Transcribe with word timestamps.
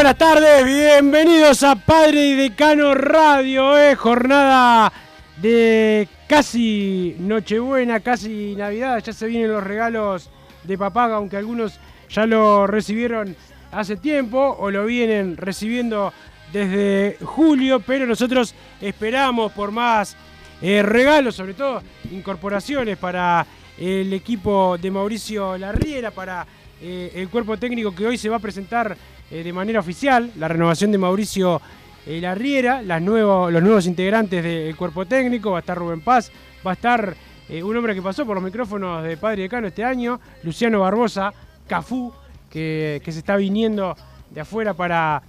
Buenas 0.00 0.16
tardes, 0.16 0.64
bienvenidos 0.64 1.62
a 1.62 1.74
Padre 1.74 2.28
y 2.28 2.34
Decano 2.34 2.94
Radio, 2.94 3.78
eh, 3.78 3.94
jornada 3.94 4.90
de 5.36 6.08
casi 6.26 7.16
Nochebuena, 7.18 8.00
casi 8.00 8.54
Navidad, 8.56 9.02
ya 9.04 9.12
se 9.12 9.26
vienen 9.26 9.52
los 9.52 9.62
regalos 9.62 10.30
de 10.64 10.78
papá, 10.78 11.12
aunque 11.12 11.36
algunos 11.36 11.78
ya 12.08 12.24
lo 12.24 12.66
recibieron 12.66 13.36
hace 13.72 13.98
tiempo 13.98 14.56
o 14.58 14.70
lo 14.70 14.86
vienen 14.86 15.36
recibiendo 15.36 16.14
desde 16.50 17.18
julio, 17.22 17.80
pero 17.80 18.06
nosotros 18.06 18.54
esperamos 18.80 19.52
por 19.52 19.70
más 19.70 20.16
eh, 20.62 20.82
regalos, 20.82 21.34
sobre 21.34 21.52
todo 21.52 21.82
incorporaciones 22.10 22.96
para 22.96 23.46
el 23.76 24.10
equipo 24.14 24.78
de 24.78 24.90
Mauricio 24.90 25.58
Larriera, 25.58 26.10
para 26.10 26.46
eh, 26.82 27.12
el 27.14 27.28
cuerpo 27.28 27.56
técnico 27.56 27.94
que 27.94 28.06
hoy 28.06 28.16
se 28.18 28.28
va 28.28 28.36
a 28.36 28.40
presentar 28.40 28.96
eh, 29.30 29.42
de 29.42 29.52
manera 29.52 29.80
oficial, 29.80 30.30
la 30.36 30.48
renovación 30.48 30.90
de 30.92 30.98
Mauricio 30.98 31.60
eh, 32.06 32.20
Larriera, 32.20 32.82
las 32.82 33.02
nuevo- 33.02 33.50
los 33.50 33.62
nuevos 33.62 33.86
integrantes 33.86 34.42
del 34.42 34.74
cuerpo 34.76 35.04
técnico, 35.06 35.50
va 35.52 35.58
a 35.58 35.60
estar 35.60 35.76
Rubén 35.76 36.00
Paz, 36.00 36.30
va 36.66 36.70
a 36.72 36.74
estar 36.74 37.14
eh, 37.48 37.62
un 37.62 37.76
hombre 37.76 37.94
que 37.94 38.02
pasó 38.02 38.24
por 38.24 38.34
los 38.36 38.44
micrófonos 38.44 39.02
de 39.04 39.16
Padre 39.16 39.42
Decano 39.42 39.66
este 39.66 39.84
año, 39.84 40.20
Luciano 40.42 40.80
Barbosa, 40.80 41.32
Cafú, 41.66 42.12
que, 42.48 43.00
que 43.04 43.12
se 43.12 43.18
está 43.20 43.36
viniendo 43.36 43.96
de 44.30 44.40
afuera 44.40 44.74
para 44.74 45.22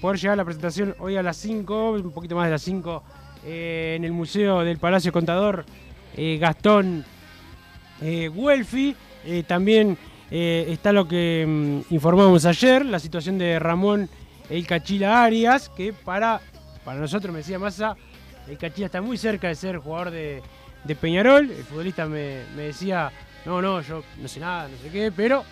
poder 0.00 0.18
llegar 0.18 0.32
a 0.32 0.36
la 0.36 0.44
presentación 0.44 0.96
hoy 0.98 1.16
a 1.16 1.22
las 1.22 1.36
5, 1.36 1.92
un 1.92 2.10
poquito 2.10 2.34
más 2.34 2.46
de 2.46 2.50
las 2.50 2.62
5, 2.62 3.02
eh, 3.46 3.94
en 3.96 4.04
el 4.04 4.10
Museo 4.12 4.64
del 4.64 4.78
Palacio 4.78 5.12
Contador 5.12 5.64
Gastón 6.40 7.04
Guelfi. 8.00 8.96
Eh, 9.24 9.44
también 9.46 9.96
eh, 10.30 10.66
está 10.68 10.92
lo 10.92 11.08
que 11.08 11.44
mm, 11.46 11.92
informamos 11.92 12.44
ayer, 12.44 12.84
la 12.86 13.00
situación 13.00 13.36
de 13.38 13.58
Ramón 13.58 14.08
El 14.48 14.66
Cachila 14.66 15.24
Arias, 15.24 15.68
que 15.68 15.92
para, 15.92 16.40
para 16.84 17.00
nosotros, 17.00 17.32
me 17.32 17.40
decía 17.40 17.58
Massa, 17.58 17.96
el 18.48 18.56
Cachila 18.56 18.86
está 18.86 19.02
muy 19.02 19.18
cerca 19.18 19.48
de 19.48 19.54
ser 19.54 19.78
jugador 19.78 20.10
de, 20.10 20.42
Peñarol. 21.00 21.50
El 21.50 21.64
futbolista 21.64 22.06
me, 22.06 22.42
me 22.56 22.62
decía, 22.62 23.12
no, 23.44 23.60
no, 23.60 23.80
yo 23.80 24.02
no 24.20 24.28
sé 24.28 24.40
nada, 24.40 24.68
no 24.68 24.76
sé 24.78 24.90
qué, 24.90 25.12
pero 25.12 25.44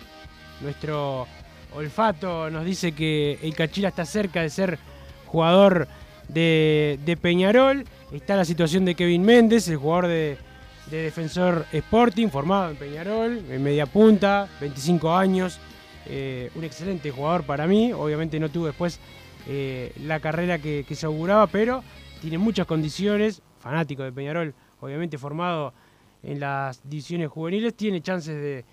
nuestro 0.61 1.27
olfato 1.75 2.49
nos 2.49 2.65
dice 2.65 2.93
que 2.93 3.37
el 3.41 3.53
Cachila 3.55 3.89
está 3.89 4.05
cerca 4.05 4.41
de 4.41 4.49
ser 4.49 4.79
jugador 5.25 5.87
de, 6.29 6.99
de 7.05 7.17
Peñarol. 7.17 7.85
Está 8.11 8.35
la 8.35 8.45
situación 8.45 8.85
de 8.85 8.95
Kevin 8.95 9.23
Méndez, 9.23 9.67
el 9.67 9.77
jugador 9.77 10.07
de, 10.07 10.37
de 10.89 11.03
Defensor 11.03 11.65
Sporting, 11.71 12.29
formado 12.29 12.71
en 12.71 12.77
Peñarol, 12.77 13.43
en 13.49 13.63
media 13.63 13.85
punta, 13.85 14.47
25 14.59 15.15
años. 15.15 15.59
eh, 16.11 16.49
un 16.55 16.63
excelente 16.63 17.11
jugador 17.11 17.43
para 17.43 17.67
mí. 17.67 17.93
Obviamente 17.93 18.39
no 18.39 18.49
tuvo 18.49 18.65
después 18.67 18.99
eh, 19.47 19.93
la 20.03 20.19
carrera 20.19 20.57
que, 20.57 20.85
se 20.89 21.05
auguraba, 21.05 21.47
pero 21.47 21.83
tiene 22.21 22.37
muchas 22.37 22.65
condiciones. 22.65 23.41
Fanático 23.59 24.03
de 24.03 24.11
Peñarol, 24.11 24.53
obviamente 24.79 25.17
formado 25.17 25.73
en 26.23 26.39
las 26.39 26.81
divisiones 26.89 27.29
juveniles, 27.29 27.75
tiene 27.75 28.01
chances 28.01 28.35
de, 28.35 28.65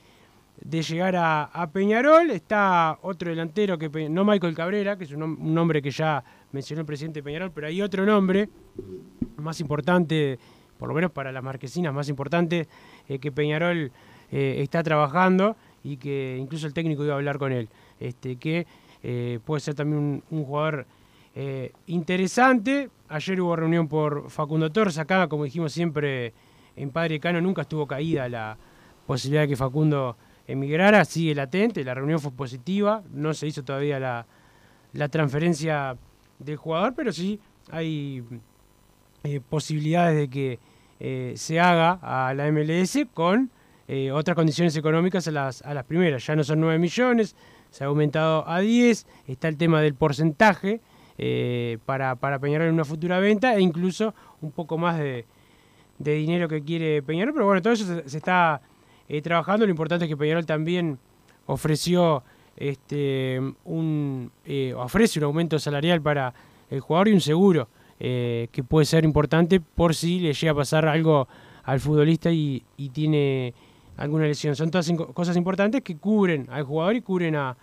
de 0.60 0.82
llegar 0.82 1.16
a, 1.16 1.70
Peñarol. 1.72 2.30
Está 2.30 2.98
otro 3.02 3.28
delantero, 3.30 3.76
que 3.76 4.08
no 4.08 4.24
Michael 4.24 4.54
Cabrera, 4.54 4.96
que 4.96 5.04
es 5.04 5.12
un, 5.12 5.22
un 5.22 5.54
nombre 5.54 5.82
que 5.82 5.90
ya 5.90 6.24
mencionó 6.52 6.80
el 6.80 6.86
presidente 6.86 7.18
de 7.18 7.24
Peñarol, 7.24 7.50
pero 7.52 7.66
hay 7.66 7.82
otro 7.82 8.06
nombre 8.06 8.48
más 9.36 9.60
importante, 9.60 10.38
por 10.78 10.88
lo 10.88 10.94
menos 10.94 11.10
para 11.10 11.32
las 11.32 11.42
marquesinas, 11.42 11.92
más 11.92 12.08
importante 12.08 12.68
eh, 13.08 13.18
que 13.18 13.32
Peñarol 13.32 13.92
eh, 14.30 14.56
está 14.58 14.82
trabajando 14.82 15.56
y 15.82 15.96
que 15.96 16.36
incluso 16.40 16.66
el 16.66 16.74
técnico 16.74 17.04
iba 17.04 17.14
a 17.14 17.16
hablar 17.16 17.38
con 17.38 17.52
él, 17.52 17.68
este, 18.00 18.36
que 18.36 18.66
eh, 19.02 19.38
puede 19.44 19.60
ser 19.60 19.74
también 19.74 20.22
un, 20.30 20.44
jugador 20.44 20.86
interesante. 21.86 22.88
Ayer 23.10 23.38
hubo 23.42 23.54
reunión 23.54 23.88
por 23.88 24.30
Facundo 24.30 24.72
Torres, 24.72 24.96
acá 24.96 25.28
como 25.28 25.44
dijimos 25.44 25.70
siempre 25.70 26.32
en 26.76 26.90
Padre 26.90 27.20
Cano 27.20 27.42
nunca 27.42 27.62
estuvo 27.62 27.86
caída 27.86 28.26
la 28.26 28.56
posibilidad 29.06 29.42
de 29.42 29.48
que 29.48 29.56
Facundo 29.56 30.16
emigrara, 30.46 31.04
sigue 31.04 31.34
latente, 31.34 31.84
la 31.84 31.92
reunión 31.92 32.20
fue 32.20 32.30
positiva, 32.30 33.02
no 33.12 33.34
se 33.34 33.48
hizo 33.48 33.62
todavía 33.62 34.00
la, 34.00 34.26
la 34.94 35.08
transferencia 35.08 35.98
del 36.38 36.56
jugador, 36.56 36.94
pero 36.96 37.12
sí 37.12 37.38
hay 37.70 38.24
posibilidades 39.48 40.16
de 40.16 40.28
que 40.28 40.58
eh, 40.98 41.34
se 41.36 41.60
haga 41.60 41.98
a 42.02 42.32
la 42.34 42.50
MLS 42.50 42.98
con 43.12 43.50
eh, 43.88 44.10
otras 44.10 44.34
condiciones 44.34 44.76
económicas 44.76 45.28
a 45.28 45.30
las, 45.30 45.62
a 45.62 45.74
las 45.74 45.84
primeras. 45.84 46.26
Ya 46.26 46.34
no 46.34 46.42
son 46.42 46.60
9 46.60 46.78
millones, 46.78 47.36
se 47.70 47.84
ha 47.84 47.88
aumentado 47.88 48.48
a 48.48 48.60
10, 48.60 49.06
está 49.26 49.48
el 49.48 49.56
tema 49.56 49.80
del 49.80 49.94
porcentaje 49.94 50.80
eh, 51.18 51.78
para, 51.84 52.16
para 52.16 52.38
Peñarol 52.38 52.68
en 52.68 52.74
una 52.74 52.84
futura 52.84 53.18
venta 53.18 53.54
e 53.54 53.60
incluso 53.60 54.14
un 54.40 54.52
poco 54.52 54.78
más 54.78 54.98
de, 54.98 55.26
de 55.98 56.14
dinero 56.14 56.48
que 56.48 56.62
quiere 56.62 57.02
Peñarol, 57.02 57.34
pero 57.34 57.46
bueno, 57.46 57.60
todo 57.60 57.74
eso 57.74 58.02
se, 58.06 58.16
está 58.16 58.60
trabajando. 59.22 59.66
Lo 59.66 59.70
importante 59.70 60.06
es 60.06 60.08
que 60.08 60.16
Peñarol 60.16 60.46
también 60.46 60.98
ofreció 61.46 62.24
este 62.56 63.38
un 63.64 64.32
ofrece 64.76 65.18
un 65.18 65.26
aumento 65.26 65.58
salarial 65.58 66.00
para 66.00 66.32
el 66.70 66.80
jugador 66.80 67.08
y 67.08 67.12
un 67.12 67.20
seguro 67.20 67.68
eh, 67.98 68.48
que 68.52 68.62
puede 68.62 68.84
ser 68.84 69.04
importante 69.04 69.60
por 69.60 69.94
si 69.94 70.20
le 70.20 70.34
llega 70.34 70.52
a 70.52 70.54
pasar 70.54 70.86
algo 70.86 71.28
al 71.64 71.80
futbolista 71.80 72.30
y, 72.30 72.62
tiene 72.92 73.54
alguna 73.96 74.26
lesión. 74.26 74.54
Son 74.54 74.70
todas 74.70 74.90
cosas 75.14 75.36
importantes 75.36 75.82
que 75.82 75.96
cubren 75.96 76.46
al 76.50 76.64
jugador 76.64 76.96
y 76.96 77.00
cubren 77.00 77.36
a, 77.36 77.56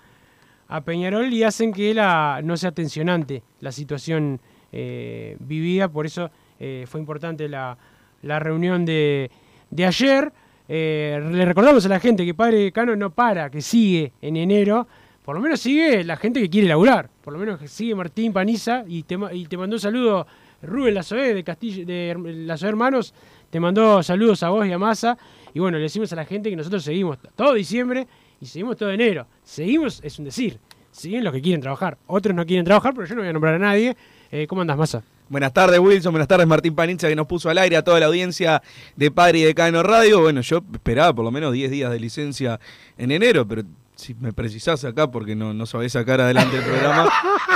a 0.67 0.81
Peñarol 0.81 1.31
y 1.31 1.43
hacen 1.43 1.71
que 1.71 1.93
la, 1.93 2.41
no 2.43 2.57
sea 2.57 2.71
tensionante 2.71 3.43
la 3.61 3.71
situación 3.71 4.39
eh, 4.71 5.37
vivida. 5.39 5.87
Por 5.87 6.05
eso 6.05 6.31
eh, 6.59 6.85
fue 6.87 6.99
importante 6.99 7.47
la, 7.47 7.77
la 8.23 8.39
reunión 8.39 8.85
de, 8.85 9.29
de 9.69 9.85
ayer. 9.85 10.31
Le 10.67 11.45
recordamos 11.45 11.85
a 11.85 11.89
la 11.89 11.99
gente 11.99 12.25
que 12.25 12.33
Padre 12.33 12.71
Cano 12.71 12.95
no 12.95 13.11
para, 13.11 13.51
que 13.51 13.61
sigue 13.61 14.13
en 14.21 14.37
enero. 14.37 14.87
Por 15.23 15.35
lo 15.35 15.41
menos 15.41 15.59
sigue 15.59 16.03
la 16.03 16.17
gente 16.17 16.41
que 16.41 16.49
quiere 16.49 16.67
laburar. 16.67 17.09
Por 17.23 17.33
lo 17.33 17.39
menos 17.39 17.59
sigue 17.69 17.95
Martín 17.95 18.33
Paniza 18.33 18.83
y 18.87 19.03
te, 19.03 19.17
y 19.31 19.45
te 19.45 19.57
mandó 19.57 19.77
un 19.77 19.79
saludo 19.79 20.27
Rubén 20.61 20.93
Lazoé 20.93 21.33
de 21.33 21.43
Castillo, 21.43 21.85
de 21.85 22.15
Lazoé 22.45 22.69
Hermanos. 22.69 23.13
Te 23.49 23.59
mandó 23.59 24.03
saludos 24.03 24.43
a 24.43 24.49
vos 24.49 24.65
y 24.67 24.71
a 24.71 24.77
Massa. 24.77 25.17
Y 25.53 25.59
bueno, 25.59 25.77
le 25.77 25.83
decimos 25.83 26.11
a 26.11 26.15
la 26.15 26.25
gente 26.25 26.49
que 26.49 26.55
nosotros 26.55 26.83
seguimos 26.83 27.19
todo 27.35 27.53
diciembre 27.53 28.07
y 28.41 28.45
seguimos 28.45 28.75
todo 28.75 28.91
enero. 28.91 29.27
Seguimos, 29.43 30.01
es 30.03 30.19
un 30.19 30.25
decir. 30.25 30.59
Siguen 30.91 31.23
los 31.23 31.33
que 31.33 31.41
quieren 31.41 31.61
trabajar. 31.61 31.97
Otros 32.07 32.35
no 32.35 32.45
quieren 32.45 32.65
trabajar, 32.65 32.93
pero 32.93 33.07
yo 33.07 33.15
no 33.15 33.21
voy 33.21 33.29
a 33.29 33.33
nombrar 33.33 33.55
a 33.55 33.59
nadie. 33.59 33.95
Eh, 34.31 34.45
¿Cómo 34.47 34.61
andas, 34.61 34.77
Massa? 34.77 35.03
Buenas 35.29 35.53
tardes, 35.53 35.79
Wilson. 35.79 36.11
Buenas 36.11 36.27
tardes, 36.27 36.45
Martín 36.45 36.75
Panizza, 36.75 37.07
que 37.07 37.15
nos 37.15 37.27
puso 37.27 37.49
al 37.49 37.57
aire 37.57 37.77
a 37.77 37.83
toda 37.83 37.99
la 37.99 38.07
audiencia 38.07 38.61
de 38.95 39.09
Padre 39.09 39.39
y 39.39 39.43
Decano 39.43 39.81
Radio. 39.81 40.21
Bueno, 40.21 40.41
yo 40.41 40.61
esperaba 40.73 41.13
por 41.13 41.25
lo 41.25 41.31
menos 41.31 41.53
10 41.53 41.71
días 41.71 41.91
de 41.91 41.99
licencia 41.99 42.59
en 42.97 43.11
enero, 43.11 43.47
pero 43.47 43.63
si 44.03 44.13
me 44.15 44.33
precisás 44.33 44.83
acá 44.85 45.09
porque 45.09 45.35
no, 45.35 45.53
no 45.53 45.65
sabés 45.65 45.93
sacar 45.93 46.19
adelante 46.21 46.57
el 46.57 46.63
programa, 46.63 47.09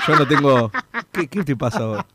yo 0.07 0.15
no 0.15 0.27
tengo. 0.27 0.71
¿Qué, 1.11 1.27
qué 1.27 1.43
te 1.43 1.55
pasa 1.55 1.79
ahora? 1.79 2.05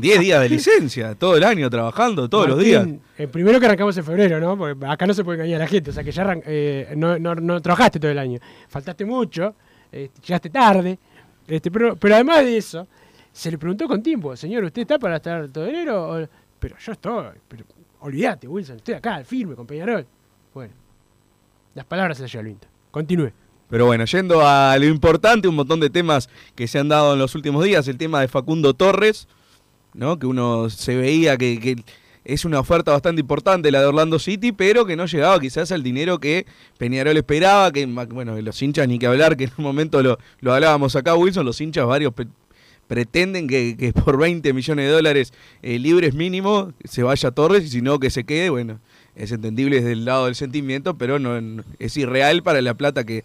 10 0.00 0.20
días 0.20 0.40
de 0.40 0.48
licencia, 0.48 1.14
todo 1.14 1.36
el 1.36 1.44
año 1.44 1.68
trabajando, 1.70 2.28
todos 2.28 2.48
los 2.48 2.58
días. 2.58 2.86
Eh, 3.18 3.26
primero 3.28 3.58
que 3.60 3.66
arrancamos 3.66 3.96
en 3.96 4.04
febrero, 4.04 4.38
¿no? 4.40 4.56
Porque 4.56 4.86
acá 4.86 5.06
no 5.06 5.14
se 5.14 5.24
puede 5.24 5.38
engañar 5.38 5.60
a 5.60 5.64
la 5.64 5.68
gente. 5.68 5.90
O 5.90 5.92
sea 5.92 6.04
que 6.04 6.12
ya 6.12 6.22
arran- 6.24 6.42
eh, 6.46 6.92
no, 6.96 7.18
no- 7.18 7.34
no 7.34 7.60
trabajaste 7.60 7.98
todo 7.98 8.10
el 8.10 8.18
año. 8.18 8.38
Faltaste 8.68 9.04
mucho, 9.04 9.54
eh, 9.92 10.10
llegaste 10.24 10.50
tarde. 10.50 10.98
Este, 11.48 11.70
pero, 11.70 11.96
pero 11.96 12.14
además 12.16 12.44
de 12.44 12.56
eso, 12.56 12.86
se 13.32 13.50
le 13.50 13.58
preguntó 13.58 13.86
con 13.88 14.02
tiempo, 14.02 14.34
señor, 14.36 14.64
¿usted 14.64 14.82
está 14.82 14.98
para 14.98 15.16
estar 15.16 15.48
todo 15.48 15.66
enero? 15.66 16.10
O- 16.22 16.28
Pero 16.58 16.76
yo 16.78 16.92
estoy. 16.92 17.26
Pero 17.48 17.64
olvídate, 18.00 18.46
Wilson, 18.48 18.76
estoy 18.76 18.94
acá, 18.94 19.22
firme, 19.24 19.54
con 19.54 19.66
Peñarol. 19.66 20.06
Bueno, 20.52 20.74
las 21.74 21.84
palabras 21.86 22.16
se 22.18 22.24
las 22.24 22.32
lleva 22.32 22.40
el 22.40 22.46
viento. 22.46 22.68
Continúe. 22.90 23.30
Pero 23.68 23.86
bueno, 23.86 24.04
yendo 24.04 24.46
a 24.46 24.76
lo 24.78 24.86
importante, 24.86 25.48
un 25.48 25.56
montón 25.56 25.80
de 25.80 25.90
temas 25.90 26.28
que 26.54 26.68
se 26.68 26.78
han 26.78 26.88
dado 26.88 27.14
en 27.14 27.18
los 27.18 27.34
últimos 27.34 27.64
días. 27.64 27.88
El 27.88 27.98
tema 27.98 28.20
de 28.20 28.28
Facundo 28.28 28.74
Torres, 28.74 29.26
¿no? 29.94 30.18
Que 30.18 30.26
uno 30.26 30.70
se 30.70 30.94
veía 30.96 31.36
que, 31.36 31.58
que 31.58 31.76
es 32.24 32.44
una 32.44 32.60
oferta 32.60 32.92
bastante 32.92 33.20
importante 33.20 33.70
la 33.70 33.80
de 33.80 33.86
Orlando 33.86 34.18
City, 34.18 34.52
pero 34.52 34.84
que 34.86 34.96
no 34.96 35.06
llegaba 35.06 35.38
quizás 35.40 35.72
al 35.72 35.82
dinero 35.82 36.18
que 36.18 36.46
Peñarol 36.78 37.16
esperaba, 37.16 37.72
que 37.72 37.86
bueno, 37.86 38.40
los 38.40 38.60
hinchas 38.62 38.86
ni 38.88 38.98
que 38.98 39.06
hablar, 39.06 39.36
que 39.36 39.44
en 39.44 39.52
un 39.58 39.64
momento 39.64 40.02
lo, 40.02 40.18
lo 40.40 40.52
hablábamos 40.54 40.94
acá, 40.96 41.14
Wilson, 41.14 41.46
los 41.46 41.60
hinchas 41.60 41.86
varios 41.86 42.12
pretenden 42.86 43.48
que, 43.48 43.92
por 44.04 44.16
20 44.18 44.52
millones 44.52 44.86
de 44.86 44.92
dólares 44.92 45.32
eh, 45.62 45.78
libres 45.78 46.14
mínimo 46.14 46.72
se 46.84 47.02
vaya 47.02 47.30
Torres 47.32 47.64
y 47.64 47.68
si 47.68 47.82
no 47.82 47.98
que 47.98 48.10
se 48.10 48.24
quede, 48.24 48.50
bueno, 48.50 48.78
es 49.16 49.32
entendible 49.32 49.76
desde 49.76 49.92
el 49.92 50.04
lado 50.04 50.26
del 50.26 50.34
sentimiento, 50.36 50.96
pero 50.96 51.18
no- 51.18 51.62
es 51.78 51.96
irreal 51.96 52.42
para 52.42 52.60
la 52.62 52.74
plata 52.74 53.04
que, 53.04 53.24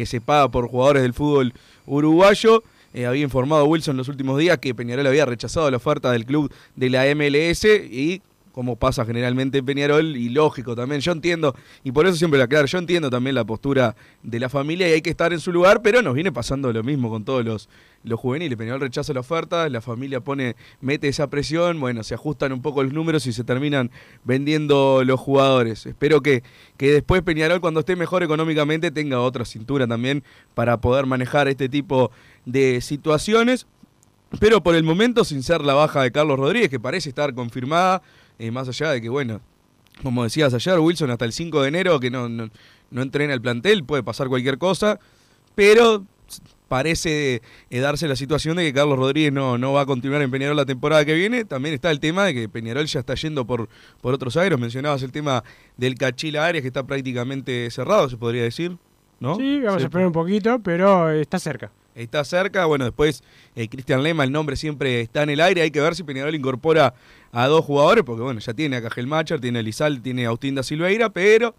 que 0.00 0.06
se 0.06 0.22
paga 0.22 0.50
por 0.50 0.68
jugadores 0.68 1.02
del 1.02 1.12
fútbol 1.12 1.52
uruguayo. 1.84 2.62
Eh, 2.94 3.04
había 3.04 3.22
informado 3.22 3.66
Wilson 3.66 3.98
los 3.98 4.08
últimos 4.08 4.38
días 4.38 4.56
que 4.56 4.74
Peñarol 4.74 5.06
había 5.06 5.26
rechazado 5.26 5.70
la 5.70 5.76
oferta 5.76 6.10
del 6.10 6.24
club 6.24 6.50
de 6.74 6.88
la 6.88 7.04
MLS 7.14 7.64
y 7.64 8.22
como 8.60 8.76
pasa 8.76 9.06
generalmente 9.06 9.56
en 9.56 9.64
Peñarol, 9.64 10.18
y 10.18 10.28
lógico 10.28 10.76
también, 10.76 11.00
yo 11.00 11.12
entiendo, 11.12 11.56
y 11.82 11.92
por 11.92 12.06
eso 12.06 12.16
siempre 12.16 12.36
lo 12.36 12.44
aclaro, 12.44 12.66
yo 12.66 12.76
entiendo 12.76 13.08
también 13.08 13.34
la 13.34 13.42
postura 13.42 13.96
de 14.22 14.38
la 14.38 14.50
familia 14.50 14.86
y 14.86 14.92
hay 14.92 15.00
que 15.00 15.08
estar 15.08 15.32
en 15.32 15.40
su 15.40 15.50
lugar, 15.50 15.80
pero 15.80 16.02
nos 16.02 16.12
viene 16.12 16.30
pasando 16.30 16.70
lo 16.70 16.82
mismo 16.82 17.08
con 17.08 17.24
todos 17.24 17.42
los, 17.42 17.70
los 18.04 18.20
juveniles. 18.20 18.58
Peñarol 18.58 18.82
rechaza 18.82 19.14
la 19.14 19.20
oferta, 19.20 19.66
la 19.70 19.80
familia 19.80 20.20
pone, 20.20 20.56
mete 20.82 21.08
esa 21.08 21.30
presión, 21.30 21.80
bueno, 21.80 22.02
se 22.02 22.12
ajustan 22.12 22.52
un 22.52 22.60
poco 22.60 22.82
los 22.82 22.92
números 22.92 23.26
y 23.26 23.32
se 23.32 23.44
terminan 23.44 23.90
vendiendo 24.24 25.04
los 25.06 25.18
jugadores. 25.18 25.86
Espero 25.86 26.20
que, 26.20 26.42
que 26.76 26.92
después 26.92 27.22
Peñarol, 27.22 27.62
cuando 27.62 27.80
esté 27.80 27.96
mejor 27.96 28.22
económicamente, 28.22 28.90
tenga 28.90 29.22
otra 29.22 29.46
cintura 29.46 29.86
también 29.86 30.22
para 30.52 30.82
poder 30.82 31.06
manejar 31.06 31.48
este 31.48 31.70
tipo 31.70 32.10
de 32.44 32.82
situaciones. 32.82 33.66
Pero 34.38 34.62
por 34.62 34.74
el 34.74 34.84
momento, 34.84 35.24
sin 35.24 35.42
ser 35.42 35.62
la 35.62 35.74
baja 35.74 36.02
de 36.02 36.12
Carlos 36.12 36.38
Rodríguez, 36.38 36.68
que 36.68 36.78
parece 36.78 37.08
estar 37.08 37.34
confirmada, 37.34 38.02
eh, 38.38 38.50
más 38.50 38.68
allá 38.68 38.90
de 38.90 39.02
que, 39.02 39.08
bueno, 39.08 39.40
como 40.02 40.22
decías 40.22 40.54
ayer, 40.54 40.78
Wilson, 40.78 41.10
hasta 41.10 41.24
el 41.24 41.32
5 41.32 41.62
de 41.62 41.68
enero, 41.68 41.98
que 42.00 42.10
no, 42.10 42.28
no, 42.28 42.48
no 42.90 43.02
entrena 43.02 43.34
el 43.34 43.40
plantel, 43.40 43.84
puede 43.84 44.02
pasar 44.02 44.28
cualquier 44.28 44.58
cosa, 44.58 45.00
pero 45.54 46.04
parece 46.68 47.42
eh, 47.70 47.80
darse 47.80 48.06
la 48.06 48.14
situación 48.14 48.56
de 48.56 48.62
que 48.62 48.72
Carlos 48.72 48.96
Rodríguez 48.96 49.32
no, 49.32 49.58
no 49.58 49.72
va 49.72 49.80
a 49.80 49.86
continuar 49.86 50.22
en 50.22 50.30
Peñarol 50.30 50.56
la 50.56 50.64
temporada 50.64 51.04
que 51.04 51.14
viene. 51.14 51.44
También 51.44 51.74
está 51.74 51.90
el 51.90 51.98
tema 51.98 52.24
de 52.24 52.32
que 52.32 52.48
Peñarol 52.48 52.86
ya 52.86 53.00
está 53.00 53.16
yendo 53.16 53.44
por, 53.44 53.68
por 54.00 54.14
otros 54.14 54.36
aeros. 54.36 54.60
Mencionabas 54.60 55.02
el 55.02 55.10
tema 55.10 55.42
del 55.76 55.96
Cachila 55.96 56.46
Arias, 56.46 56.62
que 56.62 56.68
está 56.68 56.86
prácticamente 56.86 57.68
cerrado, 57.72 58.08
se 58.08 58.16
podría 58.16 58.44
decir. 58.44 58.76
¿no? 59.18 59.34
Sí, 59.34 59.60
vamos 59.60 59.82
a 59.82 59.86
esperar 59.86 60.06
un 60.06 60.12
poquito, 60.12 60.60
pero 60.60 61.10
está 61.10 61.40
cerca. 61.40 61.72
Está 61.94 62.24
cerca. 62.24 62.64
Bueno, 62.66 62.84
después 62.84 63.22
eh, 63.56 63.68
Cristian 63.68 64.02
Lema, 64.02 64.24
el 64.24 64.32
nombre 64.32 64.56
siempre 64.56 65.00
está 65.02 65.22
en 65.22 65.30
el 65.30 65.40
aire. 65.40 65.62
Hay 65.62 65.70
que 65.70 65.80
ver 65.80 65.94
si 65.94 66.02
Peñarol 66.02 66.34
incorpora 66.34 66.94
a 67.32 67.46
dos 67.46 67.64
jugadores, 67.64 68.04
porque 68.04 68.22
bueno, 68.22 68.40
ya 68.40 68.54
tiene 68.54 68.76
a 68.76 68.82
Cajel 68.82 69.06
Macher, 69.06 69.40
tiene 69.40 69.58
a 69.60 69.62
Lizal, 69.62 70.00
tiene 70.02 70.24
a 70.24 70.28
Agustín 70.28 70.54
da 70.54 70.62
Silveira, 70.62 71.10
pero, 71.10 71.54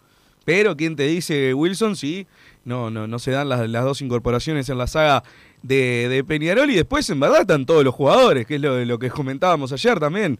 pero 0.45 0.75
¿quién 0.75 0.95
te 0.95 1.03
dice, 1.07 1.53
Wilson? 1.53 1.95
Sí, 1.95 2.27
no, 2.65 2.89
no, 2.89 3.07
no 3.07 3.19
se 3.19 3.31
dan 3.31 3.49
las, 3.49 3.67
las 3.69 3.83
dos 3.83 4.01
incorporaciones 4.01 4.67
en 4.69 4.77
la 4.77 4.87
saga 4.87 5.23
de, 5.63 6.07
de 6.09 6.23
Peñarol 6.23 6.69
y 6.71 6.75
después 6.75 7.09
en 7.09 7.19
verdad 7.19 7.41
están 7.41 7.65
todos 7.65 7.83
los 7.83 7.93
jugadores, 7.95 8.45
que 8.45 8.55
es 8.55 8.61
lo, 8.61 8.83
lo 8.83 8.99
que 8.99 9.09
comentábamos 9.09 9.71
ayer 9.71 9.99
también. 9.99 10.39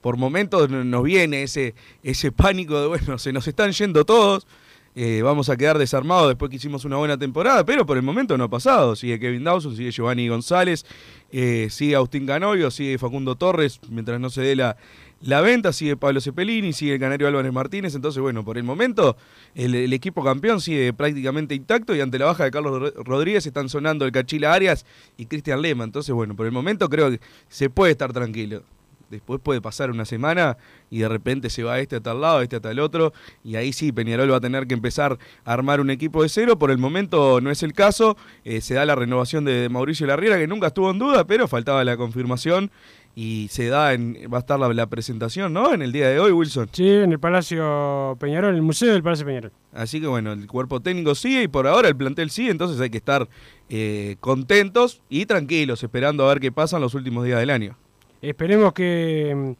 Por 0.00 0.16
momentos 0.16 0.70
no- 0.70 0.82
nos 0.84 1.02
viene 1.02 1.42
ese, 1.42 1.74
ese 2.02 2.32
pánico 2.32 2.80
de, 2.80 2.86
bueno, 2.88 3.18
se 3.18 3.32
nos 3.32 3.46
están 3.48 3.72
yendo 3.72 4.04
todos, 4.04 4.46
eh, 4.94 5.22
vamos 5.22 5.48
a 5.48 5.56
quedar 5.56 5.78
desarmados 5.78 6.28
después 6.28 6.50
que 6.50 6.56
hicimos 6.56 6.84
una 6.84 6.96
buena 6.96 7.16
temporada, 7.16 7.64
pero 7.64 7.86
por 7.86 7.96
el 7.96 8.02
momento 8.02 8.36
no 8.36 8.44
ha 8.44 8.48
pasado. 8.48 8.96
Sigue 8.96 9.18
Kevin 9.20 9.44
Dawson, 9.44 9.76
sigue 9.76 9.90
Giovanni 9.92 10.28
González, 10.28 10.84
eh, 11.30 11.68
sigue 11.70 11.94
Agustín 11.96 12.26
Canovio, 12.26 12.70
sigue 12.70 12.98
Facundo 12.98 13.36
Torres, 13.36 13.80
mientras 13.88 14.18
no 14.18 14.30
se 14.30 14.42
dé 14.42 14.56
la, 14.56 14.76
la 15.20 15.40
venta, 15.40 15.72
sigue 15.72 15.96
Pablo 15.96 16.20
Cepelini, 16.20 16.72
sigue 16.72 16.94
el 16.94 17.00
Canario 17.00 17.28
Álvarez 17.28 17.52
Martínez. 17.52 17.94
Entonces, 17.94 18.20
bueno, 18.20 18.44
por 18.44 18.58
el 18.58 18.64
momento 18.64 19.16
el, 19.54 19.74
el 19.74 19.92
equipo 19.92 20.24
campeón 20.24 20.60
sigue 20.60 20.92
prácticamente 20.92 21.54
intacto 21.54 21.94
y 21.94 22.00
ante 22.00 22.18
la 22.18 22.26
baja 22.26 22.44
de 22.44 22.50
Carlos 22.50 22.80
Ro- 22.80 23.04
Rodríguez 23.04 23.46
están 23.46 23.68
sonando 23.68 24.04
el 24.04 24.12
Cachila 24.12 24.52
Arias 24.52 24.84
y 25.16 25.26
Cristian 25.26 25.62
Lema. 25.62 25.84
Entonces, 25.84 26.12
bueno, 26.14 26.34
por 26.34 26.46
el 26.46 26.52
momento 26.52 26.88
creo 26.88 27.10
que 27.10 27.20
se 27.48 27.70
puede 27.70 27.92
estar 27.92 28.12
tranquilo. 28.12 28.62
Después 29.10 29.40
puede 29.42 29.60
pasar 29.60 29.90
una 29.90 30.04
semana 30.04 30.56
y 30.88 31.00
de 31.00 31.08
repente 31.08 31.50
se 31.50 31.64
va 31.64 31.80
este 31.80 31.96
a 31.96 32.00
tal 32.00 32.20
lado, 32.20 32.42
este 32.42 32.56
a 32.56 32.60
tal 32.60 32.78
otro, 32.78 33.12
y 33.44 33.56
ahí 33.56 33.72
sí, 33.72 33.90
Peñarol 33.92 34.30
va 34.30 34.36
a 34.36 34.40
tener 34.40 34.66
que 34.66 34.74
empezar 34.74 35.18
a 35.44 35.52
armar 35.52 35.80
un 35.80 35.90
equipo 35.90 36.22
de 36.22 36.28
cero. 36.28 36.58
Por 36.58 36.70
el 36.70 36.78
momento 36.78 37.40
no 37.40 37.50
es 37.50 37.62
el 37.62 37.72
caso. 37.72 38.16
Eh, 38.44 38.60
se 38.60 38.74
da 38.74 38.86
la 38.86 38.94
renovación 38.94 39.44
de 39.44 39.68
Mauricio 39.68 40.06
Larriera, 40.06 40.38
que 40.38 40.46
nunca 40.46 40.68
estuvo 40.68 40.90
en 40.90 40.98
duda, 40.98 41.26
pero 41.26 41.48
faltaba 41.48 41.84
la 41.84 41.96
confirmación. 41.96 42.70
Y 43.16 43.48
se 43.50 43.66
da, 43.66 43.92
en, 43.92 44.16
va 44.32 44.38
a 44.38 44.40
estar 44.40 44.58
la, 44.58 44.72
la 44.72 44.86
presentación, 44.86 45.52
¿no? 45.52 45.74
En 45.74 45.82
el 45.82 45.90
día 45.90 46.08
de 46.08 46.20
hoy, 46.20 46.30
Wilson. 46.30 46.68
Sí, 46.70 46.88
en 46.88 47.10
el 47.10 47.18
Palacio 47.18 48.16
Peñarol, 48.20 48.50
en 48.50 48.56
el 48.56 48.62
Museo 48.62 48.92
del 48.92 49.02
Palacio 49.02 49.26
Peñarol. 49.26 49.52
Así 49.72 50.00
que 50.00 50.06
bueno, 50.06 50.32
el 50.32 50.46
cuerpo 50.46 50.80
técnico 50.80 51.16
sigue 51.16 51.42
y 51.42 51.48
por 51.48 51.66
ahora 51.66 51.88
el 51.88 51.96
plantel 51.96 52.30
sigue, 52.30 52.50
entonces 52.50 52.80
hay 52.80 52.88
que 52.88 52.98
estar 52.98 53.28
eh, 53.68 54.16
contentos 54.20 55.02
y 55.08 55.26
tranquilos, 55.26 55.82
esperando 55.82 56.24
a 56.24 56.28
ver 56.28 56.40
qué 56.40 56.52
pasa 56.52 56.76
en 56.76 56.82
los 56.82 56.94
últimos 56.94 57.24
días 57.24 57.40
del 57.40 57.50
año. 57.50 57.76
Esperemos 58.22 58.74
que, 58.74 59.56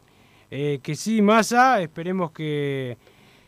eh, 0.51 0.81
que 0.83 0.95
sí, 0.95 1.23
Massa, 1.23 1.81
esperemos 1.81 2.31
que, 2.33 2.99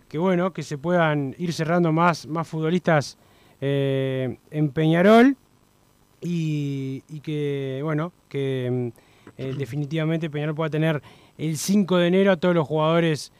que 0.08 0.16
bueno, 0.16 0.54
que 0.54 0.62
se 0.62 0.78
puedan 0.78 1.34
ir 1.38 1.52
cerrando 1.52 1.92
más, 1.92 2.26
más 2.26 2.48
futbolistas 2.48 3.18
eh, 3.60 4.38
en 4.50 4.70
Peñarol 4.70 5.36
y, 6.22 7.00
que, 7.22 7.80
bueno, 7.82 8.12
que 8.30 8.92
eh, 9.36 9.54
definitivamente 9.58 10.30
Peñarol 10.30 10.54
pueda 10.54 10.70
tener 10.70 11.02
el 11.36 11.58
5 11.58 11.98
de 11.98 12.06
enero 12.06 12.32
a 12.32 12.36
todos 12.36 12.54
los 12.54 12.66
jugadores 12.66 13.32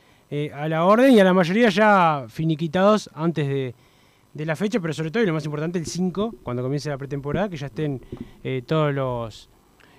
a 0.55 0.67
la 0.67 0.87
orden 0.87 1.13
y 1.13 1.21
a 1.21 1.25
la 1.25 1.35
mayoría 1.35 1.69
ya 1.69 2.25
finiquitados 2.27 3.11
antes 3.13 3.47
de, 3.47 3.75
de 4.33 4.47
la 4.47 4.57
fecha, 4.57 4.81
pero 4.81 4.95
sobre 4.95 5.11
todo 5.11 5.23
y 5.23 5.27
lo 5.27 5.35
más 5.35 5.45
importante 5.45 5.79
el 5.79 5.85
5, 5.85 6.37
cuando 6.43 6.63
comience 6.63 6.89
la 6.89 6.97
pretemporada, 6.97 7.51
que 7.51 7.59
ya 7.59 7.67
estén 7.67 8.01
todos 8.67 8.95
los, 8.95 9.51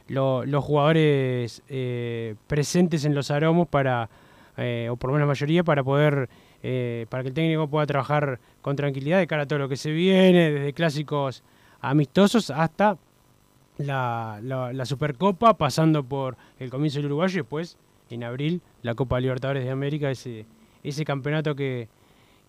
lo- 0.08 0.46
los 0.46 0.64
jugadores 0.64 1.62
eh, 1.70 2.36
presentes 2.48 3.06
en 3.06 3.16
los 3.16 3.32
aromos 3.32 3.68
para, 3.68 4.10
eh, 4.58 4.88
o 4.92 4.96
por 4.96 5.10
lo 5.10 5.14
menos 5.16 5.28
la 5.28 5.32
mayoría, 5.32 5.64
para 5.64 5.84
poder, 5.84 6.30
eh, 6.62 7.06
para 7.10 7.24
que 7.24 7.30
el 7.30 7.36
técnico 7.36 7.68
pueda 7.68 7.86
trabajar 7.86 8.40
con 8.62 8.76
tranquilidad 8.76 9.20
de 9.20 9.28
cara 9.28 9.44
a 9.44 9.46
todo 9.48 9.60
lo 9.60 9.70
que 9.70 9.78
se 9.78 9.92
viene, 9.92 10.52
desde 10.52 10.74
clásicos 10.74 11.44
amistosos 11.82 12.50
hasta 12.50 12.98
la, 13.78 14.40
la- 14.42 14.86
Supercopa, 14.86 15.56
pasando 15.58 16.04
por 16.04 16.38
el 16.60 16.70
comienzo 16.70 17.00
del 17.00 17.08
Uruguayo 17.08 17.34
y 17.34 17.38
después, 17.42 17.78
en 18.10 18.24
abril, 18.24 18.62
la 18.84 18.94
Copa 18.96 19.20
Libertadores 19.20 19.64
de 19.64 19.72
América, 19.72 20.12
ese, 20.12 20.46
ese 20.84 21.04
campeonato 21.06 21.56
que, 21.56 21.88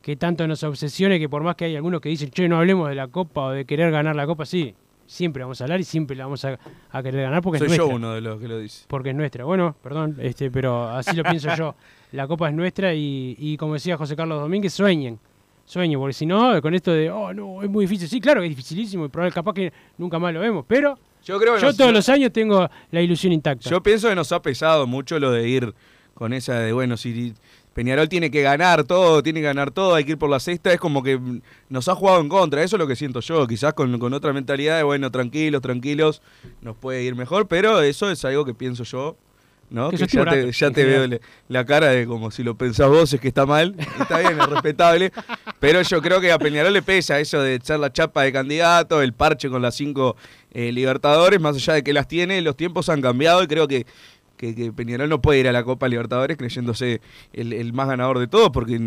que 0.02 0.16
tanto 0.16 0.46
nos 0.46 0.62
obsesiona 0.64 1.16
y 1.16 1.20
que 1.20 1.28
por 1.28 1.42
más 1.42 1.56
que 1.56 1.64
hay 1.64 1.76
algunos 1.76 2.00
que 2.02 2.10
dicen, 2.10 2.30
che, 2.30 2.48
no 2.48 2.58
hablemos 2.58 2.88
de 2.90 2.94
la 2.94 3.08
Copa 3.08 3.46
o 3.46 3.50
de 3.50 3.64
querer 3.64 3.90
ganar 3.90 4.14
la 4.14 4.26
Copa, 4.26 4.44
sí, 4.44 4.74
siempre 5.06 5.42
vamos 5.42 5.60
a 5.60 5.64
hablar 5.64 5.80
y 5.80 5.84
siempre 5.84 6.16
la 6.16 6.24
vamos 6.24 6.44
a, 6.44 6.58
a 6.90 7.02
querer 7.02 7.22
ganar 7.22 7.42
porque 7.42 7.58
Soy 7.58 7.68
es 7.68 7.76
yo 7.76 7.82
nuestra. 7.84 7.96
uno 7.96 8.12
de 8.14 8.20
los 8.20 8.40
que 8.40 8.48
lo 8.48 8.58
dice. 8.58 8.84
Porque 8.88 9.10
es 9.10 9.16
nuestra. 9.16 9.44
Bueno, 9.44 9.76
perdón, 9.82 10.16
este, 10.20 10.50
pero 10.50 10.88
así 10.88 11.14
lo 11.16 11.22
pienso 11.24 11.54
yo. 11.56 11.74
La 12.12 12.26
Copa 12.28 12.48
es 12.48 12.54
nuestra 12.54 12.94
y, 12.94 13.34
y 13.38 13.56
como 13.56 13.74
decía 13.74 13.96
José 13.96 14.14
Carlos 14.16 14.40
Domínguez, 14.40 14.72
sueñen. 14.72 15.18
sueño, 15.64 15.98
porque 15.98 16.12
si 16.12 16.26
no, 16.26 16.60
con 16.62 16.74
esto 16.74 16.92
de, 16.92 17.10
oh, 17.10 17.32
no, 17.34 17.62
es 17.62 17.68
muy 17.68 17.86
difícil. 17.86 18.08
Sí, 18.08 18.20
claro 18.20 18.40
que 18.40 18.46
es 18.46 18.50
dificilísimo 18.50 19.06
y 19.06 19.08
probablemente 19.08 19.34
capaz 19.34 19.52
que 19.54 19.72
nunca 19.98 20.18
más 20.18 20.32
lo 20.32 20.40
vemos, 20.40 20.64
pero 20.68 20.96
Yo 21.24 21.38
creo 21.40 21.54
que 21.54 21.60
yo 21.62 21.66
nos- 21.68 21.76
todos 21.76 21.92
los 21.92 22.08
años 22.08 22.32
tengo 22.32 22.68
la 22.92 23.00
ilusión 23.00 23.32
intacta. 23.32 23.68
Yo 23.68 23.82
pienso 23.82 24.08
que 24.08 24.14
nos 24.14 24.30
ha 24.30 24.40
pesado 24.42 24.86
mucho 24.86 25.18
lo 25.18 25.32
de 25.32 25.48
ir 25.48 25.74
con 26.14 26.32
esa 26.32 26.60
de, 26.60 26.72
bueno, 26.72 26.96
si 26.96 27.34
Peñarol 27.74 28.08
tiene 28.08 28.30
que 28.30 28.40
ganar 28.40 28.84
todo, 28.84 29.22
tiene 29.22 29.40
que 29.40 29.46
ganar 29.46 29.72
todo, 29.72 29.94
hay 29.94 30.04
que 30.04 30.12
ir 30.12 30.18
por 30.18 30.30
la 30.30 30.40
sexta, 30.40 30.72
es 30.72 30.78
como 30.78 31.02
que 31.02 31.20
nos 31.68 31.88
ha 31.88 31.94
jugado 31.94 32.20
en 32.20 32.28
contra, 32.28 32.62
eso 32.62 32.76
es 32.76 32.80
lo 32.80 32.86
que 32.86 32.96
siento 32.96 33.20
yo, 33.20 33.46
quizás 33.46 33.74
con, 33.74 33.98
con 33.98 34.14
otra 34.14 34.32
mentalidad 34.32 34.76
de, 34.76 34.84
bueno, 34.84 35.10
tranquilos, 35.10 35.60
tranquilos, 35.60 36.22
nos 36.62 36.76
puede 36.76 37.02
ir 37.02 37.16
mejor, 37.16 37.48
pero 37.48 37.82
eso 37.82 38.10
es 38.10 38.24
algo 38.24 38.44
que 38.44 38.54
pienso 38.54 38.84
yo. 38.84 39.16
¿no? 39.70 39.90
Que 39.90 39.96
Que 39.96 40.04
sos 40.04 40.12
ya 40.12 40.24
te, 40.24 40.52
ya 40.52 40.66
en 40.68 40.72
te 40.72 40.84
veo 40.84 41.20
la 41.48 41.64
cara 41.64 41.88
de 41.88 42.06
como 42.06 42.30
si 42.30 42.42
lo 42.44 42.54
pensás 42.54 42.88
vos 42.88 43.12
es 43.12 43.20
que 43.20 43.28
está 43.28 43.46
mal, 43.46 43.74
está 43.98 44.18
bien, 44.18 44.38
es 44.38 44.46
respetable, 44.46 45.12
pero 45.58 45.82
yo 45.82 46.00
creo 46.00 46.20
que 46.20 46.30
a 46.30 46.38
Peñarol 46.38 46.72
le 46.72 46.82
pesa 46.82 47.18
eso 47.18 47.40
de 47.40 47.54
echar 47.54 47.80
la 47.80 47.92
chapa 47.92 48.22
de 48.22 48.32
candidato, 48.32 49.02
el 49.02 49.14
parche 49.14 49.48
con 49.48 49.62
las 49.62 49.74
cinco 49.74 50.16
eh, 50.52 50.70
Libertadores, 50.70 51.40
más 51.40 51.56
allá 51.56 51.74
de 51.74 51.82
que 51.82 51.92
las 51.92 52.06
tiene, 52.06 52.40
los 52.40 52.56
tiempos 52.56 52.88
han 52.88 53.02
cambiado 53.02 53.42
y 53.42 53.48
creo 53.48 53.66
que, 53.66 53.86
que, 54.36 54.54
que 54.54 54.72
Peñarol 54.72 55.08
no 55.08 55.20
puede 55.22 55.40
ir 55.40 55.48
a 55.48 55.52
la 55.52 55.64
Copa 55.64 55.88
Libertadores 55.88 56.36
creyéndose 56.36 57.00
el, 57.32 57.52
el 57.52 57.72
más 57.72 57.88
ganador 57.88 58.18
de 58.18 58.26
todos, 58.26 58.50
porque 58.50 58.78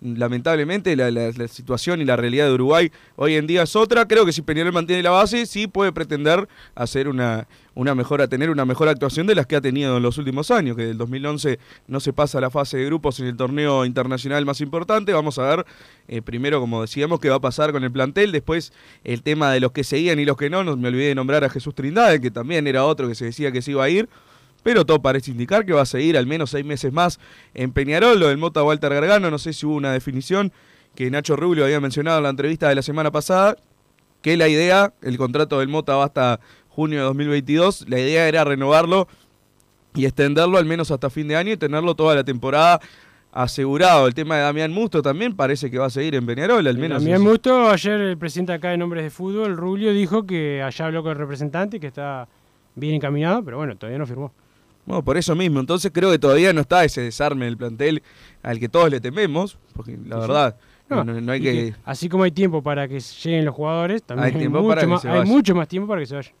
lamentablemente 0.00 0.94
la, 0.94 1.10
la- 1.10 1.32
la 1.32 1.48
situación 1.48 2.00
y 2.00 2.04
la 2.04 2.14
realidad 2.16 2.46
de 2.46 2.52
Uruguay 2.54 2.92
hoy 3.16 3.34
en 3.34 3.46
día 3.48 3.62
es 3.64 3.74
otra. 3.74 4.06
Creo 4.06 4.24
que 4.24 4.32
si 4.32 4.42
Peñarol 4.42 4.72
mantiene 4.72 5.02
la 5.02 5.10
base, 5.10 5.44
sí 5.46 5.66
puede 5.66 5.92
pretender 5.92 6.48
hacer 6.76 7.08
una, 7.08 7.48
una 7.74 7.96
mejora, 7.96 8.28
tener 8.28 8.48
una 8.50 8.64
mejor 8.64 8.88
actuación 8.88 9.26
de 9.26 9.34
las 9.34 9.46
que 9.46 9.56
ha 9.56 9.60
tenido 9.60 9.96
en 9.96 10.02
los 10.04 10.16
últimos 10.16 10.52
años, 10.52 10.76
que 10.76 10.86
del 10.86 10.98
2011 10.98 11.58
no 11.88 11.98
se 11.98 12.12
pasa 12.12 12.38
a 12.38 12.40
la 12.40 12.50
fase 12.50 12.76
de 12.78 12.84
grupos 12.86 13.18
en 13.18 13.26
el 13.26 13.36
torneo 13.36 13.84
internacional 13.84 14.44
más 14.46 14.60
importante. 14.60 15.12
Vamos 15.12 15.36
a 15.40 15.42
ver 15.56 15.66
eh, 16.06 16.22
primero, 16.22 16.60
como 16.60 16.82
decíamos, 16.82 17.18
qué 17.18 17.28
va 17.28 17.36
a 17.36 17.40
pasar 17.40 17.72
con 17.72 17.82
el 17.82 17.90
plantel, 17.90 18.30
después 18.30 18.72
el 19.02 19.22
tema 19.22 19.50
de 19.52 19.58
los 19.60 19.72
que 19.72 19.82
seguían 19.82 20.20
y 20.20 20.24
los 20.24 20.36
que 20.36 20.48
no, 20.48 20.62
no 20.62 20.76
me 20.76 20.88
olvidé 20.88 21.08
de 21.08 21.14
nombrar 21.16 21.42
a 21.42 21.50
Jesús 21.50 21.74
Trindade, 21.74 22.20
que 22.20 22.30
también 22.30 22.68
era 22.68 22.84
otro 22.84 23.08
que 23.08 23.16
se 23.16 23.24
decía 23.26 23.50
que 23.50 23.62
se 23.62 23.72
iba 23.72 23.82
a 23.82 23.88
ir. 23.90 24.08
Pero 24.62 24.84
todo 24.84 25.00
parece 25.00 25.30
indicar 25.30 25.64
que 25.64 25.72
va 25.72 25.82
a 25.82 25.86
seguir 25.86 26.16
al 26.18 26.26
menos 26.26 26.50
seis 26.50 26.64
meses 26.64 26.92
más 26.92 27.18
en 27.54 27.72
Peñarol. 27.72 28.18
Lo 28.18 28.28
del 28.28 28.38
Mota 28.38 28.62
Walter 28.62 28.92
Gargano, 28.92 29.30
no 29.30 29.38
sé 29.38 29.52
si 29.52 29.64
hubo 29.66 29.74
una 29.76 29.92
definición 29.92 30.52
que 30.94 31.10
Nacho 31.10 31.36
Rubio 31.36 31.64
había 31.64 31.80
mencionado 31.80 32.18
en 32.18 32.24
la 32.24 32.30
entrevista 32.30 32.68
de 32.68 32.74
la 32.74 32.82
semana 32.82 33.10
pasada, 33.12 33.56
que 34.20 34.36
la 34.36 34.48
idea, 34.48 34.92
el 35.02 35.16
contrato 35.16 35.60
del 35.60 35.68
Mota 35.68 35.94
va 35.96 36.04
hasta 36.06 36.40
junio 36.68 36.98
de 36.98 37.04
2022, 37.04 37.86
la 37.88 37.98
idea 38.00 38.26
era 38.28 38.42
renovarlo 38.44 39.06
y 39.94 40.04
extenderlo 40.06 40.58
al 40.58 40.64
menos 40.64 40.90
hasta 40.90 41.08
fin 41.08 41.28
de 41.28 41.36
año 41.36 41.52
y 41.52 41.56
tenerlo 41.56 41.94
toda 41.94 42.14
la 42.16 42.24
temporada 42.24 42.80
asegurado. 43.32 44.06
El 44.06 44.14
tema 44.14 44.36
de 44.36 44.42
Damián 44.42 44.72
Musto 44.72 45.02
también 45.02 45.36
parece 45.36 45.70
que 45.70 45.78
va 45.78 45.86
a 45.86 45.90
seguir 45.90 46.14
en 46.16 46.26
Peñarol, 46.26 46.66
al 46.66 46.78
menos. 46.78 46.98
También 46.98 47.16
es- 47.18 47.22
Musto, 47.22 47.70
ayer 47.70 48.00
el 48.00 48.18
presidente 48.18 48.52
acá 48.52 48.70
de 48.70 48.78
Nombres 48.78 49.04
de 49.04 49.10
Fútbol, 49.10 49.56
Rubio, 49.56 49.92
dijo 49.92 50.26
que 50.26 50.62
allá 50.62 50.86
habló 50.86 51.02
con 51.02 51.12
el 51.12 51.18
representante, 51.18 51.78
que 51.78 51.86
está 51.86 52.26
bien 52.74 52.94
encaminado, 52.94 53.44
pero 53.44 53.56
bueno, 53.58 53.76
todavía 53.76 53.98
no 53.98 54.06
firmó. 54.06 54.32
Bueno, 54.88 55.04
por 55.04 55.18
eso 55.18 55.36
mismo. 55.36 55.60
Entonces 55.60 55.90
creo 55.92 56.10
que 56.10 56.18
todavía 56.18 56.52
no 56.54 56.62
está 56.62 56.82
ese 56.82 57.02
desarme 57.02 57.44
del 57.44 57.58
plantel 57.58 58.02
al 58.42 58.58
que 58.58 58.70
todos 58.70 58.90
le 58.90 59.00
tememos, 59.00 59.58
porque 59.74 59.92
la 59.92 60.16
Sí, 60.16 60.20
verdad, 60.22 60.56
no, 60.88 61.04
No, 61.04 61.32
hay 61.32 61.40
que... 61.42 61.74
así 61.84 62.08
como 62.08 62.24
hay 62.24 62.30
tiempo 62.30 62.62
para 62.62 62.88
que 62.88 62.98
lleguen 62.98 63.44
los 63.44 63.54
jugadores, 63.54 64.02
también 64.02 64.34
Hay 64.34 64.48
más, 64.48 65.04
mucho 65.26 65.54
más 65.54 65.68
tiempo 65.68 65.86
para 65.86 66.00
que 66.00 66.06
se 66.06 66.14
vayan. 66.16 66.32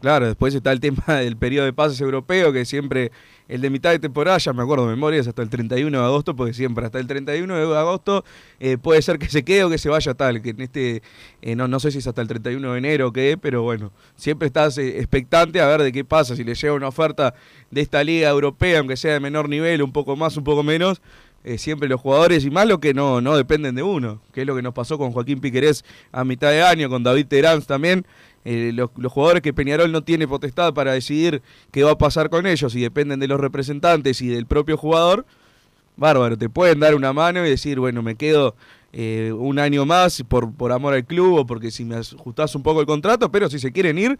Claro, 0.00 0.26
después 0.26 0.54
está 0.54 0.72
el 0.72 0.80
tema 0.80 1.02
del 1.06 1.36
periodo 1.36 1.64
de 1.64 1.72
pases 1.72 2.00
europeo, 2.00 2.52
que 2.52 2.66
siempre 2.66 3.12
el 3.48 3.62
de 3.62 3.70
mitad 3.70 3.90
de 3.90 3.98
temporada, 3.98 4.36
ya 4.36 4.52
me 4.52 4.62
acuerdo 4.62 4.84
de 4.84 4.90
memoria, 4.90 5.20
es 5.20 5.26
hasta 5.26 5.40
el 5.40 5.48
31 5.48 5.98
de 5.98 6.04
agosto, 6.04 6.36
porque 6.36 6.52
siempre 6.52 6.84
hasta 6.84 6.98
el 6.98 7.06
31 7.06 7.56
de 7.56 7.78
agosto 7.78 8.22
eh, 8.60 8.76
puede 8.76 9.00
ser 9.00 9.18
que 9.18 9.28
se 9.28 9.42
quede 9.42 9.64
o 9.64 9.70
que 9.70 9.78
se 9.78 9.88
vaya 9.88 10.12
tal, 10.12 10.42
que 10.42 10.50
en 10.50 10.60
este, 10.60 11.02
eh, 11.40 11.56
no, 11.56 11.66
no 11.66 11.80
sé 11.80 11.92
si 11.92 11.98
es 11.98 12.06
hasta 12.06 12.20
el 12.20 12.28
31 12.28 12.72
de 12.72 12.78
enero 12.78 13.08
o 13.08 13.12
qué, 13.12 13.38
pero 13.40 13.62
bueno, 13.62 13.90
siempre 14.16 14.46
estás 14.48 14.76
eh, 14.76 14.98
expectante 14.98 15.60
a 15.62 15.66
ver 15.66 15.82
de 15.82 15.92
qué 15.92 16.04
pasa, 16.04 16.36
si 16.36 16.44
le 16.44 16.54
llega 16.54 16.74
una 16.74 16.88
oferta 16.88 17.34
de 17.70 17.80
esta 17.80 18.04
liga 18.04 18.28
europea, 18.28 18.80
aunque 18.80 18.98
sea 18.98 19.14
de 19.14 19.20
menor 19.20 19.48
nivel, 19.48 19.80
un 19.82 19.92
poco 19.92 20.14
más, 20.14 20.36
un 20.36 20.44
poco 20.44 20.62
menos, 20.62 21.00
siempre 21.58 21.88
los 21.88 22.00
jugadores, 22.00 22.44
y 22.44 22.50
más 22.50 22.66
lo 22.66 22.80
que 22.80 22.92
no, 22.92 23.20
no 23.20 23.36
dependen 23.36 23.76
de 23.76 23.82
uno, 23.84 24.20
que 24.32 24.40
es 24.40 24.46
lo 24.48 24.56
que 24.56 24.62
nos 24.62 24.74
pasó 24.74 24.98
con 24.98 25.12
Joaquín 25.12 25.40
Piquerés 25.40 25.84
a 26.10 26.24
mitad 26.24 26.50
de 26.50 26.60
año, 26.64 26.88
con 26.90 27.04
David 27.04 27.26
Terán 27.28 27.62
también, 27.62 28.04
eh, 28.48 28.70
los, 28.72 28.90
los 28.96 29.12
jugadores 29.12 29.42
que 29.42 29.52
Peñarol 29.52 29.90
no 29.90 30.04
tiene 30.04 30.28
potestad 30.28 30.72
para 30.72 30.92
decidir 30.92 31.42
qué 31.72 31.82
va 31.82 31.90
a 31.90 31.98
pasar 31.98 32.30
con 32.30 32.46
ellos 32.46 32.76
y 32.76 32.80
dependen 32.80 33.18
de 33.18 33.26
los 33.26 33.40
representantes 33.40 34.22
y 34.22 34.28
del 34.28 34.46
propio 34.46 34.76
jugador, 34.76 35.26
bárbaro, 35.96 36.38
te 36.38 36.48
pueden 36.48 36.78
dar 36.78 36.94
una 36.94 37.12
mano 37.12 37.44
y 37.44 37.50
decir, 37.50 37.80
bueno, 37.80 38.04
me 38.04 38.14
quedo 38.14 38.54
eh, 38.92 39.32
un 39.36 39.58
año 39.58 39.84
más 39.84 40.22
por, 40.28 40.52
por 40.54 40.70
amor 40.70 40.94
al 40.94 41.04
club 41.04 41.40
o 41.40 41.44
porque 41.44 41.72
si 41.72 41.84
me 41.84 41.96
ajustás 41.96 42.54
un 42.54 42.62
poco 42.62 42.80
el 42.80 42.86
contrato, 42.86 43.32
pero 43.32 43.50
si 43.50 43.58
se 43.58 43.72
quieren 43.72 43.98
ir, 43.98 44.16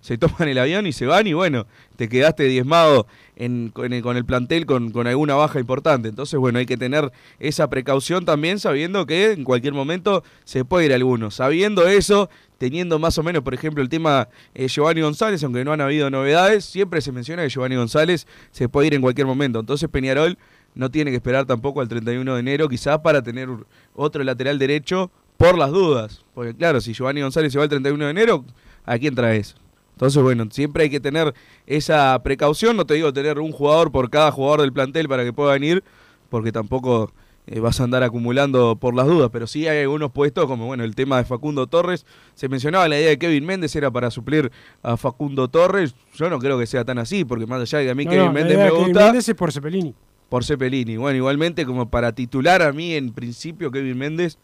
se 0.00 0.16
toman 0.18 0.48
el 0.48 0.58
avión 0.58 0.86
y 0.86 0.92
se 0.92 1.06
van 1.06 1.26
y 1.26 1.32
bueno, 1.32 1.66
te 1.96 2.08
quedaste 2.08 2.44
diezmado 2.44 3.06
en, 3.36 3.70
con, 3.70 3.92
el, 3.92 4.02
con 4.02 4.16
el 4.16 4.24
plantel 4.24 4.66
con, 4.66 5.06
alguna 5.06 5.34
baja 5.34 5.60
importante. 5.60 6.08
Entonces, 6.08 6.38
bueno, 6.38 6.58
hay 6.58 6.66
que 6.66 6.76
tener 6.76 7.10
esa 7.38 7.68
precaución 7.68 8.24
también 8.24 8.58
sabiendo 8.58 9.06
que 9.06 9.32
en 9.32 9.44
cualquier 9.44 9.74
momento 9.74 10.24
se 10.44 10.64
puede 10.64 10.86
ir 10.86 10.94
alguno. 10.94 11.30
Sabiendo 11.30 11.86
eso, 11.86 12.30
teniendo 12.58 12.98
más 12.98 13.18
o 13.18 13.22
menos, 13.22 13.42
por 13.42 13.54
ejemplo, 13.54 13.82
el 13.82 13.88
tema 13.88 14.28
eh, 14.54 14.68
Giovanni 14.68 15.02
González, 15.02 15.42
aunque 15.44 15.64
no 15.64 15.72
han 15.72 15.80
habido 15.80 16.10
novedades, 16.10 16.64
siempre 16.64 17.00
se 17.00 17.12
menciona 17.12 17.42
que 17.42 17.50
Giovanni 17.50 17.76
González 17.76 18.26
se 18.50 18.68
puede 18.68 18.88
ir 18.88 18.94
en 18.94 19.02
cualquier 19.02 19.26
momento. 19.26 19.60
Entonces, 19.60 19.88
Peñarol 19.88 20.38
no 20.74 20.90
tiene 20.90 21.10
que 21.10 21.16
esperar 21.16 21.46
tampoco 21.46 21.80
al 21.80 21.88
31 21.88 22.34
de 22.34 22.40
enero, 22.40 22.68
quizás 22.68 22.98
para 23.00 23.22
tener 23.22 23.48
otro 23.94 24.22
lateral 24.24 24.58
derecho 24.58 25.10
por 25.36 25.58
las 25.58 25.70
dudas. 25.70 26.24
Porque 26.34 26.54
claro, 26.54 26.80
si 26.80 26.92
Giovanni 26.92 27.22
González 27.22 27.52
se 27.52 27.58
va 27.58 27.64
el 27.64 27.70
31 27.70 28.04
de 28.04 28.10
enero, 28.10 28.44
¿a 28.84 28.98
quién 28.98 29.14
traes? 29.14 29.56
Entonces, 30.00 30.22
bueno, 30.22 30.46
siempre 30.50 30.84
hay 30.84 30.88
que 30.90 30.98
tener 30.98 31.34
esa 31.66 32.18
precaución. 32.22 32.74
No 32.74 32.86
te 32.86 32.94
digo 32.94 33.12
tener 33.12 33.38
un 33.38 33.52
jugador 33.52 33.92
por 33.92 34.08
cada 34.08 34.32
jugador 34.32 34.62
del 34.62 34.72
plantel 34.72 35.10
para 35.10 35.24
que 35.24 35.34
pueda 35.34 35.52
venir, 35.52 35.84
porque 36.30 36.52
tampoco 36.52 37.12
eh, 37.46 37.60
vas 37.60 37.82
a 37.82 37.84
andar 37.84 38.02
acumulando 38.02 38.76
por 38.76 38.94
las 38.96 39.06
dudas. 39.06 39.28
Pero 39.30 39.46
sí 39.46 39.68
hay 39.68 39.82
algunos 39.82 40.10
puestos, 40.10 40.46
como 40.46 40.64
bueno, 40.64 40.84
el 40.84 40.94
tema 40.94 41.18
de 41.18 41.24
Facundo 41.24 41.66
Torres. 41.66 42.06
Se 42.34 42.48
mencionaba 42.48 42.88
la 42.88 42.98
idea 42.98 43.10
de 43.10 43.18
Kevin 43.18 43.44
Méndez 43.44 43.76
era 43.76 43.90
para 43.90 44.10
suplir 44.10 44.50
a 44.82 44.96
Facundo 44.96 45.48
Torres. 45.48 45.94
Yo 46.14 46.30
no 46.30 46.38
creo 46.38 46.58
que 46.58 46.66
sea 46.66 46.82
tan 46.82 46.96
así, 46.96 47.26
porque 47.26 47.44
más 47.44 47.60
allá 47.60 47.80
de 47.80 47.84
que 47.84 47.90
a 47.90 47.94
mí 47.94 48.06
No, 48.06 48.10
Kevin 48.10 48.24
no, 48.24 48.32
la 48.32 48.38
Méndez 48.40 48.56
me 48.56 48.64
de 48.64 48.70
Kevin 48.70 48.84
gusta 48.86 49.04
Méndez 49.04 49.28
es 49.28 49.34
por 49.34 49.52
Cepelini. 49.52 49.94
por 50.30 50.44
Cepelini. 50.46 50.96
Bueno, 50.96 51.18
igualmente 51.18 51.66
como 51.66 51.90
para 51.90 52.14
titular 52.14 52.62
a 52.62 52.72
mí 52.72 52.94
en 52.94 53.12
principio 53.12 53.70
Kevin 53.70 53.98
Méndez, 53.98 54.38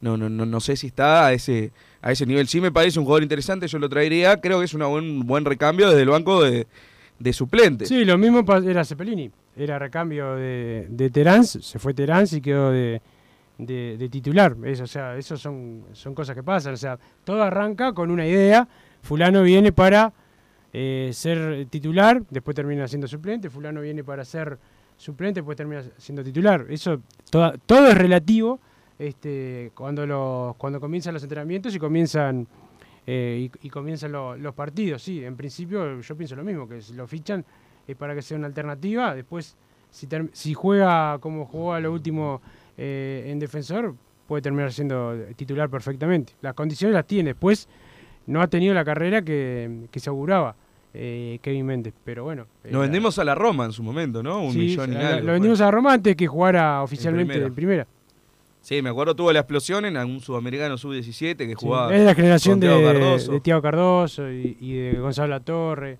no, 0.00 0.16
no, 0.16 0.28
no, 0.28 0.46
no 0.46 0.60
sé 0.60 0.76
si 0.76 0.86
está 0.88 1.26
a 1.26 1.32
ese, 1.32 1.72
a 2.02 2.12
ese 2.12 2.26
nivel. 2.26 2.48
Sí 2.48 2.60
me 2.60 2.72
parece 2.72 2.98
un 2.98 3.04
jugador 3.04 3.22
interesante, 3.22 3.66
yo 3.68 3.78
lo 3.78 3.88
traería, 3.88 4.40
creo 4.40 4.58
que 4.58 4.64
es 4.64 4.74
un 4.74 4.80
buen, 4.88 5.20
buen 5.26 5.44
recambio 5.44 5.88
desde 5.88 6.02
el 6.02 6.08
banco 6.08 6.42
de, 6.42 6.66
de 7.18 7.32
suplentes. 7.32 7.88
Sí, 7.88 8.04
lo 8.04 8.16
mismo 8.18 8.44
era 8.64 8.84
Cepelini. 8.84 9.30
Era 9.56 9.78
recambio 9.78 10.36
de, 10.36 10.86
de 10.88 11.10
Terán, 11.10 11.44
se 11.44 11.78
fue 11.78 11.92
Terán 11.92 12.24
y 12.30 12.40
quedó 12.40 12.70
de, 12.70 13.02
de- 13.58 13.96
de 13.98 14.08
titular. 14.08 14.56
Eso, 14.64 14.84
o 14.84 14.86
sea, 14.86 15.16
eso 15.16 15.36
son, 15.36 15.82
son 15.92 16.14
cosas 16.14 16.34
que 16.34 16.42
pasan. 16.42 16.74
O 16.74 16.76
sea, 16.78 16.98
todo 17.24 17.42
arranca 17.42 17.92
con 17.92 18.10
una 18.10 18.26
idea. 18.26 18.66
Fulano 19.02 19.42
viene 19.42 19.72
para 19.72 20.12
eh, 20.72 21.10
ser 21.12 21.66
titular, 21.68 22.22
después 22.30 22.54
termina 22.54 22.86
siendo 22.88 23.06
suplente. 23.08 23.50
Fulano 23.50 23.80
viene 23.80 24.04
para 24.04 24.24
ser 24.24 24.56
suplente, 24.96 25.40
después 25.40 25.56
termina 25.56 25.82
siendo 25.98 26.22
titular. 26.22 26.64
Eso 26.70 27.00
toda- 27.28 27.54
todo 27.66 27.88
es 27.88 27.98
relativo 27.98 28.60
este, 29.00 29.72
cuando, 29.74 30.06
los, 30.06 30.54
cuando 30.56 30.78
comienzan 30.78 31.14
los 31.14 31.22
entrenamientos 31.22 31.74
y 31.74 31.78
comienzan 31.78 32.46
eh, 33.06 33.48
y, 33.62 33.66
y 33.66 33.70
comienzan 33.70 34.12
lo- 34.12 34.36
los 34.36 34.54
partidos. 34.54 35.02
Sí, 35.02 35.24
en 35.24 35.36
principio 35.36 36.00
yo 36.00 36.16
pienso 36.16 36.36
lo 36.36 36.44
mismo, 36.44 36.68
que 36.68 36.82
si 36.82 36.92
lo 36.92 37.06
fichan 37.06 37.44
es 37.88 37.96
para 37.96 38.14
que 38.14 38.20
sea 38.22 38.36
una 38.36 38.46
alternativa. 38.46 39.14
Después, 39.14 39.56
si, 39.90 40.06
si 40.32 40.54
juega 40.54 41.18
como 41.18 41.46
jugó 41.46 41.72
a 41.72 41.80
lo 41.80 41.92
último 41.92 42.42
eh, 42.76 43.24
en 43.26 43.38
defensor, 43.38 43.94
puede 44.28 44.42
terminar 44.42 44.70
siendo 44.72 45.16
titular 45.34 45.68
perfectamente. 45.70 46.34
Las 46.42 46.52
condiciones 46.54 46.94
las 46.94 47.06
tiene. 47.06 47.30
Después, 47.30 47.68
no 48.26 48.42
ha 48.42 48.46
tenido 48.48 48.74
la 48.74 48.84
carrera 48.84 49.22
que, 49.22 49.86
que 49.90 49.98
se 49.98 50.10
auguraba 50.10 50.54
eh, 50.92 51.38
Kevin 51.42 51.64
Méndez. 51.66 51.94
Pero 52.04 52.24
bueno. 52.24 52.46
eh, 52.64 52.70
Nos 52.70 52.82
vendemos 52.82 53.18
a 53.18 53.24
la 53.24 53.34
Roma 53.34 53.64
en 53.64 53.72
su 53.72 53.82
momento, 53.82 54.22
¿no? 54.22 54.42
Un 54.44 54.52
sí, 54.52 54.58
millón 54.58 54.90
y 54.92 54.94
la- 54.94 55.08
algo. 55.14 55.26
Lo 55.28 55.32
vendimos 55.32 55.60
a 55.62 55.70
Roma 55.70 55.94
antes 55.94 56.14
que 56.14 56.26
jugara 56.26 56.82
oficialmente 56.82 57.32
primera. 57.32 57.48
en 57.48 57.54
primera. 57.54 57.86
Sí, 58.62 58.82
me 58.82 58.90
acuerdo 58.90 59.16
tuvo 59.16 59.32
la 59.32 59.40
explosión 59.40 59.84
en 59.86 59.96
algún 59.96 60.20
sudamericano 60.20 60.76
sub-17 60.76 61.36
que 61.36 61.46
Sí, 61.48 61.54
jugaba. 61.54 61.94
es 61.94 62.02
la 62.04 62.14
generación 62.14 62.54
con 62.54 62.60
de, 62.60 62.66
Thiago 62.68 62.84
Cardoso. 62.92 63.32
de 63.32 63.40
Thiago 63.40 63.62
Cardoso 63.62 64.30
y, 64.30 64.56
y 64.60 64.74
de 64.74 64.92
Gonzalo 65.00 65.28
Latorre. 65.28 65.98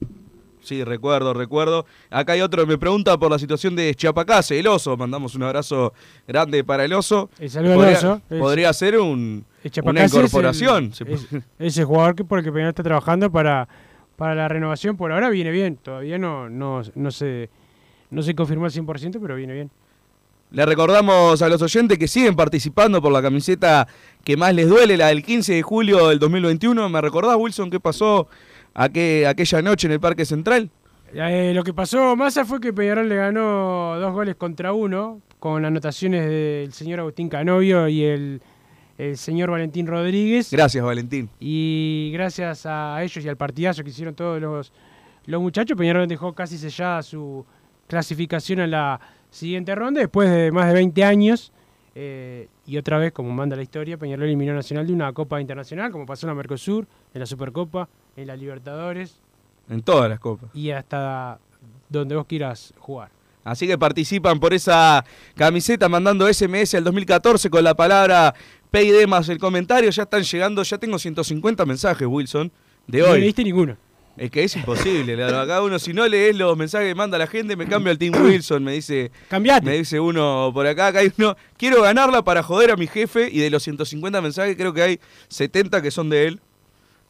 Sí, 0.62 0.84
recuerdo, 0.84 1.32
recuerdo. 1.32 1.86
Acá 2.10 2.34
hay 2.34 2.42
otro 2.42 2.62
que 2.62 2.68
me 2.72 2.76
pregunta 2.78 3.16
por 3.18 3.30
la 3.30 3.38
situación 3.38 3.74
de 3.76 3.94
Chiapacase, 3.94 4.60
el 4.60 4.66
oso. 4.66 4.94
Mandamos 4.94 5.34
un 5.34 5.42
abrazo 5.42 5.94
grande 6.28 6.62
para 6.62 6.84
el 6.84 6.92
oso. 6.92 7.30
El 7.38 7.48
saludo 7.48 7.72
al 7.72 7.78
podría, 7.78 7.96
oso. 7.96 8.20
Es- 8.28 8.38
podría 8.38 8.72
ser 8.74 8.98
un, 8.98 9.46
una 9.64 9.70
Chapacase 9.70 10.04
es 10.04 10.12
el- 10.12 10.18
incorporación. 10.18 10.92
es- 11.06 11.28
ese 11.58 11.84
jugador 11.84 12.14
que 12.14 12.24
por 12.24 12.38
el 12.40 12.44
que 12.44 12.52
Peñarol 12.52 12.68
está 12.70 12.82
trabajando 12.82 13.32
para, 13.32 13.66
para 14.16 14.34
la 14.34 14.48
renovación 14.48 14.98
por 14.98 15.12
ahora 15.12 15.30
viene 15.30 15.50
bien. 15.50 15.76
Todavía 15.76 16.18
no, 16.18 16.50
no, 16.50 16.82
no, 16.94 17.10
se, 17.10 17.48
no 18.10 18.20
se 18.22 18.34
confirmó 18.34 18.66
al 18.66 18.70
100%, 18.70 19.18
pero 19.18 19.36
viene 19.36 19.54
bien. 19.54 19.70
Le 20.52 20.66
recordamos 20.66 21.40
a 21.42 21.48
los 21.48 21.62
oyentes 21.62 21.96
que 21.98 22.08
siguen 22.08 22.34
participando 22.34 23.00
por 23.00 23.12
la 23.12 23.22
camiseta 23.22 23.86
que 24.24 24.36
más 24.36 24.52
les 24.54 24.68
duele, 24.68 24.96
la 24.96 25.06
del 25.08 25.22
15 25.22 25.54
de 25.54 25.62
julio 25.62 26.08
del 26.08 26.18
2021. 26.18 26.88
¿Me 26.88 27.00
recordás, 27.00 27.36
Wilson, 27.36 27.70
qué 27.70 27.78
pasó 27.78 28.26
aqu- 28.74 29.26
aquella 29.28 29.62
noche 29.62 29.86
en 29.86 29.92
el 29.92 30.00
Parque 30.00 30.24
Central? 30.24 30.68
Eh, 31.14 31.52
lo 31.54 31.62
que 31.64 31.72
pasó 31.72 32.14
Massa 32.16 32.44
fue 32.44 32.60
que 32.60 32.72
Peñarol 32.72 33.08
le 33.08 33.16
ganó 33.16 33.96
dos 34.00 34.12
goles 34.12 34.34
contra 34.36 34.72
uno, 34.72 35.20
con 35.38 35.64
anotaciones 35.64 36.28
del 36.28 36.72
señor 36.72 37.00
Agustín 37.00 37.28
Canovio 37.28 37.88
y 37.88 38.02
el, 38.04 38.42
el 38.98 39.16
señor 39.16 39.50
Valentín 39.50 39.86
Rodríguez. 39.86 40.50
Gracias, 40.50 40.84
Valentín. 40.84 41.28
Y 41.40 42.10
gracias 42.12 42.66
a 42.66 43.02
ellos 43.02 43.24
y 43.24 43.28
al 43.28 43.36
partidazo 43.36 43.82
que 43.84 43.90
hicieron 43.90 44.14
todos 44.16 44.40
los, 44.40 44.72
los 45.26 45.40
muchachos, 45.40 45.76
Peñarol 45.78 46.08
dejó 46.08 46.32
casi 46.32 46.58
sellada 46.58 47.02
su 47.02 47.44
clasificación 47.88 48.60
a 48.60 48.66
la 48.68 49.00
siguiente 49.30 49.74
ronda 49.74 50.00
después 50.00 50.30
de 50.30 50.50
más 50.52 50.68
de 50.68 50.74
20 50.74 51.04
años. 51.04 51.52
eh, 51.94 52.48
y 52.66 52.76
otra 52.76 52.98
vez, 52.98 53.12
como 53.12 53.32
manda 53.32 53.56
la 53.56 53.62
historia, 53.62 53.96
Peñarol 53.98 54.24
eliminó 54.26 54.54
Nacional 54.54 54.86
de 54.86 54.92
una 54.92 55.12
Copa 55.12 55.40
Internacional, 55.40 55.90
como 55.90 56.06
pasó 56.06 56.26
en 56.26 56.28
la 56.28 56.34
Mercosur, 56.34 56.86
en 57.12 57.18
la 57.20 57.26
Supercopa, 57.26 57.88
en 58.16 58.28
la 58.28 58.36
Libertadores 58.36 59.16
En 59.68 59.82
todas 59.82 60.08
las 60.08 60.20
copas. 60.20 60.50
y 60.54 60.70
hasta 60.70 61.38
donde 61.88 62.14
vos 62.14 62.26
quieras 62.26 62.72
jugar. 62.78 63.10
Así 63.42 63.66
que 63.66 63.76
participan 63.76 64.38
por 64.38 64.52
esa 64.54 65.04
camiseta 65.34 65.88
mandando 65.88 66.32
SMS 66.32 66.74
al 66.74 66.84
2014 66.84 67.50
con 67.50 67.64
la 67.64 67.74
palabra 67.74 68.34
PID 68.70 69.06
más 69.08 69.28
el 69.28 69.38
comentario. 69.38 69.90
Ya 69.90 70.02
están 70.04 70.22
llegando, 70.22 70.62
ya 70.62 70.78
tengo 70.78 70.98
150 70.98 71.64
mensajes, 71.66 72.06
Wilson, 72.06 72.52
de 72.86 73.00
No 73.00 73.06
hoy. 73.10 73.20
leíste 73.22 73.42
ninguno. 73.42 73.76
Es 74.16 74.30
que 74.30 74.44
es 74.44 74.54
imposible, 74.56 75.14
claro. 75.14 75.38
Acá 75.40 75.62
uno, 75.62 75.78
si 75.78 75.92
no 75.94 76.06
lees 76.06 76.36
los 76.36 76.56
mensajes 76.56 76.88
que 76.88 76.94
manda 76.94 77.16
la 77.16 77.26
gente, 77.26 77.56
me 77.56 77.66
cambio 77.66 77.90
al 77.90 77.98
Team 77.98 78.14
Wilson, 78.22 78.62
me 78.62 78.72
dice. 78.72 79.10
Cambiate. 79.28 79.64
Me 79.64 79.78
dice 79.78 79.98
uno 79.98 80.50
por 80.52 80.66
acá, 80.66 80.88
acá 80.88 80.98
hay 80.98 81.12
uno. 81.18 81.36
Quiero 81.56 81.82
ganarla 81.82 82.22
para 82.22 82.42
joder 82.42 82.70
a 82.72 82.76
mi 82.76 82.86
jefe. 82.86 83.28
Y 83.32 83.38
de 83.38 83.48
los 83.50 83.62
150 83.62 84.20
mensajes, 84.20 84.56
creo 84.56 84.74
que 84.74 84.82
hay 84.82 85.00
70 85.28 85.80
que 85.80 85.90
son 85.90 86.10
de 86.10 86.26
él. 86.26 86.40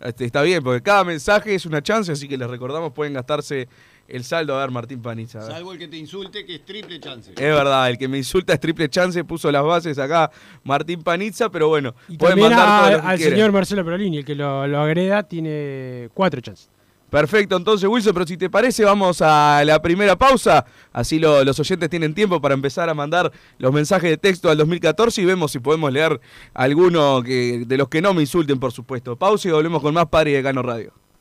Este, 0.01 0.25
está 0.25 0.43
bien, 0.43 0.63
porque 0.63 0.83
cada 0.83 1.05
mensaje 1.05 1.55
es 1.55 1.67
una 1.67 1.83
chance, 1.83 2.11
así 2.13 2.27
que 2.27 2.39
les 2.39 2.49
recordamos, 2.49 2.93
pueden 2.93 3.13
gastarse 3.13 3.69
el 4.09 4.25
saldo. 4.25 4.57
A 4.57 4.61
ver, 4.61 4.71
Martín 4.71 5.03
Panizza. 5.03 5.43
Salvo 5.43 5.73
el 5.75 5.79
que 5.79 5.89
te 5.89 5.97
insulte, 5.99 6.47
que 6.47 6.55
es 6.55 6.65
triple 6.65 6.99
chance. 7.01 7.33
Es 7.33 7.37
verdad, 7.37 7.91
el 7.91 7.99
que 7.99 8.09
me 8.09 8.17
insulta 8.19 8.55
es 8.55 8.61
triple 8.61 8.89
chance, 8.89 9.23
puso 9.25 9.51
las 9.53 9.63
bases 9.63 9.99
acá 9.99 10.31
Martín 10.65 11.03
Panizza, 11.03 11.51
pero 11.51 11.69
bueno, 11.69 11.95
Y 12.09 12.17
pueden 12.17 12.39
también 12.39 12.51
mandar 12.57 12.69
a- 12.69 12.81
todo 12.83 12.91
lo 12.97 13.01
que 13.03 13.09
al 13.09 13.17
quieran. 13.19 13.35
señor 13.35 13.53
Marcelo 13.53 13.85
Perolini, 13.85 14.19
el 14.19 14.25
que 14.25 14.35
lo, 14.35 14.67
lo 14.67 14.81
agreda, 14.81 15.23
tiene 15.25 16.09
cuatro 16.15 16.41
chances. 16.41 16.71
Perfecto, 17.11 17.57
entonces 17.57 17.89
Wilson, 17.89 18.15
pero 18.15 18.27
si 18.27 18.37
te 18.37 18.49
parece 18.49 18.85
vamos 18.85 19.21
a 19.21 19.63
la 19.65 19.83
primera 19.83 20.17
pausa, 20.17 20.65
así 20.93 21.19
lo- 21.19 21.43
los 21.45 21.59
oyentes 21.59 21.91
tienen 21.91 22.15
tiempo 22.15 22.41
para 22.41 22.55
empezar 22.55 22.89
a 22.89 22.95
mandar 22.95 23.33
los 23.59 23.73
mensajes 23.73 24.09
de 24.11 24.17
texto 24.17 24.49
al 24.49 24.57
2014 24.59 25.21
y 25.21 25.25
vemos 25.25 25.51
si 25.51 25.59
podemos 25.59 25.93
leer 25.93 26.21
alguno 26.55 27.21
que, 27.25 27.65
de 27.67 27.77
los 27.77 27.89
que 27.89 28.01
no 28.01 28.15
me 28.15 28.21
insulten, 28.23 28.61
por 28.61 28.71
supuesto. 28.71 29.17
Pausa 29.17 29.49
y 29.49 29.51
volvemos 29.51 29.83
con 29.83 29.93
más 29.93 30.07
Padre 30.07 30.35
de 30.35 30.43
Gano 30.43 30.63
Radio. 30.63 30.93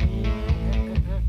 Bye. 0.00 0.49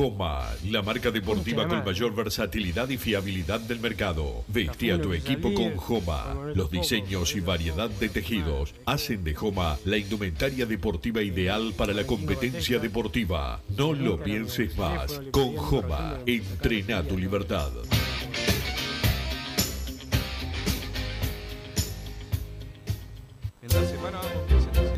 Joma, 0.00 0.48
la 0.70 0.80
marca 0.80 1.10
deportiva 1.10 1.64
¿Cómo 1.64 1.74
se 1.74 1.76
con 1.76 1.92
mayor 1.92 2.14
versatilidad 2.14 2.88
y 2.88 2.96
fiabilidad 2.96 3.60
del 3.60 3.80
mercado. 3.80 4.44
Vestí 4.48 4.90
a 4.90 4.98
tu 4.98 5.12
equipo 5.12 5.52
con 5.52 5.76
Joma. 5.76 6.52
Los 6.54 6.70
diseños 6.70 7.36
y 7.36 7.40
variedad 7.40 7.90
de 7.90 8.08
tejidos 8.08 8.74
hacen 8.86 9.22
de 9.24 9.34
Joma 9.34 9.76
la 9.84 9.98
indumentaria 9.98 10.64
deportiva 10.64 11.20
ideal 11.20 11.74
para 11.76 11.92
la 11.92 12.06
competencia 12.06 12.78
deportiva. 12.78 13.60
No 13.76 13.92
lo 13.92 14.18
pienses 14.22 14.74
más. 14.78 15.20
Con 15.32 15.54
Joma, 15.56 16.16
entrena 16.24 17.02
tu 17.02 17.18
libertad. 17.18 17.68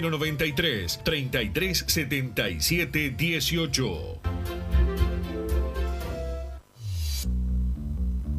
093 0.00 0.98
3377 1.04 3.16
18. 3.16 4.61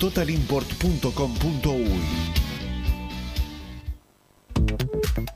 www.totalimport.com.uy. 0.00 2.43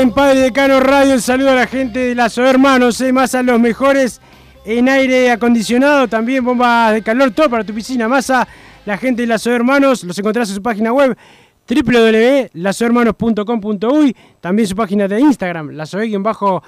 En 0.00 0.10
Padre 0.10 0.40
Decano 0.40 0.80
Radio. 0.80 1.14
El 1.14 1.22
saludo 1.22 1.52
a 1.52 1.54
la 1.54 1.66
gente 1.66 2.00
de 2.00 2.14
las 2.14 2.36
hermanos, 2.36 3.00
eh, 3.00 3.10
más 3.12 3.34
a 3.34 3.42
los 3.42 3.58
mejores 3.58 4.20
en 4.64 4.88
aire 4.88 5.30
acondicionado, 5.30 6.06
también 6.06 6.44
bombas 6.44 6.92
de 6.92 7.02
calor, 7.02 7.30
todo 7.30 7.48
para 7.48 7.64
tu 7.64 7.72
piscina. 7.72 8.06
Masa, 8.08 8.46
la 8.84 8.98
gente 8.98 9.22
de 9.22 9.28
las 9.28 9.46
hermanos, 9.46 10.04
los 10.04 10.18
encontrás 10.18 10.50
en 10.50 10.56
su 10.56 10.62
página 10.62 10.92
web 10.92 11.16
www.lasohermanos.com.uy, 11.68 14.16
también 14.40 14.68
su 14.68 14.76
página 14.76 15.08
de 15.08 15.18
Instagram, 15.20 15.74
bajo 16.20 16.62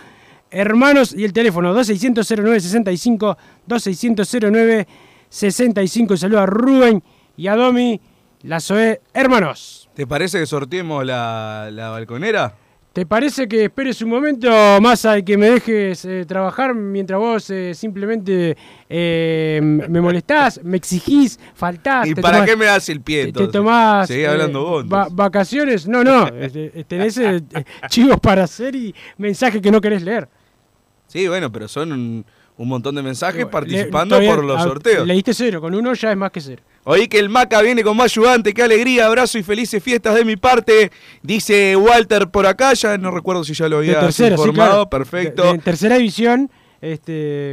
hermanos 0.51 1.15
y 1.15 1.25
el 1.25 1.35
teléfono 1.35 1.75
2600 1.75 2.31
0965 2.31 3.37
2600 3.67 4.29
0965. 5.31 6.17
Saludo 6.17 6.41
a 6.41 6.47
Rubén 6.47 7.03
y 7.37 7.47
a 7.47 7.57
Domi, 7.57 8.01
las 8.43 8.73
hermanos. 9.13 9.91
¿Te 9.95 10.07
parece 10.07 10.41
que 10.41 10.47
sorteemos 10.47 11.05
la, 11.05 11.69
la 11.71 11.91
balconera? 11.91 12.55
¿Te 12.93 13.07
parece 13.07 13.47
que 13.47 13.65
esperes 13.65 14.03
un 14.03 14.11
momento, 14.11 14.49
Massa, 14.81 15.19
y 15.19 15.23
que 15.23 15.37
me 15.37 15.51
dejes 15.51 16.05
eh, 16.05 16.25
trabajar 16.27 16.75
mientras 16.75 17.21
vos 17.21 17.49
eh, 17.51 17.73
simplemente 17.73 18.57
eh, 18.89 19.61
me 19.63 20.01
molestás, 20.01 20.61
me 20.65 20.79
exigís, 20.79 21.39
faltás? 21.55 22.09
¿Y 22.09 22.15
te 22.15 22.23
para 22.23 22.39
tomás- 22.39 22.47
qué 22.47 22.57
me 22.57 22.65
das 22.65 22.89
el 22.89 23.01
pie 23.01 23.23
entonces? 23.25 23.53
Te 23.53 23.59
tomás 23.59 24.09
Seguí 24.09 24.25
hablando 24.25 24.65
vos. 24.65 24.85
va- 24.87 25.07
vacaciones. 25.13 25.87
No, 25.87 26.03
no, 26.03 26.27
este, 26.41 26.85
tenés 26.89 27.21
chivos 27.89 28.19
para 28.19 28.45
hacer 28.45 28.75
y 28.75 28.93
mensajes 29.17 29.61
que 29.63 29.71
no 29.71 29.81
querés 29.81 30.03
leer. 30.03 30.29
Sí, 31.07 31.29
bueno, 31.29 31.53
pero 31.53 31.69
son 31.69 32.25
un, 32.59 32.69
montón 32.69 32.95
de 32.95 33.03
mensajes 33.03 33.47
participando 33.47 34.21
por 34.21 34.45
los 34.45 34.63
sorteos. 34.63 35.07
Leíste 35.07 35.33
cero, 35.33 35.61
con 35.61 35.75
uno 35.75 35.95
ya 35.95 36.11
es 36.11 36.17
más 36.17 36.31
que 36.31 36.41
cero. 36.41 36.63
Oí 36.85 37.09
que 37.09 37.19
el 37.19 37.29
Maca 37.29 37.63
viene 37.63 37.83
con 37.83 37.97
más 37.97 38.07
ayudante, 38.17 38.53
qué 38.53 38.63
alegría, 38.63 39.07
abrazo 39.07 39.39
y 39.39 39.43
felices 39.43 39.83
fiestas 39.83 40.15
de 40.15 40.25
mi 40.25 40.37
parte. 40.37 40.91
Dice 41.23 41.77
Walter 41.77 42.29
por 42.29 42.47
acá, 42.47 42.73
ya 42.75 42.99
no 42.99 43.11
recuerdo 43.11 43.45
si 43.45 43.55
ya 43.55 43.69
lo 43.69 43.79
había 43.79 44.01
tercera, 44.01 44.37
sí, 44.37 44.43
informado, 44.43 44.71
claro. 44.71 44.91
perfecto. 44.91 45.55
En 45.55 45.61
tercera 45.61 45.97
división, 45.97 46.51
este, 46.81 47.53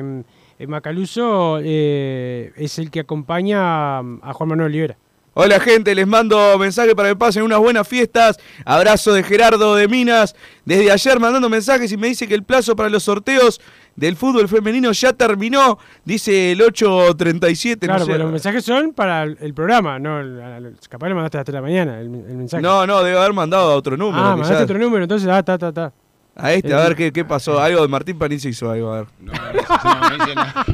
eh, 0.59 0.67
Macaluso 0.67 1.59
eh, 1.61 2.53
es 2.55 2.79
el 2.79 2.89
que 2.89 3.01
acompaña 3.01 3.97
a, 3.97 4.03
a 4.21 4.33
Juan 4.33 4.49
Manuel 4.49 4.67
Olivera. 4.67 4.97
Hola 5.37 5.59
gente, 5.59 5.93
les 5.93 6.07
mando 6.07 6.57
mensaje 6.57 6.95
para 6.95 7.09
que 7.09 7.17
pasen 7.17 7.43
unas 7.43 7.59
buenas 7.59 7.85
fiestas. 7.85 8.39
Abrazo 8.63 9.11
de 9.11 9.21
Gerardo 9.21 9.75
de 9.75 9.89
Minas. 9.89 10.33
Desde 10.63 10.89
ayer 10.89 11.19
mandando 11.19 11.49
mensajes 11.49 11.91
y 11.91 11.97
me 11.97 12.07
dice 12.07 12.25
que 12.25 12.35
el 12.35 12.43
plazo 12.43 12.73
para 12.77 12.87
los 12.87 13.03
sorteos 13.03 13.59
del 13.95 14.15
fútbol 14.15 14.47
femenino 14.47 14.91
ya 14.91 15.13
terminó. 15.13 15.77
Dice 16.03 16.51
el 16.51 16.59
8.37. 16.59 17.79
Claro, 17.79 17.99
no 17.99 18.05
sé. 18.05 18.11
pero 18.11 18.23
los 18.25 18.31
mensajes 18.33 18.63
son 18.65 18.93
para 18.93 19.23
el, 19.23 19.53
programa, 19.53 19.99
no, 19.99 20.19
capaz 20.89 21.07
le 21.07 21.15
mandaste 21.15 21.37
a 21.37 21.39
las 21.39 21.45
3 21.45 21.53
de 21.53 21.53
la 21.53 21.61
mañana 21.61 21.99
el, 21.99 22.05
el 22.07 22.37
mensaje. 22.37 22.61
No, 22.61 22.85
no, 22.85 23.03
debe 23.03 23.17
haber 23.17 23.33
mandado 23.33 23.71
a 23.71 23.75
otro 23.75 23.95
número. 23.97 24.17
ah, 24.23 24.33
quizás. 24.35 24.39
mandaste 24.39 24.63
otro 24.63 24.79
número, 24.79 25.03
entonces, 25.03 25.27
ah, 25.29 25.41
ta, 25.43 25.57
ta, 25.57 25.71
ta. 25.71 25.93
A 26.37 26.51
este, 26.51 26.73
a 26.73 26.79
ver 26.81 26.97
qué, 26.97 27.13
qué 27.13 27.23
pasó. 27.23 27.61
Algo 27.61 27.81
de 27.81 27.87
Martín 27.87 28.17
París 28.19 28.43
hizo 28.43 28.69
algo, 28.69 28.91
a 28.91 28.97
ver. 28.97 29.07
No, 29.21 29.31
no 29.31 30.35
nada. 30.35 30.65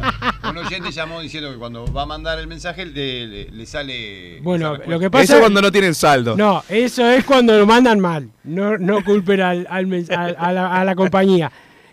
Un 0.50 0.58
oyente 0.58 0.92
llamó 0.92 1.22
diciendo 1.22 1.52
que 1.52 1.58
cuando 1.60 1.86
va 1.94 2.02
a 2.02 2.06
mandar 2.08 2.40
el 2.40 2.48
mensaje 2.48 2.84
le, 2.84 3.28
le- 3.28 3.52
le 3.52 3.66
sale. 3.68 4.40
Bueno, 4.42 4.78
lo 4.88 5.00
que 5.00 5.12
pasa 5.12 5.24
Eso 5.36 5.40
cuando 5.40 5.62
no 5.62 5.72
tienen 5.72 5.94
saldo. 5.94 6.36
No, 6.36 6.64
eso 6.68 7.08
es 7.08 7.24
cuando 7.26 7.56
lo 7.60 7.68
mandan 7.68 8.00
mal. 8.00 8.28
No, 8.44 8.76
no 8.80 9.04
culpen 9.04 9.40
al, 9.42 9.68
al 9.70 10.06
al- 10.10 10.36
a, 10.40 10.52
la, 10.52 10.82
a 10.82 10.84
la 10.84 10.96
compañía. 10.96 11.52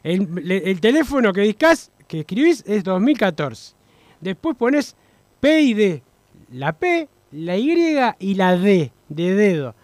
El, 0.08 0.80
teléfono 0.80 1.34
que 1.34 1.42
discás, 1.42 1.92
que 2.06 2.20
escribís, 2.20 2.64
es 2.66 2.82
2014. 2.82 3.74
Después 4.22 4.56
pones 4.56 4.96
P 5.38 5.60
y 5.60 5.74
D. 5.74 6.02
La 6.52 6.72
P, 6.72 7.08
la 7.32 7.58
Y 7.58 7.98
y 8.18 8.34
la 8.34 8.56
D, 8.56 8.90
de 9.10 9.34
dedo. 9.34 9.74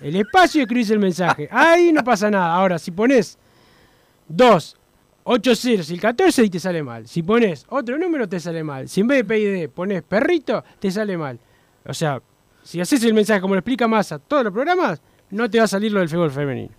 El 0.00 0.16
espacio 0.16 0.60
y 0.60 0.62
escribís 0.62 0.90
el 0.90 0.98
mensaje. 0.98 1.48
Ahí 1.52 1.92
no 1.92 2.02
pasa 2.02 2.30
nada. 2.30 2.52
Ahora, 2.52 2.80
si 2.80 2.90
pones 2.90 3.38
2, 4.26 4.76
8 5.22 5.54
ceros 5.54 5.90
y 5.90 5.94
el 5.94 6.00
14 6.00 6.44
y 6.44 6.50
te 6.50 6.58
sale 6.58 6.82
mal. 6.82 7.06
Si 7.06 7.22
pones 7.22 7.64
otro 7.68 7.96
número 7.96 8.28
te 8.28 8.40
sale 8.40 8.64
mal. 8.64 8.88
Si 8.88 9.02
en 9.02 9.06
vez 9.06 9.18
de 9.18 9.24
P 9.24 9.38
y 9.38 9.44
D 9.44 9.68
pones 9.68 10.02
perrito, 10.02 10.64
te 10.80 10.90
sale 10.90 11.16
mal. 11.16 11.38
O 11.86 11.94
sea, 11.94 12.20
si 12.64 12.80
haces 12.80 13.04
el 13.04 13.14
mensaje 13.14 13.40
como 13.40 13.54
lo 13.54 13.60
explica 13.60 13.86
Massa 13.86 14.18
todos 14.18 14.42
los 14.42 14.52
programas, 14.52 15.00
no 15.30 15.48
te 15.48 15.58
va 15.58 15.64
a 15.64 15.68
salir 15.68 15.92
lo 15.92 16.00
del 16.00 16.08
fútbol 16.08 16.32
femenino. 16.32 16.74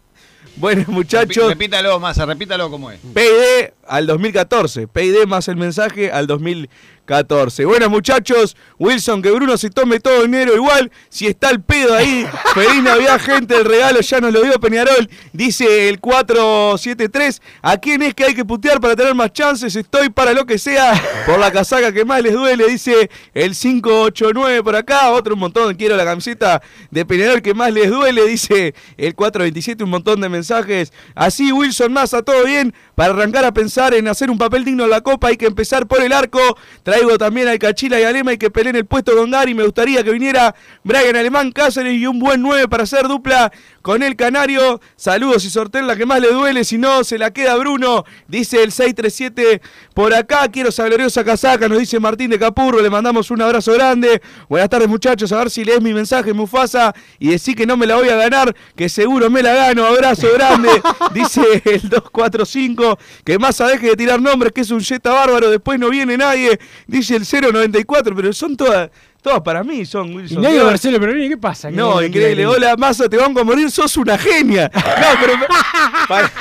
Bueno, 0.58 0.84
muchachos. 0.88 1.47
Repítalo, 1.47 1.99
Massa, 1.99 2.25
repítalo 2.25 2.69
como 2.69 2.91
es. 2.91 2.99
PID 2.99 3.71
al 3.91 4.08
2014. 4.08 4.88
PID 4.88 5.25
más 5.27 5.49
el 5.49 5.58
mensaje 5.58 6.12
al 6.12 6.25
2014. 6.25 7.65
Bueno, 7.65 7.89
muchachos, 7.89 8.56
Wilson, 8.80 9.21
que 9.21 9.30
Bruno 9.32 9.58
se 9.58 9.69
tome 9.69 9.99
todo 9.99 10.21
dinero 10.21 10.56
igual. 10.56 10.89
Si 11.10 11.27
está 11.27 11.49
el 11.49 11.62
pedo 11.62 11.93
ahí, 11.93 12.25
feliz 12.54 12.82
Navidad, 12.82 13.19
gente. 13.19 13.58
El 13.58 13.65
regalo 13.65 13.99
ya 13.99 14.21
nos 14.21 14.32
lo 14.32 14.43
dio 14.43 14.54
Peñarol. 14.62 15.10
Dice 15.34 15.89
el 15.89 15.99
473. 15.99 17.41
¿A 17.62 17.77
quién 17.77 18.01
es 18.01 18.13
que 18.13 18.23
hay 18.23 18.34
que 18.34 18.45
putear 18.45 18.80
para 18.80 18.95
tener 18.95 19.13
más 19.13 19.34
chances? 19.34 19.75
Estoy 19.75 20.10
para 20.10 20.32
lo 20.32 20.45
que 20.45 20.58
sea. 20.58 20.93
Por 21.25 21.38
la 21.38 21.51
casaca 21.51 21.91
que 21.91 22.06
más 22.06 22.21
les 22.23 22.32
duele, 22.32 22.67
dice 22.69 23.10
el 23.34 23.54
589 23.54 24.63
por 24.63 24.77
acá. 24.77 25.12
Otro 25.12 25.34
un 25.34 25.41
montón. 25.41 25.75
Quiero 25.75 25.97
la 25.97 26.06
camiseta 26.06 26.62
de 26.91 27.06
Peñarol 27.06 27.41
que 27.41 27.54
más 27.54 27.73
les 27.73 27.89
duele, 27.89 28.25
dice 28.25 28.73
el 28.95 29.15
427. 29.15 29.84
Un 29.84 29.89
montón 29.89 30.21
de 30.21 30.30
mensajes. 30.30 30.93
Así, 31.13 31.51
Wilson 31.51 31.91
Massa, 31.91 32.21
todo 32.21 32.45
bien. 32.45 32.73
Para 32.95 33.12
arrancar 33.12 33.43
a 33.43 33.54
pensar 33.54 33.81
en 33.89 34.08
hacer 34.08 34.30
un 34.30 34.38
papel 34.38 34.63
digno 34.63 34.84
en 34.84 34.91
la 34.91 35.02
Copa, 35.02 35.30
hay 35.30 35.38
que 35.38 35.48
empezar 35.48 35.88
por 35.88 36.02
el 36.02 36.13
arco. 36.13 36.39
Traigo 36.84 37.17
también 37.17 37.48
al 37.48 37.60
Cachila 37.60 38.00
y 38.00 38.04
a 38.04 38.12
Lema 38.12 38.34
y 38.34 38.38
que 38.38 38.50
peleen 38.52 38.76
el 38.76 38.86
puesto 38.86 39.15
con 39.15 39.32
Gary. 39.32 39.54
Me 39.54 39.63
gustaría 39.63 40.04
que 40.04 40.12
viniera 40.12 40.54
Brian 40.84 41.15
Alemán 41.15 41.52
Cáceres 41.52 41.94
y 41.94 42.06
un 42.06 42.20
buen 42.20 42.41
9 42.41 42.67
para 42.67 42.84
hacer 42.84 43.08
dupla 43.08 43.52
con 43.82 44.04
el 44.04 44.15
Canario. 44.15 44.82
Saludos 44.96 45.46
y 45.46 45.50
sorteen 45.50 45.88
la 45.88 45.96
que 45.96 46.06
más 46.06 46.22
le 46.22 46.32
duele, 46.32 46.63
si 46.63 46.78
no 46.78 47.04
se 47.04 47.17
la 47.17 47.32
queda 47.32 47.56
Bruno. 47.56 48.06
Dice 48.28 48.63
el 48.63 48.72
637 48.72 49.62
por 49.94 50.13
acá. 50.13 50.48
Quiero 50.50 50.70
esa 50.70 50.86
gloriosa 50.86 51.24
casaca, 51.24 51.67
nos 51.67 51.80
dice 51.80 52.00
Martín 52.00 52.30
de 52.30 52.39
Capurro. 52.39 52.82
Le 52.82 52.89
mandamos 52.89 53.32
un 53.32 53.41
abrazo 53.41 53.74
grande. 53.74 54.22
Buenas 54.50 54.70
tardes, 54.70 54.88
muchachos. 54.88 55.32
A 55.32 55.38
ver 55.38 55.50
si 55.50 55.63
lees 55.63 55.82
mi 55.82 55.94
mensaje, 55.94 56.34
Mufasa, 56.34 56.94
y 57.20 57.30
decís 57.30 57.56
que 57.56 57.65
no 57.65 57.78
me 57.78 57.86
la 57.86 57.96
voy 57.96 58.10
a 58.10 58.15
ganar, 58.15 58.56
que 58.76 58.89
seguro 58.89 59.30
me 59.30 59.41
la 59.41 59.54
gano. 59.54 59.86
Abrazo 59.86 60.28
grande. 60.34 60.70
dice 61.13 61.41
el 61.65 61.89
245. 61.89 62.98
Que 63.24 63.39
más 63.39 63.58
deje 63.58 63.88
de 63.88 63.96
tirar 63.96 64.22
nombres, 64.22 64.52
que 64.54 64.62
es 64.62 64.72
un 64.72 64.82
Jetta 64.82 65.12
bárbaro. 65.12 65.50
Después 65.50 65.80
no 65.80 65.89
viene 65.89 66.17
nadie. 66.17 66.60
Dice 66.88 67.15
el 67.15 67.24
094, 67.24 68.15
pero 68.15 68.34
son 68.34 68.58
todas. 68.58 68.89
Todas 69.21 69.41
para 69.41 69.63
mí 69.63 69.86
son 69.86 70.13
Wilson. 70.15 70.41
Todas- 70.41 70.63
Marcelo 70.65 70.99
Peroni, 70.99 71.29
¿qué 71.29 71.38
pasa? 71.38 71.69
¿Qué 71.69 71.75
no, 71.75 72.01
increíble. 72.01 72.45
Hola, 72.47 72.75
Massa, 72.75 73.07
te 73.07 73.17
banco 73.17 73.41
a 73.41 73.43
morir, 73.43 73.69
sos 73.69 73.95
una 73.97 74.17
genia. 74.17 74.69
No, 74.73 74.81
pero. 75.19 75.34
Para, 76.07 76.31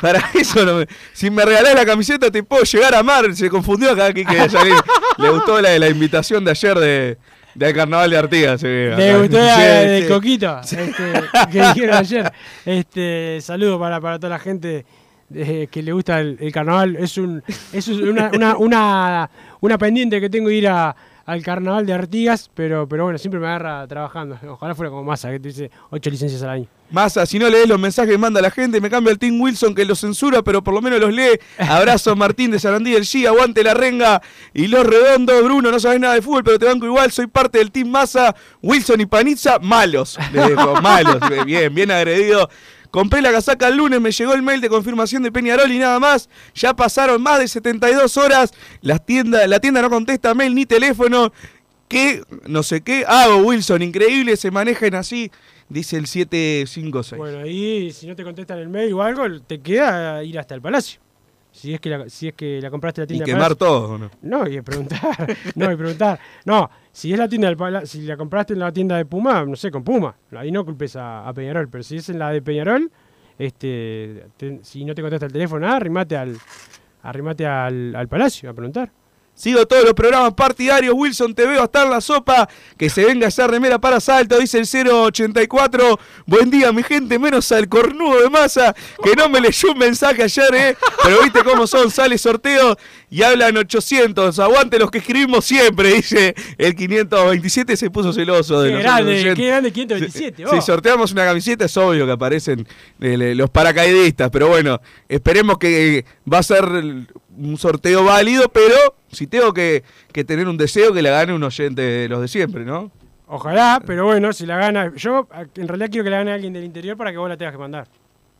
para 0.00 0.30
eso 0.34 0.64
no 0.64 0.76
me- 0.76 0.86
Si 1.12 1.30
me 1.30 1.44
regalás 1.44 1.74
la 1.74 1.84
camiseta, 1.84 2.30
te 2.30 2.42
puedo 2.42 2.62
llegar 2.64 2.94
a 2.94 2.98
amar. 3.00 3.34
Se 3.34 3.48
confundió 3.50 3.90
acá 3.92 4.12
que. 4.12 4.24
Le 5.18 5.28
gustó 5.30 5.60
la, 5.60 5.78
la 5.78 5.88
invitación 5.88 6.44
de 6.44 6.50
ayer 6.52 6.78
de, 6.78 7.18
del 7.54 7.74
carnaval 7.74 8.10
de 8.10 8.16
Artigas. 8.18 8.62
ve 8.62 8.94
Le 8.96 9.18
gustó 9.18 9.38
la 9.38 9.56
Sí, 9.56 9.62
de 9.62 10.02
sí. 10.02 10.08
Coquito, 10.08 10.60
este, 10.60 11.12
que 11.50 11.60
dijeron 11.62 11.96
ayer. 11.96 12.32
Este, 12.64 13.38
saludo 13.42 13.78
para, 13.78 14.00
para 14.00 14.18
toda 14.18 14.30
la 14.30 14.38
gente 14.38 14.84
que 15.32 15.82
le 15.82 15.92
gusta 15.92 16.20
el, 16.20 16.36
el 16.40 16.52
carnaval. 16.52 16.96
Es 16.96 17.16
un 17.18 17.42
es 17.72 17.88
una, 17.88 18.30
una, 18.34 18.56
una, 18.56 19.30
una 19.60 19.78
pendiente 19.78 20.20
que 20.20 20.30
tengo 20.30 20.48
de 20.48 20.54
ir 20.56 20.68
a- 20.68 20.94
al 21.26 21.42
carnaval 21.42 21.86
de 21.86 21.92
Artigas, 21.92 22.50
pero, 22.54 22.88
pero 22.88 23.04
bueno, 23.04 23.18
siempre 23.18 23.40
me 23.40 23.46
agarra 23.46 23.86
trabajando. 23.86 24.38
Ojalá 24.48 24.74
fuera 24.74 24.90
como 24.90 25.04
Massa, 25.04 25.30
que 25.30 25.40
te 25.40 25.48
dice 25.48 25.70
ocho 25.90 26.10
licencias 26.10 26.42
al 26.42 26.50
año. 26.50 26.66
Massa, 26.90 27.24
si 27.24 27.38
no 27.38 27.48
lees 27.48 27.68
los 27.68 27.78
mensajes 27.78 28.10
que 28.10 28.18
manda 28.18 28.40
la 28.40 28.50
gente, 28.50 28.80
me 28.80 28.90
cambia 28.90 29.12
el 29.12 29.18
Team 29.18 29.40
Wilson 29.40 29.74
que 29.76 29.84
los 29.84 30.00
censura, 30.00 30.42
pero 30.42 30.62
por 30.62 30.74
lo 30.74 30.82
menos 30.82 30.98
los 30.98 31.12
lee. 31.12 31.38
Abrazo 31.58 32.16
Martín 32.16 32.50
de 32.50 32.58
Sarandí 32.58 32.90
del 32.90 33.04
G, 33.04 33.28
aguante 33.28 33.62
la 33.62 33.74
renga. 33.74 34.20
Y 34.52 34.66
los 34.66 34.84
redondos, 34.84 35.44
Bruno, 35.44 35.70
no 35.70 35.78
sabes 35.78 36.00
nada 36.00 36.14
de 36.14 36.22
fútbol, 36.22 36.42
pero 36.42 36.58
te 36.58 36.66
banco 36.66 36.86
igual. 36.86 37.12
Soy 37.12 37.28
parte 37.28 37.58
del 37.58 37.70
Team 37.70 37.88
Massa, 37.88 38.34
Wilson 38.60 39.00
y 39.00 39.06
Panizza, 39.06 39.60
malos. 39.60 40.18
Le 40.32 40.48
dejo, 40.48 40.80
malos. 40.82 41.18
Bien, 41.46 41.72
bien 41.72 41.90
agredido. 41.92 42.50
Compré 42.90 43.22
la 43.22 43.30
casaca 43.30 43.68
el 43.68 43.76
lunes, 43.76 44.00
me 44.00 44.10
llegó 44.10 44.34
el 44.34 44.42
mail 44.42 44.60
de 44.60 44.68
confirmación 44.68 45.22
de 45.22 45.30
Peñarol 45.30 45.70
y 45.70 45.78
nada 45.78 46.00
más. 46.00 46.28
Ya 46.54 46.74
pasaron 46.74 47.22
más 47.22 47.38
de 47.38 47.46
72 47.46 48.16
horas. 48.16 48.52
La 48.82 48.98
tienda, 48.98 49.46
la 49.46 49.60
tienda 49.60 49.80
no 49.80 49.90
contesta 49.90 50.34
mail 50.34 50.54
ni 50.54 50.66
teléfono. 50.66 51.32
¿Qué? 51.88 52.22
No 52.46 52.62
sé 52.62 52.80
qué. 52.82 53.04
Hago, 53.06 53.38
Wilson, 53.38 53.82
increíble, 53.82 54.36
se 54.36 54.50
manejan 54.50 54.94
así. 54.94 55.30
Dice 55.68 55.96
el 55.96 56.06
756. 56.08 57.16
Bueno, 57.18 57.38
ahí 57.38 57.92
si 57.92 58.08
no 58.08 58.16
te 58.16 58.24
contestan 58.24 58.58
el 58.58 58.68
mail 58.68 58.92
o 58.92 59.02
algo, 59.02 59.40
te 59.42 59.60
queda 59.60 60.22
ir 60.24 60.36
hasta 60.38 60.56
el 60.56 60.60
palacio. 60.60 61.00
Si 61.52 61.74
es 61.74 61.80
que 61.80 61.90
la, 61.90 62.08
si 62.08 62.28
es 62.28 62.34
que 62.34 62.60
la 62.60 62.70
compraste 62.70 63.00
la 63.00 63.04
y 63.04 63.08
tienda 63.08 63.24
del 63.26 63.34
quemar 63.34 63.56
Palacio. 63.56 63.66
todo, 63.66 63.94
¿o 63.94 63.98
¿no? 63.98 64.10
No, 64.22 64.48
y 64.48 64.60
preguntar. 64.62 65.36
no, 65.54 65.72
y 65.72 65.76
preguntar. 65.76 66.18
No, 66.44 66.70
si 66.92 67.12
es 67.12 67.18
la 67.18 67.28
tienda 67.28 67.52
del 67.52 67.86
si 67.86 68.02
la 68.02 68.16
compraste 68.16 68.52
en 68.54 68.58
la 68.60 68.72
tienda 68.72 68.96
de 68.96 69.04
Puma, 69.06 69.44
no 69.44 69.56
sé, 69.56 69.70
con 69.70 69.84
Puma. 69.84 70.14
Ahí 70.36 70.50
no 70.50 70.64
culpes 70.64 70.96
a, 70.96 71.30
Peñarol. 71.34 71.68
Pero 71.68 71.82
si 71.84 71.96
es 71.96 72.08
en 72.08 72.18
la 72.18 72.30
de 72.30 72.42
Peñarol, 72.42 72.90
este, 73.38 74.26
te- 74.36 74.60
si 74.62 74.84
no 74.84 74.94
te 74.94 75.02
contesta 75.02 75.26
el 75.26 75.32
teléfono, 75.32 75.66
nada, 75.66 75.76
arrimate 75.76 76.16
al, 76.16 76.36
arrimate 77.02 77.46
al, 77.46 77.94
al 77.94 78.08
palacio 78.08 78.50
a 78.50 78.54
preguntar. 78.54 78.90
Sigo 79.40 79.64
todos 79.64 79.84
los 79.84 79.94
programas 79.94 80.34
partidarios. 80.34 80.92
Wilson, 80.94 81.34
te 81.34 81.46
veo 81.46 81.62
hasta 81.62 81.84
en 81.84 81.90
la 81.90 82.02
sopa. 82.02 82.46
Que 82.76 82.90
se 82.90 83.06
venga 83.06 83.26
esa 83.26 83.46
remera 83.46 83.78
para 83.78 83.98
salto, 83.98 84.38
dice 84.38 84.58
el 84.58 84.66
084. 84.86 85.98
Buen 86.26 86.50
día, 86.50 86.70
mi 86.72 86.82
gente, 86.82 87.18
menos 87.18 87.50
al 87.50 87.66
cornudo 87.66 88.20
de 88.20 88.28
masa. 88.28 88.74
Que 89.02 89.16
no 89.16 89.30
me 89.30 89.40
leyó 89.40 89.72
un 89.72 89.78
mensaje 89.78 90.24
ayer, 90.24 90.54
¿eh? 90.54 90.76
Pero 91.02 91.22
viste 91.22 91.42
cómo 91.42 91.66
son, 91.66 91.90
sale 91.90 92.18
sorteo 92.18 92.76
y 93.08 93.22
hablan 93.22 93.56
800. 93.56 94.38
Aguante 94.40 94.78
los 94.78 94.90
que 94.90 94.98
escribimos 94.98 95.46
siempre, 95.46 95.94
dice 95.94 96.34
el 96.58 96.74
527. 96.74 97.78
Se 97.78 97.88
puso 97.88 98.12
celoso 98.12 98.60
de 98.60 98.72
Qué 98.72 98.78
grande, 98.78 99.34
qué 99.34 99.46
grande 99.46 99.72
527. 99.72 100.44
Si 100.50 100.60
sorteamos 100.60 101.12
una 101.12 101.24
camiseta 101.24 101.64
es 101.64 101.76
obvio 101.78 102.04
que 102.04 102.12
aparecen 102.12 102.68
eh, 103.00 103.34
los 103.34 103.48
paracaidistas, 103.48 104.28
pero 104.28 104.48
bueno, 104.48 104.82
esperemos 105.08 105.56
que 105.56 106.04
va 106.30 106.40
a 106.40 106.42
ser 106.42 106.66
un 107.40 107.56
sorteo 107.56 108.04
válido, 108.04 108.48
pero 108.48 108.74
si 109.10 109.26
tengo 109.26 109.52
que, 109.52 109.82
que 110.12 110.24
tener 110.24 110.46
un 110.48 110.56
deseo 110.56 110.92
que 110.92 111.02
la 111.02 111.10
gane 111.10 111.32
un 111.32 111.42
oyente 111.42 111.82
de 111.82 112.08
los 112.08 112.20
de 112.20 112.28
siempre, 112.28 112.64
¿no? 112.64 112.90
Ojalá, 113.26 113.80
pero 113.86 114.04
bueno, 114.06 114.32
si 114.32 114.44
la 114.46 114.56
gana. 114.56 114.92
Yo 114.96 115.28
en 115.56 115.68
realidad 115.68 115.88
quiero 115.90 116.04
que 116.04 116.10
la 116.10 116.18
gane 116.18 116.32
alguien 116.32 116.52
del 116.52 116.64
interior 116.64 116.96
para 116.96 117.12
que 117.12 117.16
vos 117.18 117.28
la 117.28 117.36
tengas 117.36 117.52
que 117.54 117.58
mandar. 117.58 117.86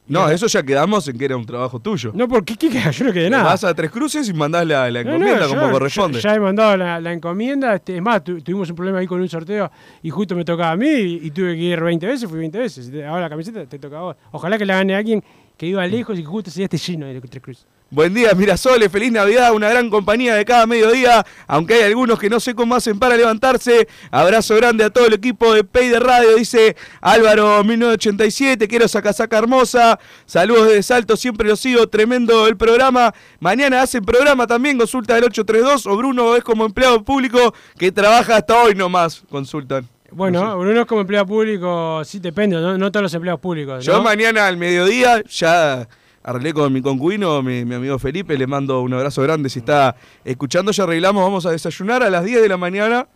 No, 0.09 0.29
eso 0.29 0.49
ya 0.49 0.65
quedamos 0.65 1.07
en 1.07 1.17
que 1.17 1.25
era 1.27 1.37
un 1.37 1.47
trabajo 1.47 1.79
tuyo. 1.79 2.11
No, 2.13 2.27
porque 2.27 2.57
¿qué, 2.57 2.69
yo 2.91 3.05
no 3.05 3.13
quedé 3.13 3.31
nada. 3.31 3.45
Vas 3.45 3.63
a 3.63 3.73
Tres 3.73 3.93
Cruces 3.93 4.29
y 4.29 4.33
mandás 4.33 4.67
la, 4.67 4.91
la 4.91 5.05
No, 5.05 5.11
no, 5.11 5.17
encomienda 5.17 5.43
yo- 5.45 5.49
como 5.51 5.67
yo- 5.67 5.71
corresponde. 5.71 6.21
ya 6.21 6.35
he 6.35 6.41
mandado 6.41 6.77
la, 6.77 7.01
la 7.01 7.13
encomienda. 7.13 7.77
Este, 7.77 7.95
es 7.97 8.03
más, 8.03 8.25
tu- 8.25 8.41
tuvimos 8.41 8.69
un 8.71 8.75
problema 8.75 8.99
ahí 8.99 9.07
con 9.07 9.21
un 9.21 9.29
sorteo 9.29 9.71
y 10.03 10.11
justo 10.11 10.35
me 10.35 10.45
tocaba 10.45 10.73
a 10.73 10.77
mí 10.77 10.89
y, 10.89 11.27
y 11.27 11.31
tuve 11.31 11.55
que 11.55 11.63
ir 11.63 11.81
20 11.81 12.05
veces, 12.09 12.29
fui 12.29 12.41
20 12.41 12.59
veces. 12.59 12.91
Ahora 13.07 13.21
la 13.21 13.29
camiseta 13.31 13.65
te 13.67 13.79
toca 13.79 13.99
a 13.99 14.03
vos. 14.03 14.17
Ojalá 14.33 14.59
que 14.59 14.67
la 14.67 14.75
gane 14.75 14.97
alguien 14.97 15.23
que 15.57 15.67
iba 15.67 15.87
lejos 15.87 16.19
y 16.19 16.23
que 16.23 16.27
justo 16.29 16.51
se 16.51 16.65
esté 16.65 16.77
lleno 16.77 17.07
de 17.07 17.21
Tres 17.21 17.41
Cruz. 17.43 17.65
Buen 17.93 18.15
día, 18.15 18.35
Mirasoles, 18.35 18.89
feliz 18.93 19.11
Navidad, 19.11 19.53
una 19.53 19.69
gran 19.69 19.91
compañía 19.91 20.37
de 20.37 20.45
cada 20.45 20.65
mediodía, 20.65 21.27
aunque 21.49 21.75
hay 21.75 21.83
algunos 21.83 22.21
que 22.21 22.31
no 22.31 22.39
sé 22.39 22.55
cómo 22.55 22.77
hacen 22.77 23.01
para 23.01 23.17
levantarse. 23.17 23.89
Abrazo 24.13 24.55
grande 24.55 24.85
a 24.85 24.91
todo 24.91 25.07
el 25.07 25.15
equipo 25.15 25.53
de 25.53 25.65
Pay 25.65 25.89
de 25.89 25.99
Radio, 25.99 26.37
dice 26.37 26.77
Álvaro 27.01 27.65
1987, 27.65 28.69
quiero 28.69 28.85
esa 28.85 29.03
casaca 29.03 29.39
hermosa. 29.39 29.99
Saludos 30.25 30.69
desde 30.69 30.85
Salto, 30.85 31.17
siempre 31.17 31.49
lo 31.49 31.57
sigo, 31.57 31.89
tremendo 31.89 32.47
el 32.47 32.57
programa. 32.57 33.13
Mañana 33.41 33.83
hacen 33.83 34.05
programa 34.05 34.47
también, 34.47 34.79
consulta 34.79 35.17
del 35.17 35.25
832, 35.25 35.87
o 35.87 35.97
Bruno 35.97 36.37
es 36.37 36.45
como 36.45 36.67
empleado 36.67 37.03
público 37.03 37.53
que 37.77 37.91
trabaja 37.91 38.37
hasta 38.37 38.57
hoy 38.63 38.77
nomás, 38.77 39.25
consultan. 39.29 39.89
Bueno, 40.13 40.57
Bruno 40.57 40.83
es 40.83 40.87
como 40.87 41.01
empleado 41.01 41.27
público, 41.27 42.05
sí 42.05 42.21
depende, 42.21 42.55
no, 42.61 42.79
no 42.79 42.93
todos 42.93 43.03
los 43.03 43.15
empleados 43.15 43.41
públicos. 43.41 43.85
Yo 43.85 43.95
¿no? 43.95 44.03
mañana 44.03 44.47
al 44.47 44.57
mediodía 44.57 45.25
ya 45.25 45.89
arreglé 46.23 46.53
con 46.53 46.73
mi 46.73 46.83
concubino, 46.83 47.43
mi, 47.43 47.65
mi 47.65 47.75
amigo 47.75 47.99
Felipe, 47.99 48.37
le 48.37 48.47
mando 48.47 48.81
un 48.83 48.93
abrazo 48.93 49.23
grande 49.23 49.49
si 49.49 49.61
está 49.61 49.97
escuchando, 50.25 50.73
ya 50.73 50.85
arreglamos, 50.85 51.23
vamos 51.23 51.47
a 51.47 51.51
desayunar 51.51 52.03
a 52.03 52.11
las 52.11 52.25
10 52.25 52.43
de 52.43 52.49
la 52.49 52.57
mañana 52.57 53.07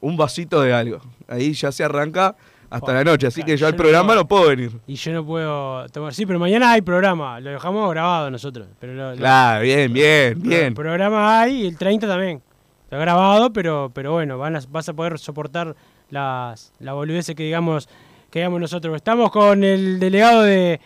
un 0.00 0.16
vasito 0.16 0.60
de 0.62 0.72
algo. 0.72 1.00
Ahí 1.28 1.52
ya 1.54 1.72
se 1.72 1.82
arranca 1.84 2.34
hasta 2.70 2.92
la 2.92 3.04
noche, 3.04 3.26
así 3.28 3.42
que 3.42 3.56
yo 3.56 3.66
al 3.66 3.72
no 3.74 3.76
programa 3.78 4.14
no 4.14 4.26
puedo 4.26 4.48
venir. 4.48 4.72
Y 4.86 4.94
yo 4.96 5.12
no 5.12 5.24
puedo 5.24 5.86
tomar. 5.90 6.12
Sí, 6.14 6.26
pero 6.26 6.38
mañana 6.38 6.72
hay 6.72 6.82
programa, 6.82 7.38
lo 7.40 7.50
dejamos 7.50 7.88
grabado 7.90 8.30
nosotros. 8.30 8.66
Pero 8.80 8.94
lo- 8.94 9.10
lo- 9.12 9.16
Claro, 9.16 9.62
bien, 9.62 9.92
bien, 9.92 10.42
bien. 10.42 10.74
Programa 10.74 11.40
hay 11.40 11.62
y 11.62 11.66
el 11.68 11.78
30 11.78 12.06
también. 12.08 12.42
Está 12.84 12.96
grabado, 12.98 13.52
pero, 13.52 13.90
pero 13.94 14.12
bueno, 14.12 14.38
van 14.38 14.56
a- 14.56 14.60
vas 14.70 14.88
a 14.88 14.92
poder 14.92 15.18
soportar 15.18 15.76
las, 16.10 16.72
la 16.80 16.92
boludeces 16.94 17.34
que 17.34 17.44
digamos, 17.44 17.88
que 18.30 18.40
digamos 18.40 18.60
nosotros. 18.60 18.96
Estamos 18.96 19.30
con 19.30 19.62
el 19.64 19.98
delegado 20.00 20.42
de, 20.42 20.80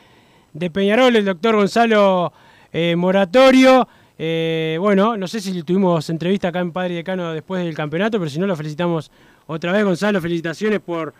de 0.52 0.70
Peñarol, 0.70 1.16
el 1.16 1.24
doctor 1.24 1.56
Gonzalo 1.56 2.32
eh, 2.72 2.96
moratorio. 2.96 3.88
Eh, 4.18 4.76
bueno, 4.80 5.16
no 5.16 5.28
sé 5.28 5.40
si 5.40 5.62
tuvimos 5.62 6.10
entrevista 6.10 6.48
acá 6.48 6.60
en 6.60 6.72
Padre 6.72 6.94
Decano 6.94 7.32
después 7.32 7.64
del 7.64 7.74
campeonato, 7.74 8.18
pero 8.18 8.30
si 8.30 8.38
no 8.38 8.46
lo 8.46 8.56
felicitamos 8.56 9.10
otra 9.46 9.72
vez, 9.72 9.84
Gonzalo. 9.84 10.20
Felicitaciones 10.20 10.80
por, 10.80 11.14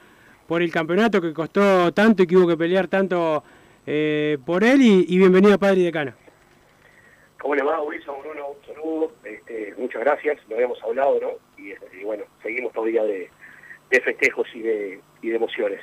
por 0.46 0.62
el 0.62 0.72
campeonato 0.72 1.20
que 1.20 1.32
costó 1.32 1.92
tanto 1.92 2.22
y 2.22 2.26
que 2.26 2.36
hubo 2.36 2.48
que 2.48 2.56
pelear 2.56 2.88
tanto 2.88 3.44
eh, 3.86 4.38
por 4.44 4.64
él. 4.64 4.82
Y, 4.82 5.18
bienvenido 5.18 5.54
a 5.54 5.58
Padre 5.58 5.82
Decano. 5.82 6.12
¿Cómo 7.40 7.54
le 7.54 7.62
va, 7.62 7.80
Wilson? 7.82 8.16
Bruno, 8.22 8.48
un 8.48 8.66
saludo. 8.66 9.12
Este, 9.22 9.74
muchas 9.78 10.00
gracias, 10.00 10.38
lo 10.48 10.56
habíamos 10.56 10.82
hablado, 10.82 11.20
¿no? 11.20 11.28
Y, 11.56 11.70
y 11.96 12.04
bueno, 12.04 12.24
seguimos 12.42 12.72
todavía 12.72 13.04
de, 13.04 13.30
de 13.90 14.00
festejos 14.00 14.48
y 14.54 14.60
de, 14.60 15.00
y 15.22 15.28
de 15.28 15.36
emociones. 15.36 15.80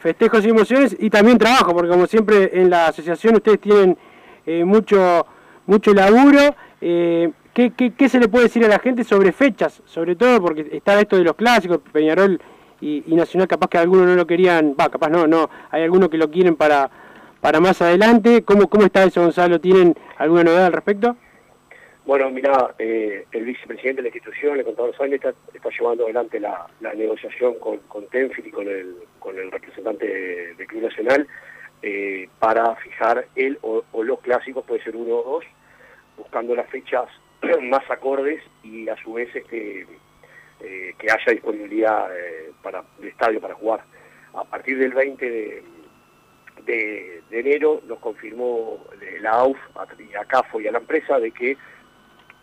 Festejos 0.00 0.44
y 0.44 0.50
emociones 0.50 0.96
y 0.98 1.10
también 1.10 1.38
trabajo, 1.38 1.72
porque 1.74 1.90
como 1.90 2.06
siempre 2.06 2.50
en 2.52 2.70
la 2.70 2.86
asociación 2.86 3.34
ustedes 3.36 3.60
tienen 3.60 3.98
eh, 4.46 4.64
mucho, 4.64 5.26
mucho 5.66 5.92
laburo. 5.92 6.54
Eh, 6.80 7.30
¿qué, 7.52 7.72
qué, 7.72 7.92
qué 7.92 8.08
se 8.08 8.20
le 8.20 8.28
puede 8.28 8.44
decir 8.44 8.64
a 8.64 8.68
la 8.68 8.78
gente 8.78 9.02
sobre 9.02 9.32
fechas? 9.32 9.82
Sobre 9.84 10.14
todo 10.14 10.40
porque 10.40 10.68
está 10.72 11.00
esto 11.00 11.16
de 11.16 11.24
los 11.24 11.34
clásicos, 11.34 11.80
Peñarol 11.92 12.40
y, 12.80 13.02
y 13.06 13.14
Nacional, 13.14 13.48
capaz 13.48 13.68
que 13.68 13.78
algunos 13.78 14.06
no 14.06 14.14
lo 14.14 14.26
querían, 14.26 14.74
va, 14.78 14.88
capaz 14.88 15.08
no, 15.08 15.26
no, 15.26 15.50
hay 15.70 15.82
algunos 15.82 16.08
que 16.08 16.16
lo 16.16 16.30
quieren 16.30 16.54
para, 16.54 16.90
para 17.40 17.60
más 17.60 17.82
adelante. 17.82 18.44
¿Cómo, 18.44 18.68
¿Cómo 18.68 18.84
está 18.84 19.04
eso, 19.04 19.22
Gonzalo? 19.22 19.60
¿Tienen 19.60 19.96
alguna 20.16 20.44
novedad 20.44 20.66
al 20.66 20.72
respecto? 20.72 21.16
Bueno, 22.08 22.30
mira, 22.30 22.74
eh, 22.78 23.26
el 23.32 23.44
vicepresidente 23.44 24.00
de 24.00 24.08
la 24.08 24.16
institución, 24.16 24.58
el 24.58 24.64
contador 24.64 24.96
Sáenz, 24.96 25.16
está, 25.16 25.34
está 25.52 25.68
llevando 25.68 26.04
adelante 26.04 26.40
la, 26.40 26.66
negociación 26.80 27.58
con, 27.58 27.76
con 27.80 28.06
Tenfield 28.06 28.46
y 28.48 28.50
con 28.50 28.66
el, 28.66 28.96
con 29.18 29.38
el 29.38 29.50
representante 29.50 30.06
de- 30.06 30.54
del 30.54 30.66
Club 30.66 30.84
Nacional 30.84 31.28
eh, 31.82 32.26
para 32.38 32.74
fijar 32.76 33.26
él 33.36 33.58
o, 33.60 33.84
los 34.02 34.20
clásicos, 34.20 34.64
puede 34.64 34.82
ser 34.82 34.96
uno 34.96 35.16
o 35.16 35.32
dos, 35.34 35.44
buscando 36.16 36.54
las 36.56 36.70
fechas 36.70 37.10
más 37.64 37.82
acordes 37.90 38.42
y 38.62 38.88
a 38.88 38.96
su 39.02 39.12
vez 39.12 39.28
este, 39.36 39.86
eh, 40.60 40.94
que 40.98 41.10
haya 41.12 41.32
disponibilidad 41.32 42.08
eh, 42.18 42.52
para 42.62 42.84
el 43.02 43.08
estadio 43.08 43.38
para 43.38 43.52
jugar. 43.54 43.84
A 44.32 44.44
partir 44.44 44.78
del 44.78 44.94
20 44.94 45.30
de, 45.30 45.62
de, 46.64 47.22
de 47.28 47.38
enero 47.40 47.82
nos 47.86 47.98
confirmó 47.98 48.82
la 49.20 49.32
AUF 49.32 49.58
y 49.98 50.14
a 50.14 50.24
CAFO 50.24 50.58
y 50.62 50.68
a 50.68 50.72
la 50.72 50.78
empresa 50.78 51.18
de 51.20 51.32
que 51.32 51.58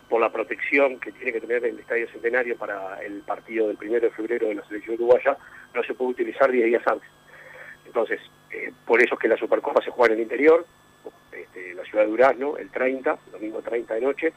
por 0.09 0.21
la 0.21 0.31
protección 0.31 0.99
que 0.99 1.11
tiene 1.11 1.33
que 1.33 1.41
tener 1.41 1.65
el 1.65 1.79
Estadio 1.79 2.07
Centenario 2.09 2.57
para 2.57 3.01
el 3.03 3.21
partido 3.21 3.67
del 3.67 3.77
primero 3.77 4.07
de 4.07 4.13
febrero 4.13 4.47
de 4.47 4.55
la 4.55 4.65
selección 4.67 4.95
uruguaya, 4.95 5.37
no 5.73 5.83
se 5.83 5.93
puede 5.93 6.11
utilizar 6.11 6.51
10 6.51 6.65
días 6.65 6.87
antes. 6.87 7.09
Entonces, 7.85 8.19
eh, 8.51 8.71
por 8.85 9.01
eso 9.01 9.15
es 9.15 9.19
que 9.19 9.27
la 9.27 9.37
Supercopa 9.37 9.81
se 9.81 9.91
juega 9.91 10.13
en 10.13 10.19
el 10.19 10.23
interior, 10.23 10.65
este, 11.31 11.73
la 11.73 11.83
ciudad 11.83 12.03
de 12.03 12.11
Durazno, 12.11 12.57
el 12.57 12.69
30, 12.69 13.17
domingo 13.31 13.61
30 13.61 13.93
de 13.95 14.01
noche, 14.01 14.33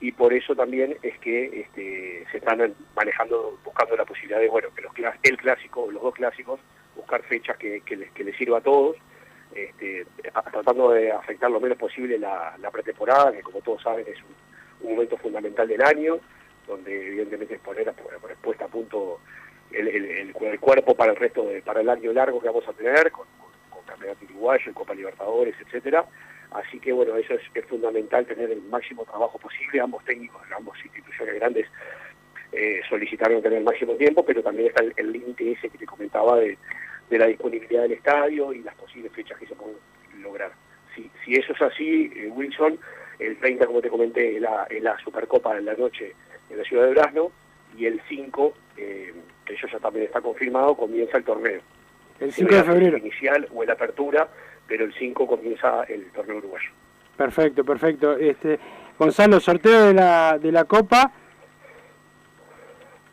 y 0.00 0.12
por 0.12 0.32
eso 0.32 0.54
también 0.54 0.96
es 1.02 1.18
que 1.18 1.60
este, 1.60 2.26
se 2.30 2.38
están 2.38 2.74
manejando, 2.94 3.58
buscando 3.64 3.96
la 3.96 4.04
posibilidad 4.04 4.40
de, 4.40 4.48
bueno, 4.48 4.68
que 4.74 4.82
los, 4.82 5.14
el 5.22 5.36
clásico, 5.36 5.90
los 5.90 6.02
dos 6.02 6.14
clásicos, 6.14 6.60
buscar 6.96 7.22
fechas 7.22 7.56
que, 7.58 7.82
les, 7.88 8.10
que 8.12 8.32
sirva 8.32 8.58
a 8.58 8.62
todos, 8.62 8.96
este, 9.54 10.06
tratando 10.52 10.90
de 10.90 11.12
afectar 11.12 11.50
lo 11.50 11.60
menos 11.60 11.76
posible 11.76 12.18
la, 12.18 12.56
la 12.58 12.70
pretemporada, 12.70 13.32
que 13.32 13.42
como 13.42 13.60
todos 13.60 13.82
saben 13.82 14.06
es 14.08 14.18
un, 14.18 14.49
un 14.82 14.92
momento 14.94 15.16
fundamental 15.16 15.66
del 15.68 15.82
año, 15.82 16.18
donde 16.66 17.06
evidentemente 17.08 17.54
es 17.54 17.60
poner 17.60 17.88
a, 17.88 17.92
a 17.92 18.68
punto 18.68 19.20
el, 19.72 19.88
el- 19.88 20.34
cuerpo 20.60 20.94
para 20.94 21.12
el 21.12 21.16
resto 21.16 21.44
de, 21.46 21.62
para 21.62 21.80
el 21.80 21.88
año 21.88 22.12
largo 22.12 22.40
que 22.40 22.48
vamos 22.48 22.66
a 22.68 22.72
tener, 22.72 23.10
con, 23.10 23.26
Campeonato 23.86 24.24
Uruguayo, 24.26 24.72
Copa 24.74 24.94
Libertadores, 24.94 25.54
etcétera. 25.60 26.04
Así 26.52 26.78
que 26.78 26.92
bueno, 26.92 27.16
eso 27.16 27.34
es, 27.34 27.40
es 27.54 27.64
fundamental 27.66 28.24
tener 28.26 28.50
el 28.50 28.62
máximo 28.62 29.04
trabajo 29.04 29.38
posible, 29.38 29.80
ambos 29.80 30.04
técnicos, 30.04 30.40
ambas 30.56 30.78
instituciones 30.84 31.34
grandes 31.34 31.66
eh, 32.52 32.80
solicitaron 32.88 33.42
tener 33.42 33.58
el 33.58 33.64
máximo 33.64 33.94
tiempo, 33.94 34.24
pero 34.24 34.42
también 34.42 34.68
está 34.68 34.84
el 34.96 35.12
límite 35.12 35.52
ese 35.52 35.68
que 35.68 35.78
te 35.78 35.86
comentaba 35.86 36.36
de, 36.38 36.56
de 37.08 37.18
la 37.18 37.26
disponibilidad 37.26 37.82
del 37.82 37.92
estadio 37.92 38.52
y 38.52 38.62
las 38.62 38.74
posibles 38.76 39.12
fechas 39.12 39.38
que 39.38 39.46
se 39.46 39.54
pueden 39.54 39.76
lograr. 40.22 40.52
Si, 40.94 41.10
si 41.24 41.34
eso 41.34 41.52
es 41.52 41.62
así, 41.62 42.10
eh, 42.14 42.28
Wilson, 42.28 42.78
el 43.20 43.36
30, 43.38 43.66
como 43.66 43.80
te 43.80 43.88
comenté, 43.90 44.36
es 44.36 44.42
la, 44.42 44.64
es 44.70 44.82
la 44.82 44.98
Supercopa 44.98 45.56
en 45.56 45.66
la 45.66 45.74
noche 45.74 46.14
en 46.48 46.58
la 46.58 46.64
ciudad 46.64 46.82
de 46.84 46.88
Durazno, 46.88 47.30
y 47.76 47.86
el 47.86 48.00
5, 48.08 48.54
eh, 48.76 49.14
que 49.44 49.54
eso 49.54 49.68
ya 49.68 49.78
también 49.78 50.06
está 50.06 50.20
confirmado, 50.20 50.74
comienza 50.76 51.16
el 51.18 51.24
torneo. 51.24 51.60
El 52.18 52.32
Si 52.32 52.40
5 52.40 52.50
no 52.50 52.56
de 52.56 52.64
febrero. 52.64 52.98
Inicial 52.98 53.48
o 53.54 53.62
en 53.62 53.70
apertura, 53.70 54.28
pero 54.66 54.84
el 54.84 54.92
5 54.94 55.26
comienza 55.26 55.84
el 55.84 56.10
torneo 56.10 56.38
uruguayo. 56.38 56.70
Perfecto, 57.16 57.64
perfecto. 57.64 58.16
Este, 58.16 58.58
Gonzalo, 58.98 59.38
sorteo 59.38 59.86
de 59.86 59.94
la, 59.94 60.38
de 60.38 60.50
la 60.50 60.64
Copa. 60.64 61.12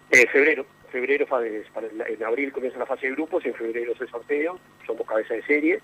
Eh, 0.09 0.25
febrero, 0.31 0.65
febrero 0.91 1.27
el- 1.41 1.65
en 2.07 2.23
abril 2.23 2.51
comienza 2.51 2.79
la 2.79 2.85
fase 2.85 3.07
de 3.07 3.13
grupos, 3.13 3.45
en 3.45 3.53
febrero 3.53 3.91
es 3.93 4.01
el 4.01 4.09
sorteo, 4.09 4.59
somos 4.85 5.05
cabeza 5.05 5.33
de 5.33 5.43
serie, 5.43 5.79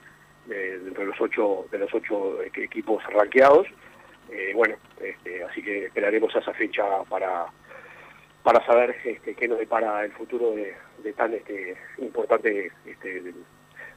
de, 0.45 0.79
dentro 0.79 1.01
de 1.03 1.09
los 1.09 1.21
ocho, 1.21 1.67
de 1.71 1.77
los 1.79 1.93
ocho 1.93 2.41
equ- 2.43 2.63
equipos 2.63 3.03
ranqueados. 3.13 3.67
Eh, 4.35 4.51
bueno, 4.55 4.75
este, 4.99 5.43
así 5.43 5.61
que 5.61 5.85
esperaremos 5.85 6.35
a 6.35 6.39
esa 6.39 6.53
fecha 6.53 6.83
para, 7.09 7.45
para 8.41 8.65
saber 8.65 8.95
este, 9.05 9.35
qué 9.35 9.47
nos 9.47 9.59
depara 9.59 10.03
el 10.03 10.11
futuro 10.13 10.51
de, 10.51 11.13
tan 11.13 11.33
este, 11.33 11.75
importante 11.99 12.71
este, 12.85 13.33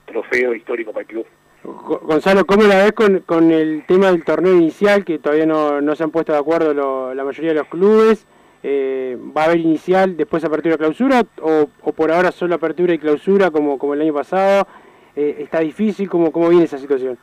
trofeo 0.05 0.55
histórico 0.55 0.93
para 0.93 1.03
el 1.03 1.07
club. 1.07 1.27
Go- 1.65 2.01
Gonzalo, 2.03 2.45
¿cómo 2.45 2.65
la 2.65 2.85
ves 2.85 2.93
con, 2.93 3.21
con 3.21 3.51
el 3.51 3.85
tema 3.87 4.09
del 4.09 4.25
torneo 4.25 4.53
inicial, 4.55 5.05
que 5.05 5.19
todavía 5.19 5.47
no, 5.47 5.81
no 5.81 5.97
se 5.97 6.05
han 6.05 6.11
puesto 6.11 6.33
de 6.33 6.39
acuerdo 6.39 6.75
lo- 6.75 7.15
la 7.15 7.25
mayoría 7.25 7.51
de 7.53 7.59
los 7.59 7.69
clubes? 7.69 8.27
Eh, 8.63 9.17
¿Va 9.37 9.43
a 9.43 9.45
haber 9.47 9.59
inicial, 9.61 10.17
después 10.17 10.45
apertura 10.45 10.77
clausura 10.77 11.23
o, 11.41 11.69
o 11.83 11.93
por 11.93 12.11
ahora 12.13 12.31
solo 12.31 12.55
apertura 12.57 12.93
y 12.95 12.99
clausura 12.99 13.51
como, 13.51 13.79
como 13.79 13.95
el 13.95 14.03
año 14.03 14.13
pasado? 14.15 14.67
Eh, 15.15 15.37
¿Está 15.41 15.61
difícil? 15.61 16.09
¿Cómo, 16.11 16.31
¿Cómo 16.31 16.49
viene 16.51 16.65
esa 16.65 16.79
situación? 16.79 17.17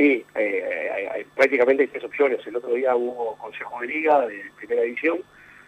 Sí, 0.00 0.24
eh, 0.34 1.10
hay- 1.12 1.24
prácticamente 1.24 1.82
hay 1.82 1.88
tres 1.90 2.04
opciones. 2.04 2.40
El 2.46 2.56
otro 2.56 2.72
día 2.72 2.96
hubo 2.96 3.36
Consejo 3.36 3.82
de 3.82 3.86
Liga 3.88 4.26
de 4.26 4.44
primera 4.56 4.80
división, 4.80 5.18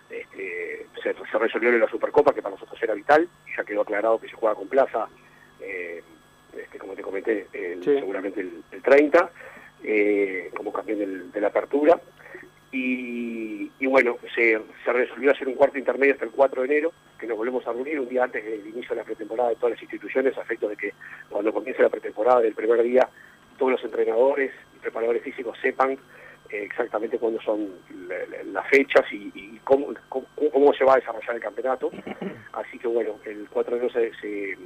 este, 0.09 0.87
se, 1.03 1.13
se 1.13 1.39
resolvió 1.39 1.69
en 1.69 1.81
la 1.81 1.87
Supercopa, 1.89 2.33
que 2.33 2.41
para 2.41 2.55
nosotros 2.55 2.83
era 2.83 2.95
vital, 2.95 3.29
ya 3.55 3.63
quedó 3.63 3.83
aclarado 3.83 4.19
que 4.19 4.29
se 4.31 4.35
juega 4.35 4.55
con 4.55 4.69
plaza, 4.69 5.07
eh, 5.61 6.03
este, 6.59 6.79
como 6.79 6.95
te 6.95 7.03
comenté, 7.03 7.47
el- 7.53 7.85
Sí. 7.85 7.95
seguramente 7.99 8.41
el, 8.41 8.63
el 8.73 8.81
30, 8.83 9.31
eh, 9.85 10.51
como 10.57 10.73
campeón 10.73 10.99
del- 11.01 11.31
de 11.31 11.41
la 11.43 11.49
apertura. 11.49 12.01
Y, 12.75 13.71
y 13.81 13.87
bueno, 13.87 14.17
se, 14.35 14.59
se 14.83 14.93
resolvió 14.95 15.33
hacer 15.33 15.47
un 15.47 15.57
cuarto 15.57 15.77
intermedio 15.77 16.15
hasta 16.15 16.25
el 16.25 16.31
4 16.31 16.63
de 16.63 16.69
enero, 16.69 16.93
que 17.19 17.27
nos 17.27 17.37
volvemos 17.37 17.67
a 17.67 17.73
reunir 17.75 18.01
un 18.01 18.09
día 18.09 18.25
antes 18.25 18.43
del 18.43 18.67
inicio 18.67 18.91
de 18.91 18.97
la 18.97 19.05
pretemporada 19.05 19.51
de 19.51 19.57
todas 19.57 19.73
las 19.73 19.83
instituciones, 19.83 20.39
a 20.39 20.41
efectos 20.41 20.71
de 20.71 20.77
que 20.79 20.95
cuando 21.29 21.53
comience 21.53 21.83
la 21.83 21.91
pretemporada 21.91 22.41
del 22.41 22.55
primer 22.55 22.83
día, 22.83 23.07
todos 23.59 23.73
los 23.73 23.85
entrenadores 23.85 24.53
y 24.75 24.79
preparadores 24.79 25.23
físicos 25.23 25.57
sepan 25.61 25.93
eh, 25.93 26.65
exactamente 26.65 27.19
cuándo 27.19 27.41
son 27.43 27.69
la- 28.09 28.27
la- 28.27 28.43
las 28.45 28.69
fechas 28.69 29.05
y, 29.13 29.31
y 29.35 29.61
cómo, 29.65 29.95
cómo, 30.09 30.27
cómo 30.53 30.73
se 30.75 30.85
va 30.85 30.95
a 30.95 30.97
desarrollar 30.97 31.37
el 31.37 31.43
campeonato. 31.43 31.91
Así 32.53 32.79
que 32.79 32.89
bueno, 32.89 33.19
el 33.25 33.49
4 33.51 33.77
de 33.77 33.81
enero 33.87 33.93
se, 33.95 34.13
se, 34.21 34.59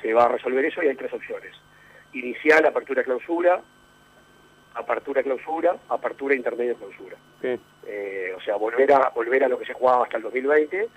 se 0.00 0.14
va 0.14 0.24
a 0.24 0.28
resolver 0.28 0.64
eso 0.64 0.82
y 0.82 0.88
hay 0.88 0.96
tres 0.96 1.12
opciones. 1.12 1.52
Inicial, 2.14 2.64
apertura, 2.64 3.02
clausura, 3.04 3.60
apertura, 4.74 5.22
clausura, 5.22 5.76
apertura, 5.88 6.34
intermedia, 6.34 6.74
clausura. 6.74 7.16
Eh, 7.86 8.32
o 8.36 8.40
sea, 8.40 8.56
volver 8.56 8.90
a 8.92 9.10
volver 9.10 9.44
a 9.44 9.48
lo 9.48 9.58
que 9.58 9.66
se 9.66 9.74
jugaba 9.74 10.04
hasta 10.04 10.16
el 10.18 10.22
2020, 10.22 10.88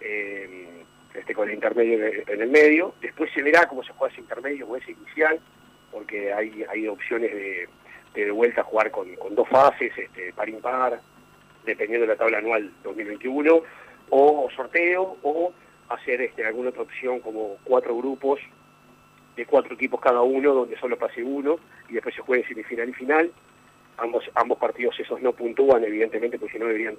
eh, 0.00 0.84
este, 1.14 1.34
con 1.34 1.48
el 1.48 1.54
intermedio 1.54 2.04
en 2.26 2.40
el 2.42 2.48
medio. 2.50 2.94
Después 3.00 3.30
se 3.32 3.42
verá 3.42 3.66
cómo 3.68 3.82
se 3.84 3.92
juega 3.92 4.12
ese 4.12 4.22
intermedio 4.22 4.66
o 4.66 4.76
ese 4.76 4.92
inicial, 4.92 5.38
porque 5.92 6.32
hay, 6.32 6.64
hay 6.68 6.88
opciones 6.88 7.30
de, 7.32 7.68
de, 8.14 8.30
vuelta 8.30 8.62
a 8.62 8.64
jugar 8.64 8.90
con, 8.90 9.08
dos 9.34 9.48
fases, 9.48 9.92
este, 9.96 10.32
par 10.32 10.48
impar, 10.48 11.00
dependiendo 11.64 12.06
de 12.06 12.14
la 12.14 12.18
tabla 12.18 12.38
anual 12.38 12.72
2021, 12.82 13.62
o 14.10 14.48
sorteo, 14.56 15.18
o 15.22 15.52
hacer 15.90 16.22
este, 16.22 16.44
alguna 16.44 16.70
otra 16.70 16.82
opción 16.82 17.20
como 17.20 17.58
cuatro 17.64 17.96
grupos 17.96 18.40
de 19.36 19.46
cuatro 19.46 19.74
equipos 19.74 20.00
cada 20.00 20.22
uno, 20.22 20.52
donde 20.52 20.78
solo 20.78 20.98
pase 20.98 21.22
uno, 21.22 21.56
y 21.88 21.94
después 21.94 22.14
se 22.14 22.22
juegue 22.22 22.46
semifinal 22.46 22.88
y 22.88 22.92
final. 22.92 23.32
Ambos, 23.98 24.24
ambos 24.34 24.58
partidos 24.58 24.98
esos 24.98 25.20
no 25.20 25.32
puntúan, 25.32 25.84
evidentemente, 25.84 26.38
porque 26.38 26.54
si 26.54 26.58
no 26.58 26.66
deberían, 26.66 26.96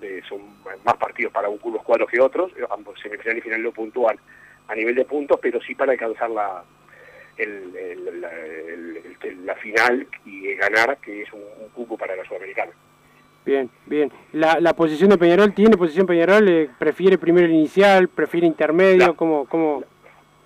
eh, 0.00 0.20
son 0.28 0.42
más 0.84 0.96
partidos 0.96 1.32
para 1.32 1.48
un 1.48 1.58
unos 1.62 1.82
cuadros 1.82 2.08
que 2.10 2.20
otros. 2.20 2.52
Ambos 2.70 2.98
semifinal 3.00 3.38
y 3.38 3.40
final 3.40 3.62
no 3.62 3.72
puntúan 3.72 4.18
a 4.68 4.74
nivel 4.74 4.94
de 4.94 5.04
puntos, 5.04 5.38
pero 5.42 5.60
sí 5.60 5.74
para 5.74 5.92
alcanzar 5.92 6.30
la, 6.30 6.64
el- 7.36 7.74
el- 7.76 8.20
la, 8.20 8.30
el- 8.32 9.46
la 9.46 9.54
final 9.56 10.06
y 10.24 10.54
ganar, 10.54 10.98
que 10.98 11.22
es 11.22 11.32
un, 11.32 11.40
un 11.60 11.68
cupo 11.70 11.96
para 11.98 12.14
la 12.16 12.24
Sudamericana. 12.24 12.72
Bien, 13.44 13.68
bien. 13.86 14.10
La, 14.32 14.58
la 14.60 14.72
posición 14.74 15.10
de 15.10 15.18
Peñarol, 15.18 15.52
¿tiene 15.52 15.76
posición 15.76 16.06
Peñarol? 16.06 16.48
Eh, 16.48 16.70
¿Prefiere 16.78 17.18
primero 17.18 17.46
el 17.46 17.52
inicial? 17.52 18.08
¿Prefiere 18.08 18.46
intermedio? 18.46 19.14
¿Cómo, 19.16 19.46
cómo? 19.46 19.84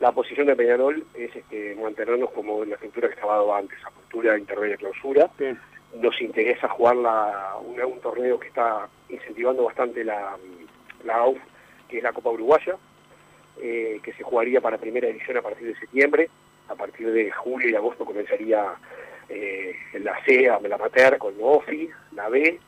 La 0.01 0.13
posición 0.13 0.47
de 0.47 0.57
Peñarol 0.57 1.05
es 1.15 1.35
este, 1.35 1.77
mantenernos 1.81 2.31
como 2.31 2.63
en 2.63 2.71
la 2.71 2.75
estructura 2.77 3.09
que 3.09 3.15
estaba 3.15 3.35
dado 3.35 3.55
antes, 3.55 3.79
apertura, 3.85 4.39
intermedia, 4.39 4.77
clausura. 4.77 5.29
Bien. 5.39 5.59
nos 6.01 6.21
interesa 6.21 6.69
jugar 6.69 6.97
la, 6.97 7.55
un 7.61 8.01
torneo 8.01 8.39
que 8.39 8.49
está 8.49 8.89
incentivando 9.09 9.65
bastante 9.65 10.05
la, 10.05 10.37
la 11.05 11.15
AUF, 11.17 11.39
que 11.89 11.99
es 11.99 12.03
la 12.03 12.13
Copa 12.13 12.31
Uruguaya, 12.31 12.77
eh, 13.63 14.01
que 14.03 14.13
se 14.13 14.23
jugaría 14.23 14.61
para 14.61 14.77
primera 14.79 15.09
edición 15.09 15.37
a 15.37 15.43
partir 15.43 15.67
de 15.69 15.79
septiembre. 15.79 16.29
A 16.69 16.75
partir 16.75 17.11
de 17.11 17.31
julio 17.31 17.69
y 17.69 17.75
agosto 17.75 18.05
comenzaría 18.05 18.75
eh, 19.29 19.75
la 19.95 20.23
C, 20.25 20.51
la 20.63 20.79
Mater 20.79 21.19
con 21.19 21.35
OFI, 21.41 21.89
la 22.13 22.29
B, 22.29 22.59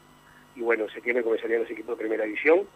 y 0.56 0.60
bueno, 0.60 0.84
en 0.84 0.90
septiembre 0.90 1.24
comenzarían 1.24 1.62
los 1.62 1.70
equipos 1.70 1.96
de 1.96 2.02
primera 2.04 2.24
edición, 2.24 2.66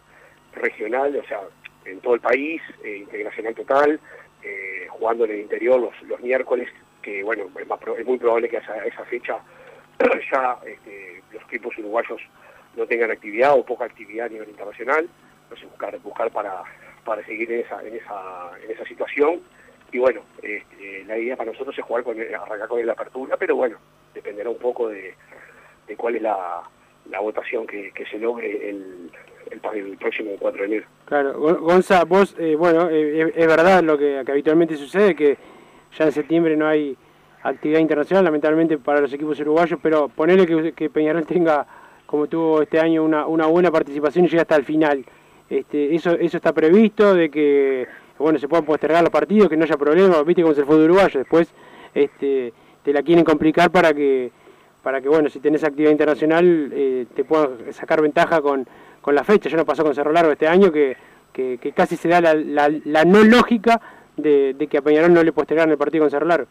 regional, 0.53 1.15
o 1.15 1.27
sea, 1.27 1.41
en 1.85 1.99
todo 1.99 2.15
el 2.15 2.21
país, 2.21 2.61
eh, 2.83 2.97
integracional 2.97 3.53
total, 3.53 3.99
eh, 4.43 4.87
jugando 4.89 5.25
en 5.25 5.31
el 5.31 5.39
interior 5.41 5.79
los, 5.79 6.01
los 6.03 6.19
miércoles, 6.21 6.69
que 7.01 7.23
bueno, 7.23 7.49
es, 7.97 8.05
muy 8.05 8.17
probable 8.17 8.49
que 8.49 8.57
a 8.57 8.61
esa, 8.61 8.85
esa 8.85 9.05
fecha 9.05 9.37
ya 10.31 10.57
este, 10.65 11.21
los 11.31 11.43
equipos 11.43 11.77
uruguayos 11.77 12.21
no 12.75 12.85
tengan 12.87 13.11
actividad 13.11 13.53
o 13.53 13.65
poca 13.65 13.85
actividad 13.85 14.27
a 14.27 14.29
nivel 14.29 14.49
internacional, 14.49 15.07
entonces 15.43 15.69
buscar, 15.69 15.99
buscar 15.99 16.31
para, 16.31 16.63
para 17.03 17.23
seguir 17.25 17.51
en 17.51 17.59
esa, 17.61 17.81
en 17.85 17.95
esa, 17.95 18.51
en 18.63 18.71
esa 18.71 18.85
situación. 18.85 19.41
Y 19.95 19.97
bueno, 19.97 20.19
este, 20.41 21.05
la 21.07 21.17
idea 21.17 21.37
para 21.37 21.53
nosotros 21.53 21.73
es 21.77 21.85
jugar 21.85 22.03
con 22.03 22.19
el- 22.19 22.35
arrancar 22.35 22.67
con 22.67 22.85
la 22.85 22.91
apertura, 22.91 23.37
pero 23.37 23.55
bueno, 23.55 23.77
dependerá 24.13 24.49
un 24.49 24.57
poco 24.57 24.89
de, 24.89 25.13
de 25.87 25.95
cuál 25.95 26.17
es 26.17 26.21
la, 26.21 26.63
la 27.09 27.21
votación 27.21 27.65
que, 27.65 27.93
se 28.11 28.19
logre 28.19 28.71
el, 28.71 29.09
el, 29.51 29.61
el 29.73 29.97
próximo 29.97 30.31
4 30.37 30.59
de 30.63 30.67
enero. 30.67 30.87
Claro, 31.05 31.39
Gon- 31.39 31.61
Gonza, 31.61 32.03
vos, 32.03 32.35
eh, 32.37 32.55
bueno, 32.57 32.89
eh, 32.91 33.31
es, 33.33 33.47
verdad 33.47 33.81
lo 33.83 33.97
que, 33.97 34.19
habitualmente 34.19 34.75
sucede, 34.75 35.15
que 35.15 35.37
ya 35.97 36.03
en 36.03 36.11
septiembre 36.11 36.57
no 36.57 36.67
hay 36.67 36.97
actividad 37.43 37.79
internacional, 37.79 38.25
lamentablemente 38.25 38.77
para 38.77 38.99
los 38.99 39.13
equipos 39.13 39.39
uruguayos, 39.39 39.79
pero 39.81 40.09
ponerle 40.09 40.45
que, 40.45 40.73
que 40.73 40.89
Peñarol 40.89 41.25
tenga, 41.25 41.65
como 42.05 42.27
tuvo 42.27 42.63
este 42.63 42.81
año, 42.81 43.01
una, 43.01 43.27
una 43.27 43.45
buena 43.45 43.71
participación 43.71 44.25
y 44.25 44.27
llegue 44.27 44.41
hasta 44.41 44.57
el 44.57 44.65
final. 44.65 45.05
Este, 45.49 45.95
eso, 45.95 46.11
eso 46.19 46.35
está 46.35 46.51
previsto, 46.51 47.13
de 47.13 47.29
que 47.29 47.87
bueno 48.19 48.39
se 48.39 48.47
puedan 48.47 48.65
postergar 48.65 49.01
los 49.01 49.09
partidos, 49.11 49.49
que 49.49 49.57
no 49.57 49.63
haya 49.63 49.77
problema, 49.77 50.21
viste 50.23 50.41
cómo 50.41 50.53
es 50.53 50.57
el 50.59 50.65
fútbol 50.65 50.83
uruguayo, 50.85 51.19
después 51.19 51.53
este, 51.93 52.53
te 52.83 52.93
la 52.93 53.01
quieren 53.03 53.23
complicar 53.25 53.71
para 53.71 53.93
que 53.93 54.31
para 54.83 55.01
que 55.01 55.09
bueno 55.09 55.29
si 55.29 55.39
tenés 55.39 55.63
actividad 55.63 55.91
internacional 55.91 56.69
eh, 56.73 57.05
te 57.15 57.23
puedan 57.23 57.73
sacar 57.73 58.01
ventaja 58.01 58.39
con, 58.41 58.67
con 59.01 59.15
la 59.15 59.23
fecha. 59.23 59.49
Ya 59.49 59.57
nos 59.57 59.65
pasó 59.65 59.83
con 59.83 59.95
Cerro 59.95 60.11
Largo 60.11 60.31
este 60.31 60.47
año 60.47 60.71
que, 60.71 60.95
que, 61.33 61.57
que 61.59 61.71
casi 61.71 61.95
se 61.97 62.07
da 62.07 62.21
la, 62.21 62.35
la, 62.35 62.69
la 62.83 63.03
no 63.03 63.23
lógica 63.23 63.81
de, 64.15 64.55
que 64.69 64.77
a 64.77 64.81
Peñarol 64.83 65.11
no 65.11 65.23
le 65.23 65.31
postergaron 65.31 65.71
el 65.71 65.77
partido 65.79 66.03
con 66.03 66.11
Cerro 66.11 66.27
Largo. 66.27 66.47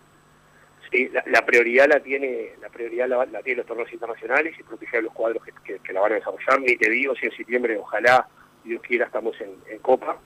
Sí, 0.90 1.08
la, 1.12 1.22
la 1.26 1.46
prioridad 1.46 1.86
la 1.88 2.00
tiene 2.00 2.50
la 2.60 2.68
prioridad 2.70 3.08
la, 3.08 3.24
tienen 3.42 3.58
los 3.58 3.66
torneos 3.66 3.92
internacionales 3.92 4.54
y 4.58 4.62
proteger 4.64 5.04
los 5.04 5.12
cuadros 5.12 5.42
que, 5.44 5.52
que- 5.64 5.78
que 5.78 5.92
la 5.92 6.00
van 6.00 6.12
a 6.12 6.14
desarrollar. 6.16 6.60
Ni 6.60 6.76
te 6.76 6.90
digo 6.90 7.14
si 7.14 7.26
en 7.26 7.32
septiembre, 7.36 7.78
ojalá, 7.78 8.26
Dios 8.64 8.82
quiera, 8.82 9.06
estamos 9.06 9.36
en 9.40 9.78
Copa. 9.78 10.18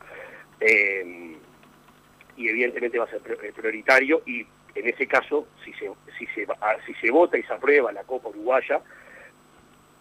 Eh, 0.61 1.37
y 2.37 2.49
evidentemente 2.49 2.99
va 2.99 3.05
a 3.05 3.11
ser 3.11 3.21
pri- 3.21 3.53
prioritario 3.53 4.23
y 4.27 4.47
en 4.75 4.89
ese 4.89 5.07
caso, 5.09 5.49
si 5.65 5.73
se, 5.73 5.91
si, 6.19 6.27
se, 6.27 6.47
ah, 6.61 6.77
si 6.87 6.95
se 6.95 7.11
vota 7.11 7.37
y 7.37 7.43
se 7.43 7.53
aprueba 7.53 7.91
la 7.93 8.05
Copa 8.05 8.29
Uruguaya 8.29 8.81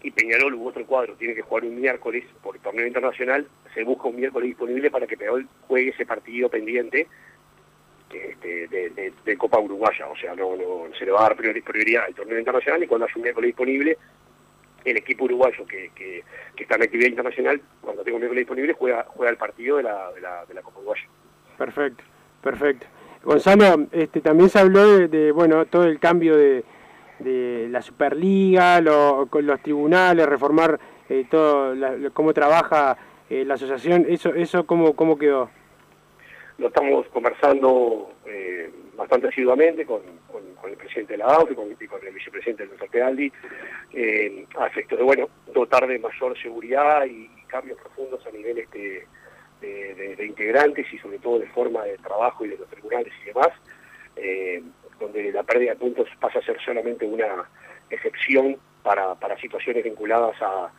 y 0.04 0.12
Peñarol 0.12 0.54
u 0.54 0.68
otro 0.68 0.86
cuadro 0.86 1.16
tiene 1.16 1.34
que 1.34 1.42
jugar 1.42 1.64
un 1.66 1.80
miércoles 1.80 2.24
por 2.44 2.56
el 2.56 2.62
torneo 2.62 2.86
internacional, 2.86 3.48
se 3.74 3.84
busca 3.84 4.08
un 4.08 4.18
miércoles 4.18 4.50
disponible 4.50 4.92
para 4.92 5.08
que 5.08 5.18
Peñarol 5.18 5.48
juegue 5.68 5.90
ese 5.90 6.06
partido 6.06 6.50
pendiente 6.50 7.08
este, 8.14 8.68
de, 8.68 9.38
Copa 9.38 9.60
Uruguaya, 9.60 10.08
o 10.08 10.16
sea, 10.16 10.34
no, 10.36 10.56
no 10.56 10.94
se 10.98 11.06
le 11.06 11.12
va 11.12 11.20
a 11.26 11.30
dar 11.30 11.38
priori- 11.38 11.64
prioridad 11.64 12.06
al 12.06 12.16
torneo 12.16 12.38
internacional 12.40 12.82
y 12.84 12.88
cuando 12.88 13.06
haya 13.06 13.16
un 13.16 13.22
miércoles 13.24 13.48
disponible, 13.50 13.98
el 14.90 14.98
equipo 14.98 15.26
uruguayo 15.26 15.66
que, 15.66 15.92
que, 15.96 16.24
que 16.56 16.64
está 16.64 16.76
en 16.76 16.84
actividad 16.84 17.10
internacional, 17.10 17.62
cuando 17.82 18.04
tenga 18.04 18.16
un 18.16 18.22
miércoles 18.22 18.42
disponible, 18.42 18.74
juega, 18.74 19.06
juega 19.10 19.32
el 19.32 19.38
partido 19.38 19.78
de 19.78 19.84
la, 19.84 20.12
de 20.14 20.22
la, 20.22 20.46
de 20.46 20.54
la 20.54 20.62
Copa 20.62 20.80
Uruguaya. 20.80 21.04
Perfecto, 21.58 22.04
perfecto. 22.42 22.86
Gonzalo, 23.24 23.88
este, 23.92 24.22
también 24.22 24.50
se 24.50 24.60
habló 24.60 24.88
de, 24.98 25.08
de, 25.08 25.32
bueno 25.32 25.66
todo 25.66 25.84
el 25.84 26.00
cambio 26.00 26.38
de, 26.38 26.64
de 27.20 27.68
la 27.70 27.82
Superliga, 27.82 28.80
lo- 28.80 29.28
con 29.30 29.46
los 29.46 29.60
tribunales, 29.62 30.26
reformar 30.28 30.80
eh, 31.10 31.26
todo 31.30 31.74
la- 31.76 31.96
cómo 32.14 32.34
trabaja 32.34 32.98
eh, 33.30 33.44
la 33.44 33.56
asociación. 33.56 34.06
Eso, 34.08 34.30
eso 34.34 34.66
cómo, 34.66 34.96
cómo 34.96 35.18
quedó. 35.18 35.50
Lo 36.60 36.68
estamos 36.68 37.06
conversando 37.10 38.14
eh, 38.26 38.72
bastante 38.98 39.28
asiduamente 39.28 39.86
con, 39.86 40.02
el 40.66 40.76
presidente 40.76 41.14
de 41.14 41.20
la 41.20 41.26
AUF 41.28 41.52
y 41.52 41.56
con, 41.88 42.06
el 42.06 42.14
vicepresidente 42.14 42.64
del 42.64 42.78
Dr. 42.78 42.90
Pedaldi, 42.90 43.32
eh, 43.94 44.46
a 44.60 44.68
efectos 44.68 44.98
de, 44.98 45.06
bueno, 45.06 45.30
dotar 45.54 45.88
de 45.88 46.00
mayor 46.00 46.38
seguridad 46.42 47.06
y, 47.06 47.30
cambios 47.48 47.80
profundos 47.80 48.28
a 48.28 48.32
nivel 48.32 48.58
este, 48.58 49.08
de, 49.62 50.26
integrantes 50.26 50.86
y 50.92 50.98
sobre 50.98 51.18
todo 51.18 51.40
de 51.40 51.48
forma 51.48 51.86
de 51.86 51.98
trabajo 52.00 52.44
y 52.44 52.50
de 52.50 52.58
los 52.58 52.68
tribunales 52.68 53.14
y 53.22 53.28
demás, 53.28 53.48
eh, 54.18 54.62
donde 55.00 55.32
la 55.32 55.44
pérdida 55.44 55.72
de 55.72 55.78
puntos 55.78 56.10
pasa 56.20 56.40
a 56.40 56.42
ser 56.42 56.60
solamente 56.60 57.06
una 57.06 57.50
excepción 57.90 58.58
para 58.84 59.38
situaciones 59.40 59.86
vinculadas 59.86 60.36
a, 60.42 60.70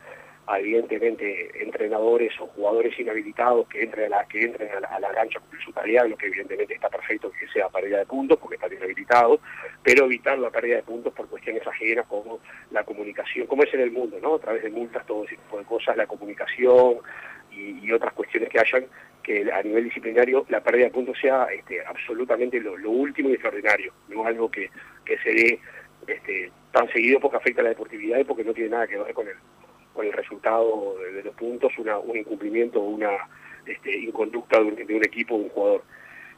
evidentemente 0.57 1.51
entrenadores 1.61 2.33
o 2.39 2.47
jugadores 2.47 2.97
inhabilitados 2.99 3.67
que 3.67 3.83
entren 3.83 4.11
a 4.11 4.17
la, 4.17 4.25
que 4.25 4.43
entren 4.43 4.69
a 4.71 4.79
la, 4.79 5.09
a 5.09 5.13
cancha 5.13 5.39
con 5.39 5.59
su 5.59 5.71
tarea, 5.71 6.05
lo 6.05 6.17
que 6.17 6.27
evidentemente 6.27 6.73
está 6.73 6.89
perfecto 6.89 7.31
que 7.31 7.47
sea 7.49 7.69
pérdida 7.69 7.99
de 7.99 8.05
puntos 8.05 8.39
porque 8.39 8.55
están 8.55 8.73
inhabilitados, 8.73 9.39
pero 9.83 10.05
evitar 10.05 10.39
la 10.39 10.49
pérdida 10.49 10.77
de 10.77 10.83
puntos 10.83 11.13
por 11.13 11.27
cuestiones 11.27 11.65
ajenas 11.67 12.07
como 12.07 12.39
la 12.71 12.83
comunicación, 12.83 13.45
como 13.47 13.63
es 13.63 13.73
en 13.73 13.81
el 13.81 13.91
mundo, 13.91 14.17
¿no? 14.21 14.35
A 14.35 14.39
través 14.39 14.63
de 14.63 14.71
multas, 14.71 15.05
todo 15.05 15.25
ese 15.25 15.35
tipo 15.35 15.59
de 15.59 15.65
cosas, 15.65 15.95
la 15.95 16.07
comunicación 16.07 16.97
y, 17.51 17.91
otras 17.91 18.13
cuestiones 18.13 18.49
que 18.49 18.59
hayan 18.59 18.85
que 19.23 19.51
a 19.51 19.61
nivel 19.63 19.85
disciplinario 19.85 20.45
la 20.49 20.61
pérdida 20.61 20.85
de 20.85 20.91
puntos 20.91 21.17
sea 21.19 21.45
este, 21.45 21.83
absolutamente 21.83 22.59
lo, 22.59 22.77
lo 22.77 22.91
último 22.91 23.29
y 23.29 23.33
extraordinario, 23.33 23.93
no 24.07 24.25
algo 24.25 24.49
que, 24.49 24.69
que 25.03 25.17
se 25.17 25.31
dé 25.31 25.59
este, 26.07 26.51
tan 26.71 26.87
seguido 26.91 27.19
porque 27.19 27.37
afecta 27.37 27.61
a 27.61 27.63
la 27.63 27.69
deportividad 27.69 28.19
y 28.19 28.23
porque 28.23 28.43
no 28.43 28.53
tiene 28.53 28.69
nada 28.69 28.87
que 28.87 28.97
ver 28.97 29.13
con 29.13 29.27
el, 29.27 29.35
con 29.99 30.07
el 30.07 30.13
resultado 30.13 30.95
de, 31.13 31.23
los 31.23 31.35
puntos, 31.35 31.73
un 31.77 32.17
incumplimiento 32.17 32.79
o 32.79 32.85
una 32.85 33.09
este, 33.65 33.97
inconducta 33.97 34.57
de 34.57 34.63
un, 34.63 34.75
de 34.75 34.95
un 34.95 35.03
equipo 35.03 35.37
de 35.37 35.43
un 35.43 35.49
jugador. 35.49 35.83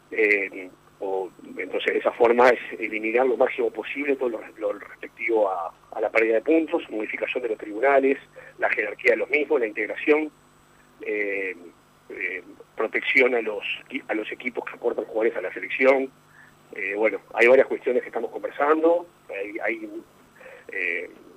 Eh, 0.10 0.68
o, 1.00 1.30
entonces, 1.56 1.98
esa 1.98 2.12
forma 2.12 2.50
es 2.50 2.60
eliminar 2.80 3.28
lo 3.28 3.38
máximo 3.38 3.70
posible 3.70 4.16
todo 4.16 4.30
lo, 4.30 4.74
respectivo 4.74 5.52
a, 5.52 6.02
la 6.02 6.10
pérdida 6.10 6.36
de 6.36 6.42
puntos, 6.42 6.90
modificación 6.90 7.44
de 7.44 7.50
los 7.50 7.60
tribunales, 7.60 8.18
la 8.58 8.68
jerarquía 8.72 9.12
de 9.12 9.18
los 9.18 9.30
mismos, 9.30 9.60
la 9.60 9.68
integración, 9.68 10.32
eh, 11.02 11.56
eh, 12.10 12.44
protección 12.76 13.36
a 13.36 13.42
los, 13.44 13.64
a 14.08 14.14
los 14.16 14.32
equipos 14.32 14.66
que 14.66 14.74
aportan 14.74 15.06
jugadores 15.06 15.38
a 15.38 15.42
la 15.42 15.54
selección. 15.54 16.10
Bueno, 16.96 17.20
hay 17.36 17.48
varias 17.48 17.68
cuestiones 17.68 18.02
que 18.02 18.08
estamos 18.08 18.32
conversando, 18.32 19.06
hay, 19.62 19.88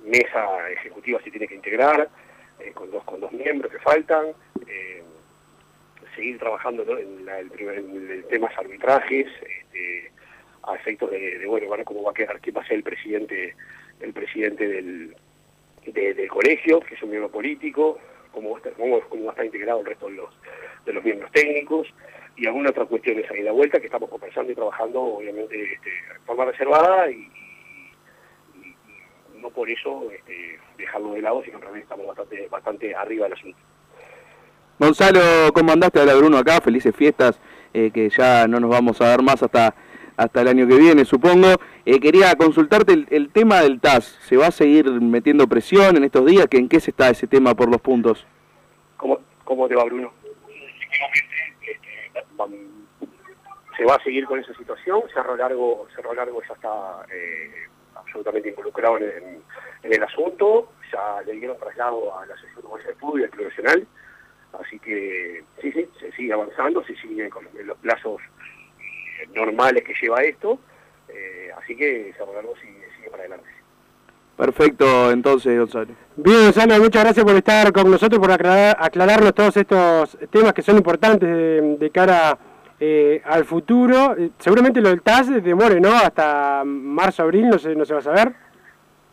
mesa 0.05 0.69
ejecutiva 0.71 1.19
se 1.23 1.31
tiene 1.31 1.47
que 1.47 1.55
integrar, 1.55 2.09
eh, 2.59 2.71
con, 2.73 2.89
dos, 2.91 3.03
con 3.03 3.19
dos 3.19 3.31
miembros 3.31 3.71
que 3.71 3.79
faltan, 3.79 4.27
eh, 4.67 5.03
seguir 6.15 6.39
trabajando 6.39 6.83
en, 6.97 7.27
el, 7.27 7.49
primer- 7.51 7.79
en 7.79 8.11
el 8.11 8.23
temas 8.25 8.57
arbitrajes, 8.57 9.27
este, 9.41 10.11
a 10.63 10.75
efectos 10.75 11.11
de, 11.11 11.39
de, 11.39 11.45
bueno, 11.45 11.67
cómo 11.83 12.03
va 12.03 12.11
a 12.11 12.13
quedar, 12.13 12.39
quién 12.39 12.55
va 12.55 12.61
a 12.61 12.67
ser 12.67 12.77
el 12.77 12.83
presidente, 12.83 13.55
el 13.99 14.13
presidente 14.13 14.67
del, 14.67 15.15
de- 15.85 16.13
del 16.13 16.27
colegio, 16.29 16.79
que 16.79 16.95
es 16.95 17.03
un 17.03 17.09
miembro 17.09 17.29
político, 17.29 17.99
cómo 18.31 18.51
va, 18.51 18.55
a 18.55 18.59
estar, 18.59 18.73
cómo, 18.73 18.99
cómo 19.01 19.25
va 19.25 19.31
a 19.31 19.33
estar 19.33 19.45
integrado 19.45 19.81
el 19.81 19.85
resto 19.85 20.07
de 20.07 20.13
los, 20.15 20.29
de 20.85 20.93
los 20.93 21.03
miembros 21.03 21.31
técnicos, 21.31 21.93
y 22.37 22.47
algunas 22.47 22.71
otras 22.71 22.87
cuestiones 22.87 23.29
ahí 23.31 23.37
de 23.37 23.43
la 23.43 23.51
vuelta 23.53 23.79
que 23.79 23.85
estamos 23.85 24.09
conversando 24.09 24.51
y 24.51 24.55
trabajando, 24.55 25.01
obviamente, 25.01 25.73
este, 25.73 25.89
de 25.89 26.19
forma 26.25 26.45
reservada 26.45 27.09
y, 27.09 27.29
no 29.45 29.51
por 29.51 29.69
eso 29.69 30.09
este, 30.11 30.59
dejarlo 30.77 31.13
de 31.13 31.21
lado, 31.21 31.43
sino 31.43 31.57
que 31.59 31.65
realmente 31.65 31.83
estamos 31.83 32.07
bastante, 32.07 32.47
bastante 32.49 32.95
arriba 32.95 33.25
del 33.25 33.33
asunto. 33.33 33.57
Gonzalo, 34.79 35.53
¿cómo 35.53 35.71
andaste? 35.71 35.99
Habla 35.99 36.15
Bruno 36.15 36.37
acá, 36.37 36.59
felices 36.61 36.95
fiestas, 36.95 37.39
eh, 37.73 37.91
que 37.93 38.09
ya 38.09 38.47
no 38.47 38.59
nos 38.59 38.71
vamos 38.71 38.99
a 39.01 39.09
ver 39.09 39.21
más 39.21 39.43
hasta, 39.43 39.75
hasta 40.17 40.41
el 40.41 40.47
año 40.47 40.67
que 40.67 40.77
viene, 40.77 41.05
supongo. 41.05 41.47
Eh, 41.85 41.99
quería 41.99 42.35
consultarte 42.35 42.93
el, 42.93 43.07
el 43.11 43.29
tema 43.29 43.61
del 43.61 43.79
TAS, 43.79 44.17
¿se 44.21 44.35
va 44.35 44.47
a 44.47 44.51
seguir 44.51 44.89
metiendo 44.89 45.47
presión 45.47 45.95
en 45.95 46.03
estos 46.03 46.25
días? 46.25 46.47
¿Que 46.47 46.57
¿En 46.57 46.67
qué 46.67 46.79
se 46.79 46.89
está 46.89 47.09
ese 47.09 47.27
tema 47.27 47.53
por 47.53 47.69
los 47.69 47.79
puntos? 47.81 48.25
¿Cómo, 48.97 49.19
cómo 49.43 49.67
te 49.67 49.75
va, 49.75 49.83
Bruno? 49.83 50.11
Se 53.77 53.85
va 53.85 53.95
a 53.95 54.03
seguir 54.03 54.25
con 54.25 54.39
esa 54.39 54.53
situación. 54.55 55.03
Cerro 55.13 55.35
Largo, 55.35 55.87
Cerro 55.95 56.13
Largo 56.13 56.41
ya 56.47 56.53
está 56.53 57.05
eh, 57.13 57.67
absolutamente 58.15 58.49
involucrado 58.49 58.97
en, 58.97 59.03
en- 59.03 59.41
en 59.83 59.93
el 59.93 60.03
asunto. 60.03 60.71
Ya 60.91 61.21
le 61.25 61.33
dieron 61.33 61.57
traslado 61.57 62.17
a 62.17 62.25
la 62.25 62.33
Asociación 62.33 62.59
Uruguaya 62.59 62.87
de 62.87 62.95
Fútbol 62.95 63.21
y 63.21 63.23
al 63.25 63.29
Club 63.29 63.47
Nacional. 63.49 63.87
Así 64.63 64.79
que 64.79 65.43
sí, 65.61 65.71
sí, 65.73 65.89
se 65.99 66.11
sigue 66.13 66.31
avanzando, 66.33 66.83
se 66.85 66.95
sigue 66.95 67.29
con 67.29 67.45
los 67.65 67.77
plazos 67.79 68.21
eh, 68.79 69.27
normales 69.33 69.83
que 69.83 69.93
lleva 70.01 70.23
esto. 70.23 70.57
Eh, 71.09 71.49
así 71.61 71.75
que 71.75 72.13
Cerro 72.17 72.53
sigue, 72.61 72.87
sigue 72.95 73.09
para 73.09 73.23
adelante. 73.23 73.49
Perfecto, 74.37 75.11
entonces, 75.11 75.57
Gonzalo. 75.57 75.93
Bien, 76.15 76.43
Gonzalo, 76.45 76.77
muchas 76.79 77.03
gracias 77.03 77.25
por 77.25 77.35
estar 77.35 77.71
con 77.71 77.89
nosotros, 77.91 78.19
por 78.19 78.31
aclarar, 78.31 78.75
aclararnos 78.79 79.33
todos 79.33 79.55
estos 79.57 80.17
temas 80.31 80.53
que 80.53 80.61
son 80.61 80.77
importantes 80.77 81.29
de, 81.29 81.77
de 81.77 81.89
cara 81.89 82.37
eh, 82.87 83.21
al 83.25 83.45
futuro. 83.45 84.15
Eh, 84.17 84.29
Seguramente 84.37 84.79
lo 84.79 84.89
del 84.89 85.01
TAS 85.01 85.43
demore, 85.43 85.79
¿no? 85.79 85.89
Hasta 85.89 86.63
marzo, 86.65 87.23
abril, 87.23 87.49
no 87.49 87.57
se, 87.57 87.75
no 87.75 87.83
se 87.83 87.93
va 87.93 87.99
a 87.99 88.03
saber. 88.03 88.33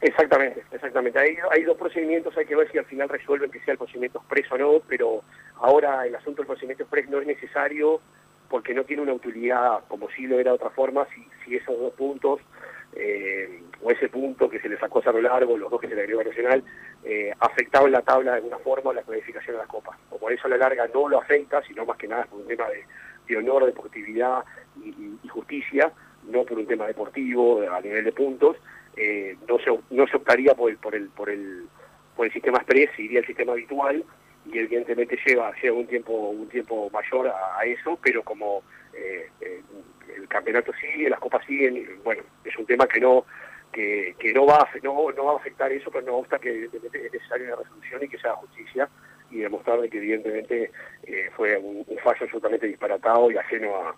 Exactamente, 0.00 0.64
exactamente. 0.72 1.18
Hay, 1.18 1.36
hay 1.50 1.62
dos 1.62 1.76
procedimientos, 1.78 2.36
hay 2.36 2.44
que 2.44 2.56
ver 2.56 2.70
si 2.70 2.78
al 2.78 2.84
final 2.84 3.08
resuelven 3.08 3.50
que 3.50 3.60
sea 3.60 3.72
el 3.72 3.78
procedimiento 3.78 4.18
expreso 4.18 4.56
o 4.56 4.58
no, 4.58 4.82
pero 4.86 5.22
ahora 5.56 6.06
el 6.06 6.14
asunto 6.14 6.42
del 6.42 6.48
procedimiento 6.48 6.82
expreso 6.82 7.10
no 7.10 7.20
es 7.20 7.26
necesario 7.26 8.00
porque 8.50 8.74
no 8.74 8.84
tiene 8.84 9.02
una 9.02 9.14
utilidad 9.14 9.80
como 9.88 10.10
si 10.10 10.26
lo 10.26 10.38
era 10.38 10.50
de 10.50 10.56
otra 10.56 10.70
forma, 10.70 11.06
si, 11.14 11.26
si 11.44 11.56
esos 11.56 11.78
dos 11.78 11.94
puntos, 11.94 12.40
eh, 12.94 13.62
o 13.80 13.90
ese 13.90 14.08
punto 14.08 14.50
que 14.50 14.60
se 14.60 14.68
le 14.68 14.78
sacó 14.78 14.98
a 14.98 15.02
Cerro 15.02 15.22
Largo, 15.22 15.56
los 15.56 15.70
dos 15.70 15.80
que 15.80 15.88
se 15.88 15.94
le 15.94 16.02
agregó 16.02 16.22
Nacional, 16.22 16.62
eh, 17.04 17.32
afectaban 17.40 17.90
la 17.90 18.02
tabla 18.02 18.32
de 18.32 18.36
alguna 18.38 18.58
forma 18.58 18.92
la 18.92 19.02
clasificación 19.02 19.56
de 19.56 19.62
la 19.62 19.68
Copa. 19.68 19.96
O 20.10 20.18
por 20.18 20.32
eso 20.32 20.46
a 20.46 20.50
la 20.50 20.58
larga 20.58 20.86
no 20.92 21.08
lo 21.08 21.20
afecta, 21.20 21.62
sino 21.62 21.86
más 21.86 21.96
que 21.96 22.08
nada 22.08 22.24
por 22.24 22.40
un 22.40 22.46
tema 22.46 22.68
de, 22.68 22.84
de 23.32 23.38
honor, 23.38 23.66
deportividad 23.66 24.44
y, 24.84 25.28
justicia, 25.28 25.92
no 26.28 26.44
por 26.44 26.58
un 26.58 26.66
tema 26.66 26.86
deportivo 26.86 27.62
a 27.70 27.80
nivel 27.80 28.04
de 28.04 28.12
puntos, 28.12 28.56
eh, 28.96 29.36
no 29.48 29.58
se 29.58 29.70
no 29.90 30.06
se 30.06 30.16
optaría 30.16 30.54
por 30.54 30.70
el 30.70 30.76
por 30.76 30.94
el 30.94 31.08
por 31.08 31.30
el 31.30 31.66
por 32.14 32.26
el 32.26 32.32
sistema 32.32 32.58
express, 32.58 32.90
iría 32.98 33.20
al 33.20 33.26
sistema 33.26 33.52
habitual 33.52 34.04
y 34.44 34.58
evidentemente 34.58 35.18
lleva 35.26 35.52
lleva 35.60 35.78
un 35.78 35.86
tiempo 35.86 36.12
un 36.12 36.48
tiempo 36.48 36.90
mayor 36.90 37.28
a, 37.28 37.64
eso, 37.64 37.98
pero 38.02 38.22
como 38.22 38.62
eh, 38.92 39.30
eh, 39.40 39.62
el 40.16 40.28
campeonato 40.28 40.72
sigue, 40.74 41.08
las 41.08 41.20
copas 41.20 41.44
siguen, 41.46 42.00
bueno, 42.04 42.22
es 42.44 42.56
un 42.56 42.66
tema 42.66 42.86
que 42.86 43.00
no 43.00 43.24
que, 43.72 44.14
que 44.18 44.34
no 44.34 44.44
va 44.44 44.58
a, 44.58 44.68
no, 44.82 45.10
no 45.12 45.24
va 45.24 45.32
a 45.32 45.36
afectar 45.36 45.72
eso, 45.72 45.90
pero 45.90 46.04
no 46.04 46.16
obsta 46.16 46.38
que 46.38 46.64
es 46.64 46.72
necesaria 46.72 47.46
una 47.46 47.56
resolución 47.56 48.04
y 48.04 48.08
que 48.08 48.18
sea 48.18 48.34
justicia 48.34 48.88
y 49.32 49.38
demostrar 49.38 49.80
de 49.80 49.88
que 49.88 49.98
evidentemente 49.98 50.70
eh, 51.04 51.30
fue 51.36 51.56
un, 51.56 51.84
fallo 52.02 52.24
absolutamente 52.24 52.66
disparatado 52.66 53.30
y 53.30 53.36
ajeno 53.36 53.76
a 53.76 53.96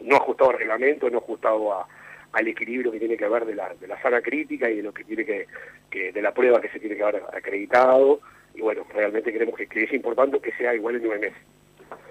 no 0.00 0.16
ajustado 0.16 0.50
al 0.50 0.58
reglamento, 0.58 1.10
no 1.10 1.18
ajustado 1.18 1.74
a, 1.74 1.86
al 2.32 2.48
equilibrio 2.48 2.92
que 2.92 2.98
tiene 2.98 3.16
que 3.16 3.24
haber 3.24 3.44
de 3.44 3.54
la, 3.54 3.74
de 3.74 3.86
la 3.86 4.00
sana 4.00 4.22
crítica 4.22 4.70
y 4.70 4.76
de 4.76 4.82
lo 4.82 4.94
que 4.94 5.04
tiene 5.04 5.24
que, 5.24 5.46
que 5.90 6.12
de 6.12 6.22
la 6.22 6.32
prueba 6.32 6.60
que 6.60 6.70
se 6.70 6.78
tiene 6.78 6.96
que 6.96 7.02
haber 7.02 7.22
acreditado 7.32 8.20
y 8.54 8.62
bueno, 8.62 8.82
realmente 8.92 9.32
creemos 9.32 9.56
que, 9.56 9.66
es 9.72 9.92
importante 9.92 10.40
que 10.40 10.52
sea 10.52 10.74
igual 10.74 10.96
en 10.96 11.02
nueve 11.02 11.20
meses. 11.20 11.38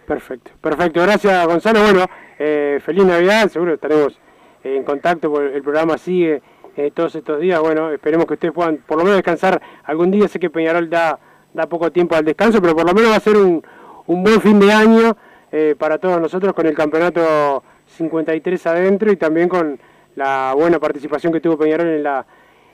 Perfecto, 0.06 0.52
perfecto. 0.62 1.02
Gracias, 1.02 1.46
Gonzalo. 1.46 1.82
Bueno, 1.82 2.06
eh, 2.38 2.80
feliz 2.84 3.06
Navidad. 3.06 3.48
Seguro 3.50 3.74
estaremos 3.74 4.20
en 4.64 4.84
contacto. 4.84 5.32
porque 5.32 5.56
El 5.56 5.62
programa 5.62 5.98
sigue 5.98 6.42
eh, 6.76 6.92
todos 6.92 7.16
estos 7.16 7.40
días. 7.40 7.60
Bueno, 7.60 7.92
esperemos 7.92 8.26
que 8.26 8.34
ustedes 8.34 8.54
puedan 8.54 8.78
por 8.78 8.98
lo 8.98 9.04
menos 9.04 9.18
descansar 9.18 9.62
algún 9.84 10.12
día. 10.12 10.28
Sé 10.28 10.40
que 10.40 10.50
Peñarol 10.50 10.90
da, 10.90 11.20
da 11.54 11.68
poco 11.68 11.92
tiempo 11.92 12.16
al 12.16 12.26
descanso, 12.26 12.62
pero 12.62 12.76
por 12.76 12.86
lo 12.86 12.94
menos 12.94 13.12
va 13.12 13.16
a 13.18 13.20
ser 13.20 13.38
un, 13.38 13.64
un 14.08 14.24
buen 14.24 14.42
fin 14.42 14.60
de 14.60 14.72
año 14.72 15.16
eh, 15.52 15.76
para 15.78 15.98
todos 15.98 16.20
nosotros 16.22 16.54
con 16.54 16.66
el 16.68 16.76
campeonato 16.76 17.64
53 17.98 18.68
adentro 18.68 19.12
y 19.12 19.18
también 19.18 19.50
con 19.50 19.80
la 20.16 20.54
buena 20.56 20.80
participación 20.80 21.34
que 21.34 21.40
tuvo 21.40 21.58
Peñarol 21.58 21.88
en 21.88 22.04
la, 22.04 22.26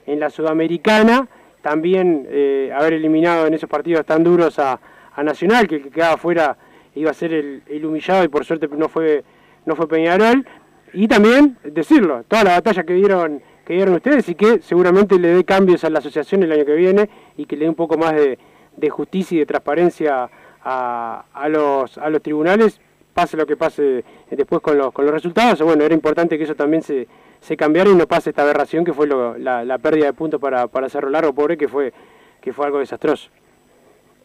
en 0.06 0.20
la 0.20 0.30
Sudamericana. 0.30 1.28
También 1.62 2.26
eh, 2.28 2.70
haber 2.74 2.94
eliminado 2.94 3.46
en 3.46 3.54
esos 3.54 3.68
partidos 3.68 4.04
tan 4.04 4.22
duros 4.22 4.58
a, 4.58 4.78
a 5.14 5.22
Nacional, 5.22 5.66
que 5.66 5.76
el 5.76 5.82
que 5.82 5.90
quedaba 5.90 6.16
fuera 6.16 6.56
iba 6.94 7.10
a 7.10 7.14
ser 7.14 7.32
el, 7.32 7.62
el 7.66 7.84
humillado 7.84 8.24
y 8.24 8.28
por 8.28 8.44
suerte 8.44 8.68
no 8.68 8.88
fue 8.88 9.24
no 9.66 9.74
fue 9.74 9.88
Peñarol 9.88 10.46
y 10.92 11.08
también 11.08 11.58
decirlo 11.64 12.24
toda 12.28 12.44
la 12.44 12.52
batalla 12.52 12.84
que 12.84 12.94
dieron 12.94 13.42
que 13.66 13.74
dieron 13.74 13.94
ustedes 13.94 14.28
y 14.28 14.34
que 14.34 14.60
seguramente 14.60 15.18
le 15.18 15.28
dé 15.28 15.44
cambios 15.44 15.84
a 15.84 15.90
la 15.90 15.98
asociación 15.98 16.42
el 16.42 16.52
año 16.52 16.64
que 16.64 16.74
viene 16.74 17.10
y 17.36 17.46
que 17.46 17.56
le 17.56 17.64
dé 17.64 17.68
un 17.68 17.74
poco 17.74 17.98
más 17.98 18.14
de, 18.14 18.38
de 18.76 18.90
justicia 18.90 19.36
y 19.36 19.38
de 19.40 19.46
transparencia 19.46 20.28
a, 20.62 21.24
a 21.32 21.48
los 21.48 21.96
a 21.98 22.10
los 22.10 22.22
tribunales 22.22 22.80
pase 23.14 23.36
lo 23.36 23.46
que 23.46 23.56
pase 23.56 24.04
después 24.30 24.60
con 24.60 24.76
los 24.76 24.92
con 24.92 25.04
los 25.04 25.14
resultados 25.14 25.60
bueno 25.62 25.84
era 25.84 25.94
importante 25.94 26.36
que 26.36 26.44
eso 26.44 26.54
también 26.54 26.82
se 26.82 27.06
se 27.40 27.56
cambiara 27.56 27.88
y 27.90 27.94
no 27.94 28.06
pase 28.06 28.30
esta 28.30 28.42
aberración 28.42 28.84
que 28.84 28.92
fue 28.92 29.06
lo- 29.06 29.36
la, 29.38 29.64
la 29.64 29.78
pérdida 29.78 30.06
de 30.06 30.12
puntos 30.12 30.40
para 30.40 30.66
para 30.68 30.88
Cerro 30.88 31.08
Largo 31.10 31.32
pobre 31.34 31.56
que 31.56 31.68
fue 31.68 31.92
que 32.40 32.52
fue 32.52 32.66
algo 32.66 32.78
desastroso 32.80 33.30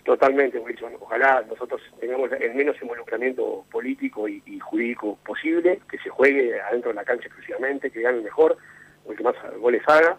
Totalmente, 0.04 0.58
Wilson. 0.58 0.94
Ojalá 1.00 1.44
nosotros 1.48 1.80
tengamos 2.00 2.32
el 2.32 2.56
menos 2.56 2.76
involucramiento 2.82 3.64
político 3.72 4.28
y, 4.28 4.42
y 4.48 4.60
jurídico 4.60 5.20
posible, 5.24 5.80
que 5.88 6.00
se 6.00 6.10
juegue 6.10 6.60
adentro 6.60 6.90
de 6.90 6.96
la 6.96 7.04
cancha 7.04 7.28
exclusivamente, 7.28 7.92
que 7.92 8.02
gane 8.02 8.20
mejor, 8.22 8.58
o 9.06 9.12
el 9.12 9.18
que 9.20 9.24
más 9.24 9.36
goles 9.60 9.84
haga, 9.86 10.18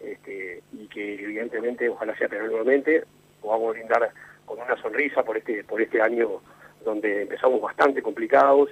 este, 0.00 0.62
y 0.72 0.86
que 0.88 1.22
evidentemente 1.22 1.90
ojalá 1.90 2.16
sea 2.16 2.28
penal 2.30 2.46
nuevamente, 2.48 3.04
podamos 3.40 3.74
brindar 3.74 4.10
con 4.44 4.60
una 4.60 4.80
sonrisa 4.80 5.22
por 5.22 5.36
este, 5.36 5.64
por 5.64 5.80
este 5.80 6.00
año 6.00 6.40
donde 6.84 7.22
empezamos 7.22 7.60
bastante 7.60 8.02
complicados, 8.02 8.70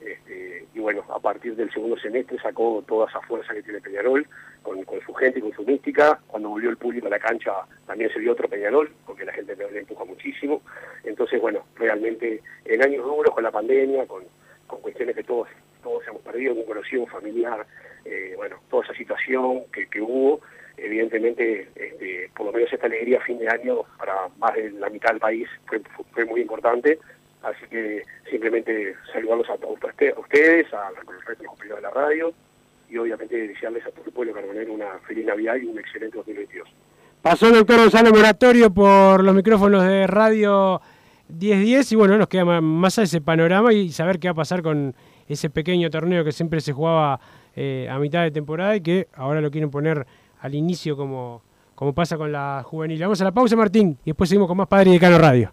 este, 0.00 0.66
y 0.74 0.78
bueno, 0.78 1.04
a 1.08 1.18
partir 1.18 1.56
del 1.56 1.72
segundo 1.72 1.98
semestre 1.98 2.38
sacó 2.38 2.84
toda 2.86 3.08
esa 3.08 3.20
fuerza 3.22 3.52
que 3.52 3.62
tiene 3.62 3.80
Peñarol, 3.80 4.26
con, 4.62 4.84
con 4.84 5.00
su 5.00 5.12
gente 5.14 5.40
y 5.40 5.42
con 5.42 5.52
su 5.52 5.64
mística. 5.64 6.20
Cuando 6.28 6.50
volvió 6.50 6.70
el 6.70 6.76
público 6.76 7.08
a 7.08 7.10
la 7.10 7.18
cancha 7.18 7.52
también 7.86 8.10
se 8.12 8.20
vio 8.20 8.32
otro 8.32 8.48
Peñarol, 8.48 8.90
porque 9.04 9.24
la 9.24 9.32
gente 9.32 9.56
le 9.56 9.80
empuja 9.80 10.04
muchísimo. 10.04 10.62
Entonces, 11.04 11.40
bueno, 11.40 11.64
realmente 11.76 12.42
en 12.64 12.82
años 12.82 13.04
duros, 13.04 13.34
con 13.34 13.42
la 13.42 13.50
pandemia, 13.50 14.06
con, 14.06 14.22
con 14.66 14.80
cuestiones 14.80 15.16
que 15.16 15.24
todos 15.24 15.48
todos 15.82 16.06
hemos 16.08 16.22
perdido, 16.22 16.54
un 16.54 16.64
conocido, 16.64 17.06
familiar, 17.06 17.66
eh, 18.04 18.34
bueno, 18.36 18.56
toda 18.68 18.84
esa 18.84 18.94
situación 18.94 19.64
que, 19.72 19.86
que 19.88 20.00
hubo, 20.00 20.40
evidentemente, 20.78 21.68
este, 21.74 22.30
por 22.36 22.46
lo 22.46 22.52
menos 22.52 22.72
esta 22.72 22.86
alegría 22.86 23.18
a 23.18 23.24
fin 23.24 23.38
de 23.38 23.48
año 23.48 23.82
para 23.98 24.28
más 24.38 24.54
de 24.54 24.70
la 24.72 24.88
mitad 24.88 25.10
del 25.10 25.20
país 25.20 25.48
fue, 26.12 26.24
muy 26.24 26.40
importante. 26.40 26.98
Así 27.42 27.66
que 27.70 28.02
simplemente 28.28 28.94
saludarlos 29.12 29.48
a 29.48 29.56
todos 29.56 29.78
a 29.82 30.20
ustedes, 30.20 30.72
a, 30.74 30.90
los 30.90 31.04
compañeros 31.04 31.76
de 31.76 31.82
la 31.82 31.90
radio 31.90 32.32
y 32.90 32.96
obviamente 32.96 33.48
desearles 33.48 33.86
a 33.86 33.90
todo 33.90 34.06
el 34.06 34.12
pueblo 34.12 34.32
carbonero 34.32 34.72
una 34.72 34.98
feliz 35.06 35.24
Navidad 35.24 35.56
y 35.56 35.66
un 35.66 35.78
excelente 35.78 36.16
2022. 36.16 36.68
Pasó 37.22 37.46
el 37.48 37.54
doctor 37.54 37.78
Gonzalo 37.78 38.10
Moratorio 38.10 38.72
por 38.72 39.22
los 39.22 39.34
micrófonos 39.34 39.84
de 39.84 40.06
Radio 40.06 40.80
1010 41.28 41.92
y 41.92 41.96
bueno, 41.96 42.16
nos 42.16 42.28
queda 42.28 42.60
más 42.60 42.98
a 42.98 43.02
ese 43.02 43.20
panorama 43.20 43.72
y 43.72 43.90
saber 43.90 44.18
qué 44.18 44.28
va 44.28 44.32
a 44.32 44.36
pasar 44.36 44.62
con 44.62 44.94
ese 45.28 45.50
pequeño 45.50 45.90
torneo 45.90 46.24
que 46.24 46.32
siempre 46.32 46.60
se 46.60 46.72
jugaba 46.72 47.20
eh, 47.54 47.88
a 47.90 47.98
mitad 47.98 48.22
de 48.22 48.30
temporada 48.30 48.76
y 48.76 48.80
que 48.80 49.08
ahora 49.14 49.40
lo 49.40 49.50
quieren 49.50 49.70
poner 49.70 50.06
al 50.40 50.54
inicio 50.54 50.96
como, 50.96 51.42
como 51.74 51.92
pasa 51.92 52.16
con 52.16 52.32
la 52.32 52.62
juvenil. 52.64 53.00
Vamos 53.00 53.20
a 53.20 53.24
la 53.24 53.32
pausa, 53.32 53.56
Martín, 53.56 53.98
y 54.04 54.10
después 54.10 54.28
seguimos 54.28 54.48
con 54.48 54.56
más 54.56 54.68
Padre 54.68 54.90
y 54.90 54.92
Decano 54.94 55.18
Radio. 55.18 55.52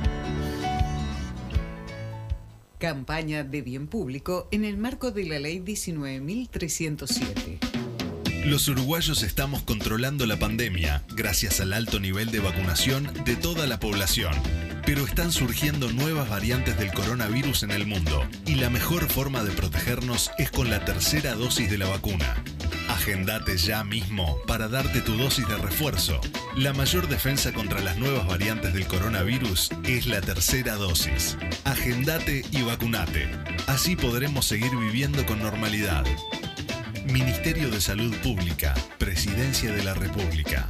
Campaña 2.81 3.43
de 3.43 3.61
bien 3.61 3.85
público 3.85 4.47
en 4.49 4.65
el 4.65 4.75
marco 4.75 5.11
de 5.11 5.25
la 5.25 5.37
Ley 5.37 5.59
19.307. 5.59 8.47
Los 8.47 8.67
uruguayos 8.69 9.21
estamos 9.21 9.61
controlando 9.61 10.25
la 10.25 10.39
pandemia 10.39 11.03
gracias 11.15 11.61
al 11.61 11.73
alto 11.73 11.99
nivel 11.99 12.31
de 12.31 12.39
vacunación 12.39 13.07
de 13.23 13.35
toda 13.35 13.67
la 13.67 13.79
población. 13.79 14.33
Pero 14.83 15.05
están 15.05 15.31
surgiendo 15.31 15.91
nuevas 15.91 16.27
variantes 16.27 16.75
del 16.79 16.91
coronavirus 16.91 17.61
en 17.61 17.69
el 17.69 17.85
mundo 17.85 18.27
y 18.47 18.55
la 18.55 18.71
mejor 18.71 19.07
forma 19.07 19.43
de 19.43 19.51
protegernos 19.51 20.31
es 20.39 20.49
con 20.49 20.71
la 20.71 20.83
tercera 20.83 21.35
dosis 21.35 21.69
de 21.69 21.77
la 21.77 21.87
vacuna. 21.87 22.43
Agendate 23.01 23.57
ya 23.57 23.83
mismo 23.83 24.37
para 24.45 24.67
darte 24.67 25.01
tu 25.01 25.17
dosis 25.17 25.47
de 25.47 25.57
refuerzo. 25.57 26.21
La 26.55 26.71
mayor 26.71 27.07
defensa 27.07 27.51
contra 27.51 27.81
las 27.81 27.97
nuevas 27.97 28.27
variantes 28.27 28.75
del 28.75 28.85
coronavirus 28.85 29.71
es 29.85 30.05
la 30.05 30.21
tercera 30.21 30.75
dosis. 30.75 31.35
Agendate 31.65 32.45
y 32.51 32.61
vacunate. 32.61 33.27
Así 33.65 33.95
podremos 33.95 34.45
seguir 34.45 34.69
viviendo 34.77 35.25
con 35.25 35.39
normalidad. 35.39 36.05
Ministerio 37.11 37.71
de 37.71 37.81
Salud 37.81 38.15
Pública, 38.17 38.75
Presidencia 38.99 39.71
de 39.71 39.83
la 39.83 39.95
República. 39.95 40.69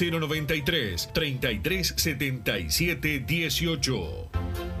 093 0.01 1.09
33 1.13 1.93
77 1.95 3.19
18. 3.27 4.80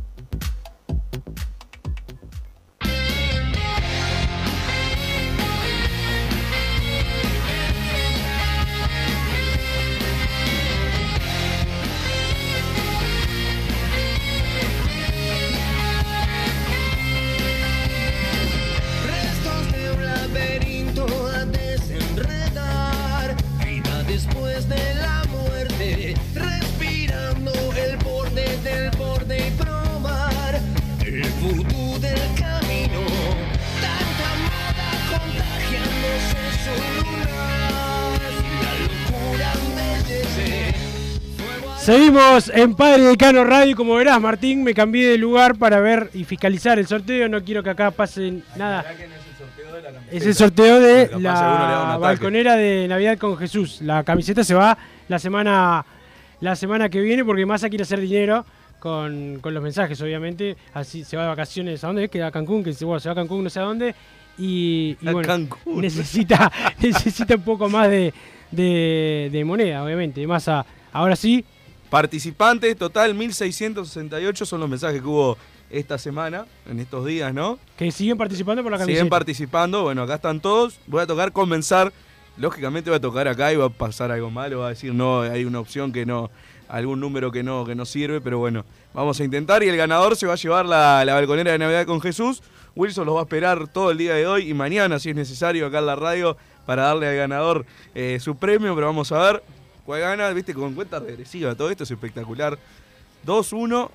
En 42.53 42.75
Padre 42.75 43.03
Decano 43.03 43.43
Radio. 43.43 43.75
Como 43.75 43.95
verás, 43.95 44.21
Martín, 44.21 44.63
me 44.63 44.73
cambié 44.73 45.09
de 45.09 45.17
lugar 45.17 45.57
para 45.57 45.81
ver 45.81 46.09
y 46.13 46.23
fiscalizar 46.23 46.79
el 46.79 46.87
sorteo. 46.87 47.27
No 47.27 47.43
quiero 47.43 47.61
que 47.61 47.71
acá 47.71 47.91
pase 47.91 48.41
nada. 48.55 48.85
Es 50.09 50.25
el 50.25 50.33
sorteo 50.33 50.79
de 50.79 51.09
la 51.19 51.97
balconera 51.99 52.55
de 52.55 52.87
Navidad 52.87 53.17
con 53.17 53.37
Jesús. 53.37 53.81
La 53.81 54.03
camiseta 54.05 54.45
se 54.45 54.53
va 54.53 54.77
la 55.09 55.19
semana 55.19 55.85
la 56.39 56.55
semana 56.55 56.87
que 56.87 57.01
viene 57.01 57.25
porque 57.25 57.45
Massa 57.45 57.67
quiere 57.67 57.83
hacer 57.83 57.99
dinero 57.99 58.45
con, 58.79 59.39
con 59.41 59.53
los 59.53 59.61
mensajes, 59.61 60.01
obviamente. 60.01 60.55
Así 60.73 61.03
se 61.03 61.17
va 61.17 61.23
de 61.23 61.29
vacaciones. 61.29 61.83
¿A 61.83 61.87
dónde? 61.87 62.07
Que 62.07 62.23
a 62.23 62.31
Cancún, 62.31 62.63
que 62.63 62.71
se, 62.71 62.85
bueno, 62.85 63.01
se 63.01 63.09
va 63.09 63.13
a 63.13 63.15
Cancún 63.15 63.43
no 63.43 63.49
sé 63.49 63.59
a 63.59 63.63
dónde. 63.63 63.93
Y, 64.37 64.95
bueno, 65.01 65.21
Cancún. 65.21 65.81
necesita, 65.81 66.49
necesita 66.81 67.35
un 67.35 67.41
poco 67.41 67.67
más 67.67 67.89
de, 67.89 68.13
de, 68.51 69.29
de 69.29 69.43
moneda, 69.43 69.83
obviamente. 69.83 70.25
Massa, 70.25 70.65
ahora 70.93 71.17
sí, 71.17 71.43
Participantes, 71.91 72.77
total 72.77 73.13
1668 73.13 74.45
son 74.45 74.61
los 74.61 74.69
mensajes 74.69 75.01
que 75.01 75.07
hubo 75.07 75.37
esta 75.69 75.97
semana, 75.97 76.45
en 76.65 76.79
estos 76.79 77.05
días, 77.05 77.33
¿no? 77.33 77.59
que 77.75 77.91
siguen 77.91 78.17
participando 78.17 78.63
por 78.63 78.71
la 78.71 78.77
camiseta. 78.77 78.97
Siguen 78.97 79.09
participando, 79.09 79.83
bueno, 79.83 80.03
acá 80.03 80.15
están 80.15 80.39
todos. 80.39 80.79
Voy 80.87 81.01
a 81.01 81.05
tocar 81.05 81.33
comenzar. 81.33 81.91
Lógicamente 82.37 82.89
voy 82.89 82.95
a 82.95 83.01
tocar 83.01 83.27
acá 83.27 83.51
y 83.51 83.57
va 83.57 83.65
a 83.65 83.69
pasar 83.69 84.09
algo 84.09 84.31
malo, 84.31 84.59
va 84.59 84.67
a 84.67 84.69
decir 84.69 84.93
no, 84.93 85.19
hay 85.19 85.43
una 85.43 85.59
opción 85.59 85.91
que 85.91 86.05
no, 86.05 86.31
algún 86.69 87.01
número 87.01 87.29
que 87.29 87.43
no, 87.43 87.65
que 87.65 87.75
no 87.75 87.83
sirve, 87.83 88.21
pero 88.21 88.39
bueno, 88.39 88.63
vamos 88.93 89.19
a 89.19 89.25
intentar 89.25 89.61
y 89.61 89.67
el 89.67 89.75
ganador 89.75 90.15
se 90.15 90.27
va 90.27 90.33
a 90.33 90.37
llevar 90.37 90.65
la, 90.65 91.03
la 91.03 91.15
balconera 91.15 91.51
de 91.51 91.57
Navidad 91.57 91.85
con 91.85 91.99
Jesús. 91.99 92.41
Wilson 92.73 93.05
los 93.05 93.15
va 93.15 93.19
a 93.19 93.23
esperar 93.23 93.67
todo 93.67 93.91
el 93.91 93.97
día 93.97 94.13
de 94.13 94.25
hoy 94.27 94.49
y 94.49 94.53
mañana, 94.53 94.97
si 94.97 95.09
es 95.09 95.15
necesario, 95.17 95.65
acá 95.65 95.79
en 95.79 95.87
la 95.87 95.97
radio 95.97 96.37
para 96.65 96.83
darle 96.83 97.09
al 97.09 97.17
ganador 97.17 97.65
eh, 97.93 98.17
su 98.21 98.37
premio, 98.37 98.73
pero 98.75 98.87
vamos 98.87 99.11
a 99.11 99.19
ver 99.19 99.43
cuál 99.85 100.01
gana, 100.01 100.29
viste, 100.29 100.53
con 100.53 100.73
cuenta 100.73 100.99
regresiva, 100.99 101.55
todo 101.55 101.69
esto 101.69 101.83
es 101.83 101.91
espectacular. 101.91 102.57
2-1, 103.25 103.89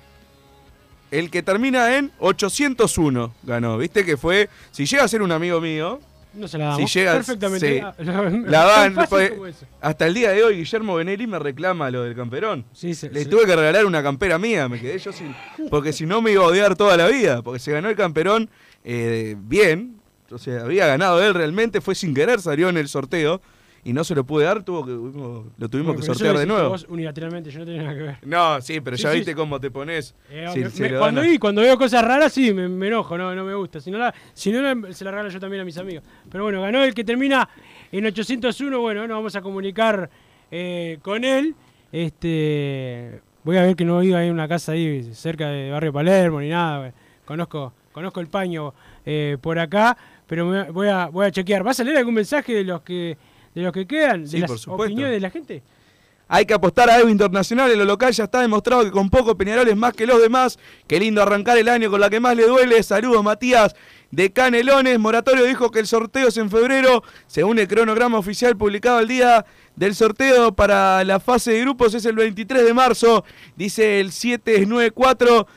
el 1.11 1.29
que 1.31 1.41
termina 1.43 1.97
en 1.97 2.11
801 2.19 3.33
ganó, 3.43 3.77
viste 3.77 4.05
que 4.05 4.17
fue, 4.17 4.49
si 4.71 4.85
llega 4.85 5.03
a 5.03 5.07
ser 5.07 5.21
un 5.21 5.31
amigo 5.31 5.59
mío, 5.61 5.99
No 6.33 6.47
se 6.47 6.57
la 6.57 6.65
damos. 6.65 6.89
si 6.91 6.99
llega, 6.99 7.13
Perfectamente. 7.13 7.81
La- 8.45 8.63
dan, 8.65 8.97
eso. 8.99 9.65
hasta 9.81 10.05
el 10.07 10.13
día 10.13 10.31
de 10.31 10.43
hoy 10.43 10.57
Guillermo 10.57 10.95
Benelli 10.95 11.25
me 11.27 11.39
reclama 11.39 11.89
lo 11.91 12.03
del 12.03 12.15
camperón. 12.15 12.65
Sí, 12.73 12.93
Le 13.11 13.25
tuve 13.25 13.45
que 13.45 13.55
regalar 13.55 13.85
una 13.85 14.03
campera 14.03 14.37
mía, 14.37 14.67
me 14.67 14.79
quedé 14.79 14.97
yo 14.99 15.11
sin, 15.13 15.33
porque 15.69 15.93
si 15.93 16.05
no 16.05 16.21
me 16.21 16.31
iba 16.31 16.43
a 16.43 16.47
odiar 16.47 16.75
toda 16.75 16.97
la 16.97 17.07
vida, 17.07 17.41
porque 17.41 17.59
se 17.59 17.71
ganó 17.71 17.89
el 17.89 17.95
camperón 17.95 18.49
eh, 18.83 19.35
bien, 19.39 19.97
o 20.29 20.37
sea, 20.37 20.61
había 20.61 20.87
ganado 20.87 21.23
él 21.23 21.33
realmente, 21.33 21.79
fue 21.81 21.95
sin 21.95 22.13
querer, 22.13 22.41
salió 22.41 22.67
en 22.69 22.77
el 22.77 22.89
sorteo 22.89 23.41
y 23.89 23.93
no 23.93 24.03
se 24.03 24.13
lo 24.15 24.25
pude 24.25 24.43
dar, 24.45 24.63
tuvo 24.63 24.85
que, 24.85 24.91
lo 24.91 25.69
tuvimos 25.69 25.95
Bueno, 25.95 25.99
que 26.01 26.05
sortear 26.05 26.33
lo 26.33 26.39
de 26.41 26.45
nuevo. 26.45 26.69
Vos 26.69 26.85
unilateralmente, 26.89 27.49
yo 27.51 27.59
no 27.59 27.65
tenía 27.65 27.83
nada 27.83 27.95
que 27.95 28.01
ver. 28.03 28.17
No, 28.23 28.59
sí, 28.61 28.81
pero 28.81 28.97
Sí, 28.97 29.03
ya 29.03 29.11
sí, 29.11 29.15
viste 29.17 29.31
sí. 29.31 29.35
cómo 29.35 29.59
te 29.59 29.71
pones. 29.71 30.13
Eh, 30.29 30.47
si- 30.53 30.59
me- 30.59 30.69
si 30.69 30.81
me- 30.81 30.89
le 30.89 30.97
cuando, 30.97 31.21
dan 31.21 31.29
a- 31.29 31.31
vi- 31.31 31.37
cuando 31.39 31.61
veo 31.61 31.77
cosas 31.77 32.03
raras, 32.03 32.33
sí, 32.33 32.53
me, 32.53 32.67
me 32.67 32.87
enojo, 32.87 33.17
no, 33.17 33.33
no 33.33 33.43
me 33.45 33.53
gusta. 33.55 33.79
Si 33.79 33.89
no, 33.89 33.97
la, 33.97 34.13
si 34.33 34.51
no 34.51 34.61
la- 34.61 34.91
se 34.93 35.05
la 35.05 35.11
regalo 35.11 35.29
yo 35.29 35.39
también 35.39 35.61
a 35.61 35.65
mis 35.65 35.77
amigos. 35.77 36.03
Pero 36.29 36.43
bueno, 36.43 36.61
ganó 36.61 36.83
el 36.83 36.93
que 36.93 37.03
termina 37.03 37.47
en 37.91 38.05
801. 38.05 38.79
Bueno, 38.81 39.07
nos 39.07 39.17
vamos 39.17 39.35
a 39.35 39.41
comunicar 39.41 40.09
eh, 40.51 40.99
con 41.01 41.23
él. 41.23 41.55
Este, 41.91 43.21
voy 43.43 43.57
a 43.57 43.63
ver 43.63 43.75
que 43.75 43.85
no 43.85 43.99
viva 43.99 44.19
ahí 44.19 44.27
en 44.27 44.33
una 44.33 44.47
casa 44.47 44.73
ahí 44.73 45.03
cerca 45.13 45.49
de 45.49 45.71
Barrio 45.71 45.93
Palermo 45.93 46.39
ni 46.41 46.49
nada. 46.49 46.79
güey. 46.79 46.91
Conozco, 47.25 47.73
conozco 47.91 48.19
el 48.19 48.27
paño 48.27 48.73
eh, 49.05 49.37
por 49.41 49.59
acá, 49.59 49.97
pero 50.25 50.45
me- 50.45 50.69
voy, 50.71 50.87
a, 50.87 51.07
voy 51.07 51.25
a 51.27 51.31
chequear. 51.31 51.63
¿Vas 51.63 51.79
a 51.79 51.83
leer 51.83 51.97
algún 51.97 52.13
mensaje 52.13 52.53
de 52.53 52.63
los 52.63 52.81
que, 52.81 53.17
de 53.59 53.65
los 53.65 53.73
que 53.73 53.87
quedan? 53.87 54.23
¿De 54.23 54.27
Sí, 54.29 54.37
las 54.39 54.65
por 54.65 54.81
opiniones 54.85 55.13
de 55.13 55.19
la 55.19 55.29
gente? 55.29 55.63
Hay 56.29 56.45
que 56.45 56.53
apostar 56.53 56.89
a 56.89 56.99
Evo 56.99 57.07
Internacional, 57.07 57.71
en 57.71 57.79
lo 57.79 57.85
local 57.85 58.11
ya 58.11 58.25
está 58.25 58.41
demostrado 58.41 58.83
que 58.83 58.91
con 58.91 59.09
poco 59.09 59.37
Peñarol 59.37 59.67
es 59.69 59.77
más 59.77 59.93
que 59.93 60.05
los 60.05 60.21
demás. 60.21 60.59
Qué 60.85 60.99
lindo 60.99 61.21
arrancar 61.21 61.57
el 61.57 61.69
año 61.69 61.89
con 61.89 62.01
la 62.01 62.09
que 62.09 62.19
más 62.19 62.35
le 62.35 62.45
duele. 62.45 62.83
Saludos 62.83 63.23
Matías 63.23 63.75
de 64.11 64.33
Canelones. 64.33 64.99
Moratorio 64.99 65.45
dijo 65.45 65.71
que 65.71 65.79
el 65.79 65.87
sorteo 65.87 66.27
es 66.27 66.35
en 66.35 66.49
febrero. 66.49 67.01
Según 67.27 67.59
el 67.59 67.67
cronograma 67.69 68.17
oficial 68.17 68.57
publicado 68.57 68.99
el 68.99 69.07
día 69.07 69.45
del 69.77 69.95
sorteo 69.95 70.53
para 70.53 71.01
la 71.05 71.21
fase 71.21 71.53
de 71.53 71.61
grupos 71.61 71.93
es 71.93 72.03
el 72.03 72.15
23 72.15 72.65
de 72.65 72.73
marzo. 72.73 73.23
Dice 73.55 74.01
el 74.01 74.11
794. 74.11 75.47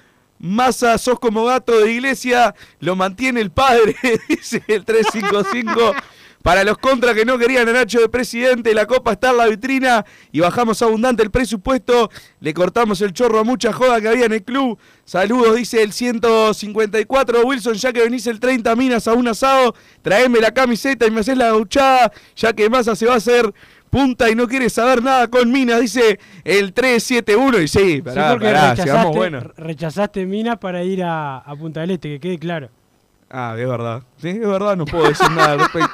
Massa, 0.42 0.96
sos 0.96 1.20
como 1.20 1.44
gato 1.44 1.78
de 1.80 1.92
iglesia, 1.92 2.54
lo 2.78 2.96
mantiene 2.96 3.42
el 3.42 3.50
padre, 3.50 3.94
dice 4.28 4.62
el 4.68 4.86
355. 4.86 5.94
Para 6.42 6.64
los 6.64 6.78
contras 6.78 7.14
que 7.14 7.26
no 7.26 7.36
querían 7.38 7.68
a 7.68 7.72
Nacho 7.72 8.00
de 8.00 8.08
presidente, 8.08 8.72
la 8.72 8.86
copa 8.86 9.12
está 9.12 9.30
en 9.30 9.36
la 9.36 9.46
vitrina 9.46 10.06
y 10.32 10.40
bajamos 10.40 10.80
abundante 10.80 11.22
el 11.22 11.30
presupuesto. 11.30 12.10
Le 12.40 12.54
cortamos 12.54 13.02
el 13.02 13.12
chorro 13.12 13.40
a 13.40 13.44
mucha 13.44 13.74
joda 13.74 14.00
que 14.00 14.08
había 14.08 14.24
en 14.24 14.32
el 14.32 14.42
club. 14.42 14.78
Saludos, 15.04 15.56
dice 15.56 15.82
el 15.82 15.92
154. 15.92 17.44
Wilson, 17.44 17.74
ya 17.74 17.92
que 17.92 18.00
venís 18.00 18.26
el 18.26 18.40
30 18.40 18.74
minas 18.74 19.06
a 19.06 19.12
un 19.12 19.28
asado, 19.28 19.74
traeme 20.00 20.40
la 20.40 20.52
camiseta 20.52 21.06
y 21.06 21.10
me 21.10 21.20
haces 21.20 21.36
la 21.36 21.46
gauchada, 21.46 22.10
ya 22.36 22.54
que 22.54 22.70
Massa 22.70 22.96
se 22.96 23.04
va 23.04 23.14
a 23.14 23.16
hacer 23.16 23.52
punta 23.90 24.30
y 24.30 24.34
no 24.34 24.46
quiere 24.48 24.70
saber 24.70 25.02
nada 25.02 25.28
con 25.28 25.50
minas, 25.50 25.80
dice 25.80 26.18
el 26.44 26.72
371. 26.72 27.58
Y 27.58 27.68
sí, 27.68 28.00
pará, 28.02 28.32
sí, 28.32 28.38
pará, 28.38 28.70
rechazaste, 28.70 29.16
bueno. 29.16 29.40
rechazaste 29.56 30.26
Minas 30.26 30.56
para 30.58 30.82
ir 30.84 31.02
a, 31.02 31.38
a 31.38 31.56
Punta 31.56 31.80
del 31.80 31.90
Este, 31.90 32.08
que 32.08 32.20
quede 32.20 32.38
claro. 32.38 32.70
Ah, 33.28 33.54
es 33.56 33.68
verdad. 33.68 34.02
Sí, 34.16 34.28
es 34.28 34.46
verdad, 34.46 34.76
no 34.76 34.84
puedo 34.84 35.08
decir 35.08 35.30
nada 35.30 35.52
al 35.52 35.58
respecto. 35.60 35.90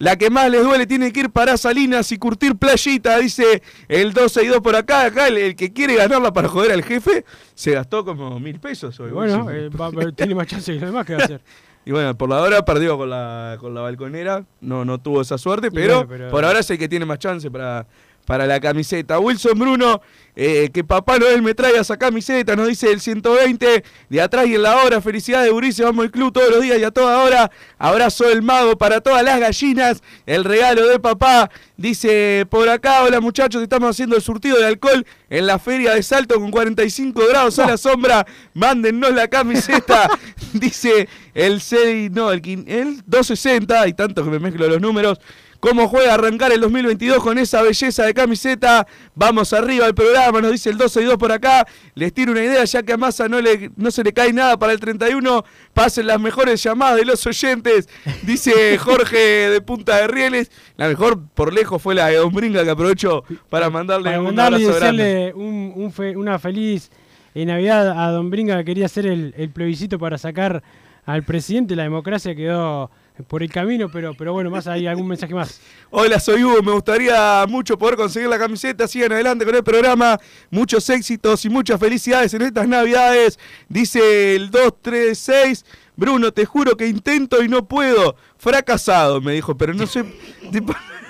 La 0.00 0.16
que 0.16 0.30
más 0.30 0.50
les 0.50 0.62
duele 0.64 0.86
tiene 0.86 1.12
que 1.12 1.20
ir 1.20 1.30
para 1.30 1.56
Salinas 1.58 2.10
y 2.10 2.16
curtir 2.16 2.56
playita, 2.56 3.18
dice 3.18 3.62
el 3.86 4.14
262 4.14 4.62
por 4.62 4.74
acá. 4.74 5.04
Acá 5.04 5.28
el, 5.28 5.36
el 5.36 5.54
que 5.54 5.72
quiere 5.74 5.94
ganarla 5.94 6.32
para 6.32 6.48
joder 6.48 6.72
al 6.72 6.82
jefe 6.82 7.24
se 7.54 7.72
gastó 7.72 8.02
como 8.04 8.40
mil 8.40 8.58
pesos 8.58 8.98
hoy. 8.98 9.10
Bueno, 9.10 9.50
eh, 9.50 9.68
va- 9.68 9.90
tiene 10.12 10.34
más 10.34 10.46
chance 10.46 10.72
que 10.72 10.80
los 10.80 10.88
demás 10.90 11.04
que 11.06 11.14
va 11.14 11.20
a 11.20 11.24
hacer. 11.26 11.40
Y 11.82 11.92
bueno, 11.92 12.14
por 12.16 12.28
la 12.28 12.40
hora 12.42 12.62
perdió 12.62 12.98
con 12.98 13.08
la, 13.08 13.56
con 13.58 13.72
la 13.74 13.80
balconera. 13.80 14.44
No, 14.60 14.84
no 14.84 14.98
tuvo 14.98 15.22
esa 15.22 15.38
suerte, 15.38 15.68
Y 15.68 15.70
pero, 15.70 15.94
bueno, 16.04 16.08
pero- 16.10 16.30
por 16.30 16.44
ahora 16.44 16.58
es 16.60 16.70
el 16.70 16.76
que 16.78 16.88
tiene 16.88 17.06
más 17.06 17.18
chance 17.18 17.50
para, 17.50 17.86
para 18.24 18.46
la 18.46 18.60
camiseta. 18.60 19.18
Wilson 19.18 19.58
Bruno, 19.58 20.00
eh, 20.36 20.70
que 20.72 20.84
Papá 20.84 21.18
Noel 21.18 21.42
me 21.42 21.54
traiga 21.54 21.80
esa 21.80 21.96
camiseta, 21.96 22.54
nos 22.54 22.68
dice 22.68 22.90
el 22.90 23.00
120. 23.00 23.84
De 24.08 24.20
atrás 24.20 24.46
y 24.46 24.54
en 24.54 24.62
la 24.62 24.76
hora, 24.76 25.00
felicidades, 25.00 25.50
Urice, 25.52 25.82
vamos 25.82 26.04
al 26.04 26.10
club 26.10 26.32
todos 26.32 26.50
los 26.50 26.62
días 26.62 26.78
y 26.78 26.84
a 26.84 26.90
toda 26.90 27.22
hora. 27.24 27.50
Abrazo 27.78 28.28
del 28.28 28.42
mago 28.42 28.78
para 28.78 29.00
todas 29.00 29.24
las 29.24 29.40
gallinas. 29.40 30.02
El 30.26 30.44
regalo 30.44 30.86
de 30.86 30.98
papá, 30.98 31.50
dice 31.76 32.46
por 32.48 32.68
acá. 32.68 33.02
Hola 33.02 33.20
muchachos, 33.20 33.62
estamos 33.62 33.90
haciendo 33.90 34.16
el 34.16 34.22
surtido 34.22 34.58
de 34.58 34.66
alcohol 34.66 35.04
en 35.28 35.46
la 35.46 35.58
feria 35.58 35.94
de 35.94 36.02
Salto 36.02 36.36
con 36.36 36.50
45 36.50 37.22
grados 37.28 37.58
a 37.58 37.66
la 37.66 37.76
sombra. 37.76 38.26
Mándennos 38.54 39.12
la 39.12 39.28
camiseta, 39.28 40.08
dice 40.52 41.08
el 41.34 41.60
6, 41.60 42.10
no, 42.12 42.30
el, 42.32 42.40
el 42.68 43.02
260, 43.06 43.80
hay 43.80 43.92
tantos 43.92 44.24
que 44.24 44.30
me 44.30 44.38
mezclo 44.38 44.68
los 44.68 44.80
números. 44.80 45.18
Cómo 45.60 45.86
juega 45.88 46.12
a 46.12 46.14
arrancar 46.14 46.50
el 46.52 46.60
2022 46.62 47.22
con 47.22 47.38
esa 47.38 47.62
belleza 47.62 48.04
de 48.04 48.14
camiseta. 48.14 48.86
Vamos 49.14 49.52
arriba 49.52 49.86
al 49.86 49.94
programa, 49.94 50.40
nos 50.40 50.52
dice 50.52 50.70
el 50.70 50.78
12 50.78 51.02
y 51.02 51.04
2 51.04 51.16
por 51.18 51.30
acá. 51.32 51.66
Les 51.94 52.12
tiro 52.12 52.32
una 52.32 52.42
idea, 52.42 52.64
ya 52.64 52.82
que 52.82 52.94
a 52.94 52.96
Massa 52.96 53.28
no, 53.28 53.40
le, 53.40 53.70
no 53.76 53.90
se 53.90 54.02
le 54.02 54.12
cae 54.12 54.32
nada 54.32 54.58
para 54.58 54.72
el 54.72 54.80
31. 54.80 55.44
Pasen 55.74 56.06
las 56.06 56.18
mejores 56.20 56.62
llamadas 56.62 56.96
de 56.96 57.04
los 57.04 57.26
oyentes, 57.26 57.88
dice 58.22 58.78
Jorge 58.78 59.18
de 59.18 59.60
Punta 59.60 59.96
de 59.98 60.06
Rieles. 60.08 60.50
La 60.76 60.88
mejor 60.88 61.20
por 61.34 61.52
lejos 61.52 61.80
fue 61.82 61.94
la 61.94 62.06
de 62.08 62.16
Don 62.16 62.32
Bringa, 62.32 62.64
que 62.64 62.70
aprovecho 62.70 63.24
para 63.50 63.68
mandarle 63.70 64.06
Para 64.10 64.20
un 64.22 64.34
y 64.34 64.40
abrazo 64.40 64.74
grande. 64.78 65.02
desearle 65.04 65.34
un- 65.34 65.72
un 65.76 65.92
fe- 65.92 66.16
una 66.16 66.38
feliz 66.38 66.90
eh, 67.34 67.44
Navidad 67.44 67.90
a 68.02 68.10
Don 68.10 68.30
Bringa, 68.30 68.56
que 68.58 68.64
quería 68.64 68.86
hacer 68.86 69.06
el, 69.06 69.34
el 69.36 69.50
plebiscito 69.50 69.98
para 69.98 70.16
sacar 70.18 70.62
al 71.06 71.22
presidente. 71.22 71.76
La 71.76 71.82
democracia 71.84 72.34
quedó 72.34 72.90
por 73.26 73.42
el 73.42 73.50
camino, 73.50 73.88
pero, 73.90 74.14
pero 74.14 74.32
bueno, 74.32 74.50
más 74.50 74.66
hay 74.66 74.86
algún 74.86 75.08
mensaje 75.08 75.34
más. 75.34 75.60
Hola, 75.90 76.20
soy 76.20 76.44
Hugo. 76.44 76.62
Me 76.62 76.72
gustaría 76.72 77.44
mucho 77.48 77.78
poder 77.78 77.96
conseguir 77.96 78.28
la 78.28 78.38
camiseta. 78.38 78.86
Sigan 78.86 79.12
adelante 79.12 79.44
con 79.44 79.54
el 79.54 79.64
programa. 79.64 80.18
Muchos 80.50 80.88
éxitos 80.90 81.44
y 81.44 81.50
muchas 81.50 81.78
felicidades 81.80 82.34
en 82.34 82.42
estas 82.42 82.68
Navidades. 82.68 83.38
Dice 83.68 84.36
el 84.36 84.50
236. 84.50 85.64
Bruno, 85.96 86.32
te 86.32 86.46
juro 86.46 86.76
que 86.76 86.86
intento 86.86 87.42
y 87.42 87.48
no 87.48 87.66
puedo. 87.66 88.16
Fracasado, 88.38 89.20
me 89.20 89.32
dijo, 89.32 89.56
pero 89.56 89.74
no 89.74 89.86
sé. 89.86 90.04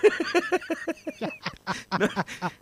no, 1.99 2.09